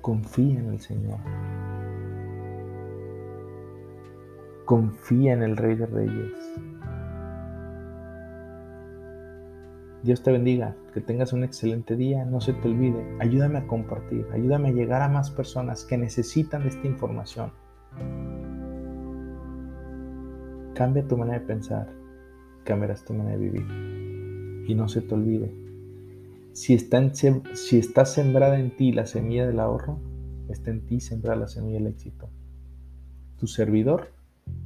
Confía 0.00 0.58
en 0.58 0.68
el 0.68 0.80
Señor. 0.80 1.18
Confía 4.64 5.34
en 5.34 5.42
el 5.42 5.56
Rey 5.56 5.76
de 5.76 5.86
Reyes. 5.86 6.60
Dios 10.02 10.22
te 10.22 10.30
bendiga, 10.30 10.76
que 10.94 11.00
tengas 11.00 11.32
un 11.32 11.42
excelente 11.42 11.96
día, 11.96 12.24
no 12.24 12.40
se 12.40 12.52
te 12.52 12.68
olvide, 12.68 13.16
ayúdame 13.18 13.58
a 13.58 13.66
compartir, 13.66 14.24
ayúdame 14.32 14.68
a 14.68 14.72
llegar 14.72 15.02
a 15.02 15.08
más 15.08 15.30
personas 15.30 15.84
que 15.84 15.98
necesitan 15.98 16.62
de 16.62 16.68
esta 16.68 16.86
información. 16.86 17.50
Cambia 20.74 21.06
tu 21.08 21.16
manera 21.16 21.40
de 21.40 21.46
pensar, 21.46 21.88
cambiarás 22.62 23.04
tu 23.04 23.14
manera 23.14 23.36
de 23.36 23.44
vivir. 23.50 23.95
Y 24.66 24.74
no 24.74 24.88
se 24.88 25.00
te 25.00 25.14
olvide, 25.14 25.52
si 26.52 26.74
está, 26.74 27.12
si 27.14 27.78
está 27.78 28.04
sembrada 28.04 28.58
en 28.58 28.76
ti 28.76 28.92
la 28.92 29.06
semilla 29.06 29.46
del 29.46 29.60
ahorro, 29.60 29.98
está 30.48 30.70
en 30.70 30.86
ti 30.86 31.00
sembrada 31.00 31.40
la 31.40 31.48
semilla 31.48 31.78
del 31.78 31.88
éxito. 31.88 32.28
Tu 33.38 33.46
servidor, 33.46 34.12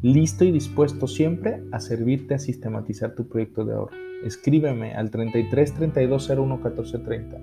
listo 0.02 0.44
y 0.44 0.52
dispuesto 0.52 1.06
siempre 1.06 1.62
a 1.72 1.80
servirte 1.80 2.34
a 2.34 2.38
sistematizar 2.38 3.14
tu 3.14 3.28
proyecto 3.28 3.64
de 3.64 3.74
ahorro 3.74 4.10
escríbeme 4.24 4.94
al 4.94 5.10
33 5.10 5.74
32 5.74 6.30
01 6.30 6.60
14 6.60 6.98
30. 6.98 7.36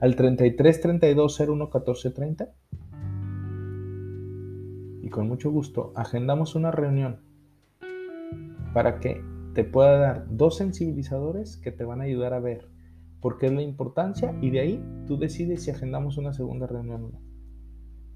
Al 0.00 0.16
33 0.16 0.80
32 0.80 1.40
01 1.40 1.70
14 1.70 2.10
30. 2.10 2.48
Y 5.02 5.08
con 5.08 5.28
mucho 5.28 5.50
gusto 5.50 5.92
agendamos 5.94 6.54
una 6.54 6.70
reunión 6.70 7.20
para 8.74 8.98
que 8.98 9.22
te 9.56 9.64
pueda 9.64 9.96
dar 9.96 10.26
dos 10.28 10.58
sensibilizadores 10.58 11.56
que 11.56 11.72
te 11.72 11.82
van 11.82 12.02
a 12.02 12.04
ayudar 12.04 12.34
a 12.34 12.40
ver 12.40 12.68
por 13.22 13.38
qué 13.38 13.46
es 13.46 13.52
la 13.52 13.62
importancia 13.62 14.34
y 14.42 14.50
de 14.50 14.60
ahí 14.60 14.84
tú 15.06 15.16
decides 15.16 15.64
si 15.64 15.70
agendamos 15.70 16.18
una 16.18 16.34
segunda 16.34 16.66
reunión 16.66 17.04
o 17.04 17.08
no. 17.08 17.22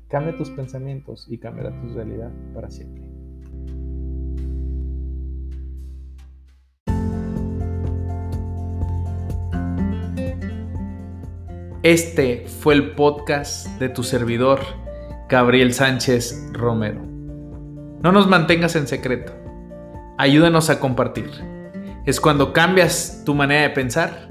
Cambia 0.06 0.36
tus 0.36 0.50
pensamientos 0.50 1.26
y 1.30 1.38
cambiará 1.38 1.70
tu 1.80 1.94
realidad 1.94 2.30
para 2.52 2.70
siempre. 2.70 3.08
Este 11.82 12.44
fue 12.48 12.74
el 12.74 12.94
podcast 12.94 13.66
de 13.80 13.88
tu 13.88 14.02
servidor, 14.02 14.60
Gabriel 15.30 15.72
Sánchez 15.72 16.50
Romero. 16.52 17.00
No 18.02 18.12
nos 18.12 18.28
mantengas 18.28 18.76
en 18.76 18.86
secreto. 18.86 19.39
Ayúdanos 20.20 20.68
a 20.68 20.80
compartir. 20.80 21.30
Es 22.04 22.20
cuando 22.20 22.52
cambias 22.52 23.22
tu 23.24 23.34
manera 23.34 23.62
de 23.62 23.70
pensar 23.70 24.28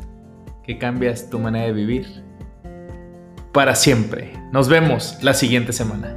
que 0.64 0.78
cambias 0.78 1.32
tu 1.32 1.40
manera 1.40 1.66
de 1.66 1.74
vivir. 1.74 2.24
Para 3.52 3.74
siempre. 3.74 4.34
Nos 4.52 4.70
vemos 4.70 5.18
la 5.24 5.34
siguiente 5.34 5.74
semana. 5.74 6.16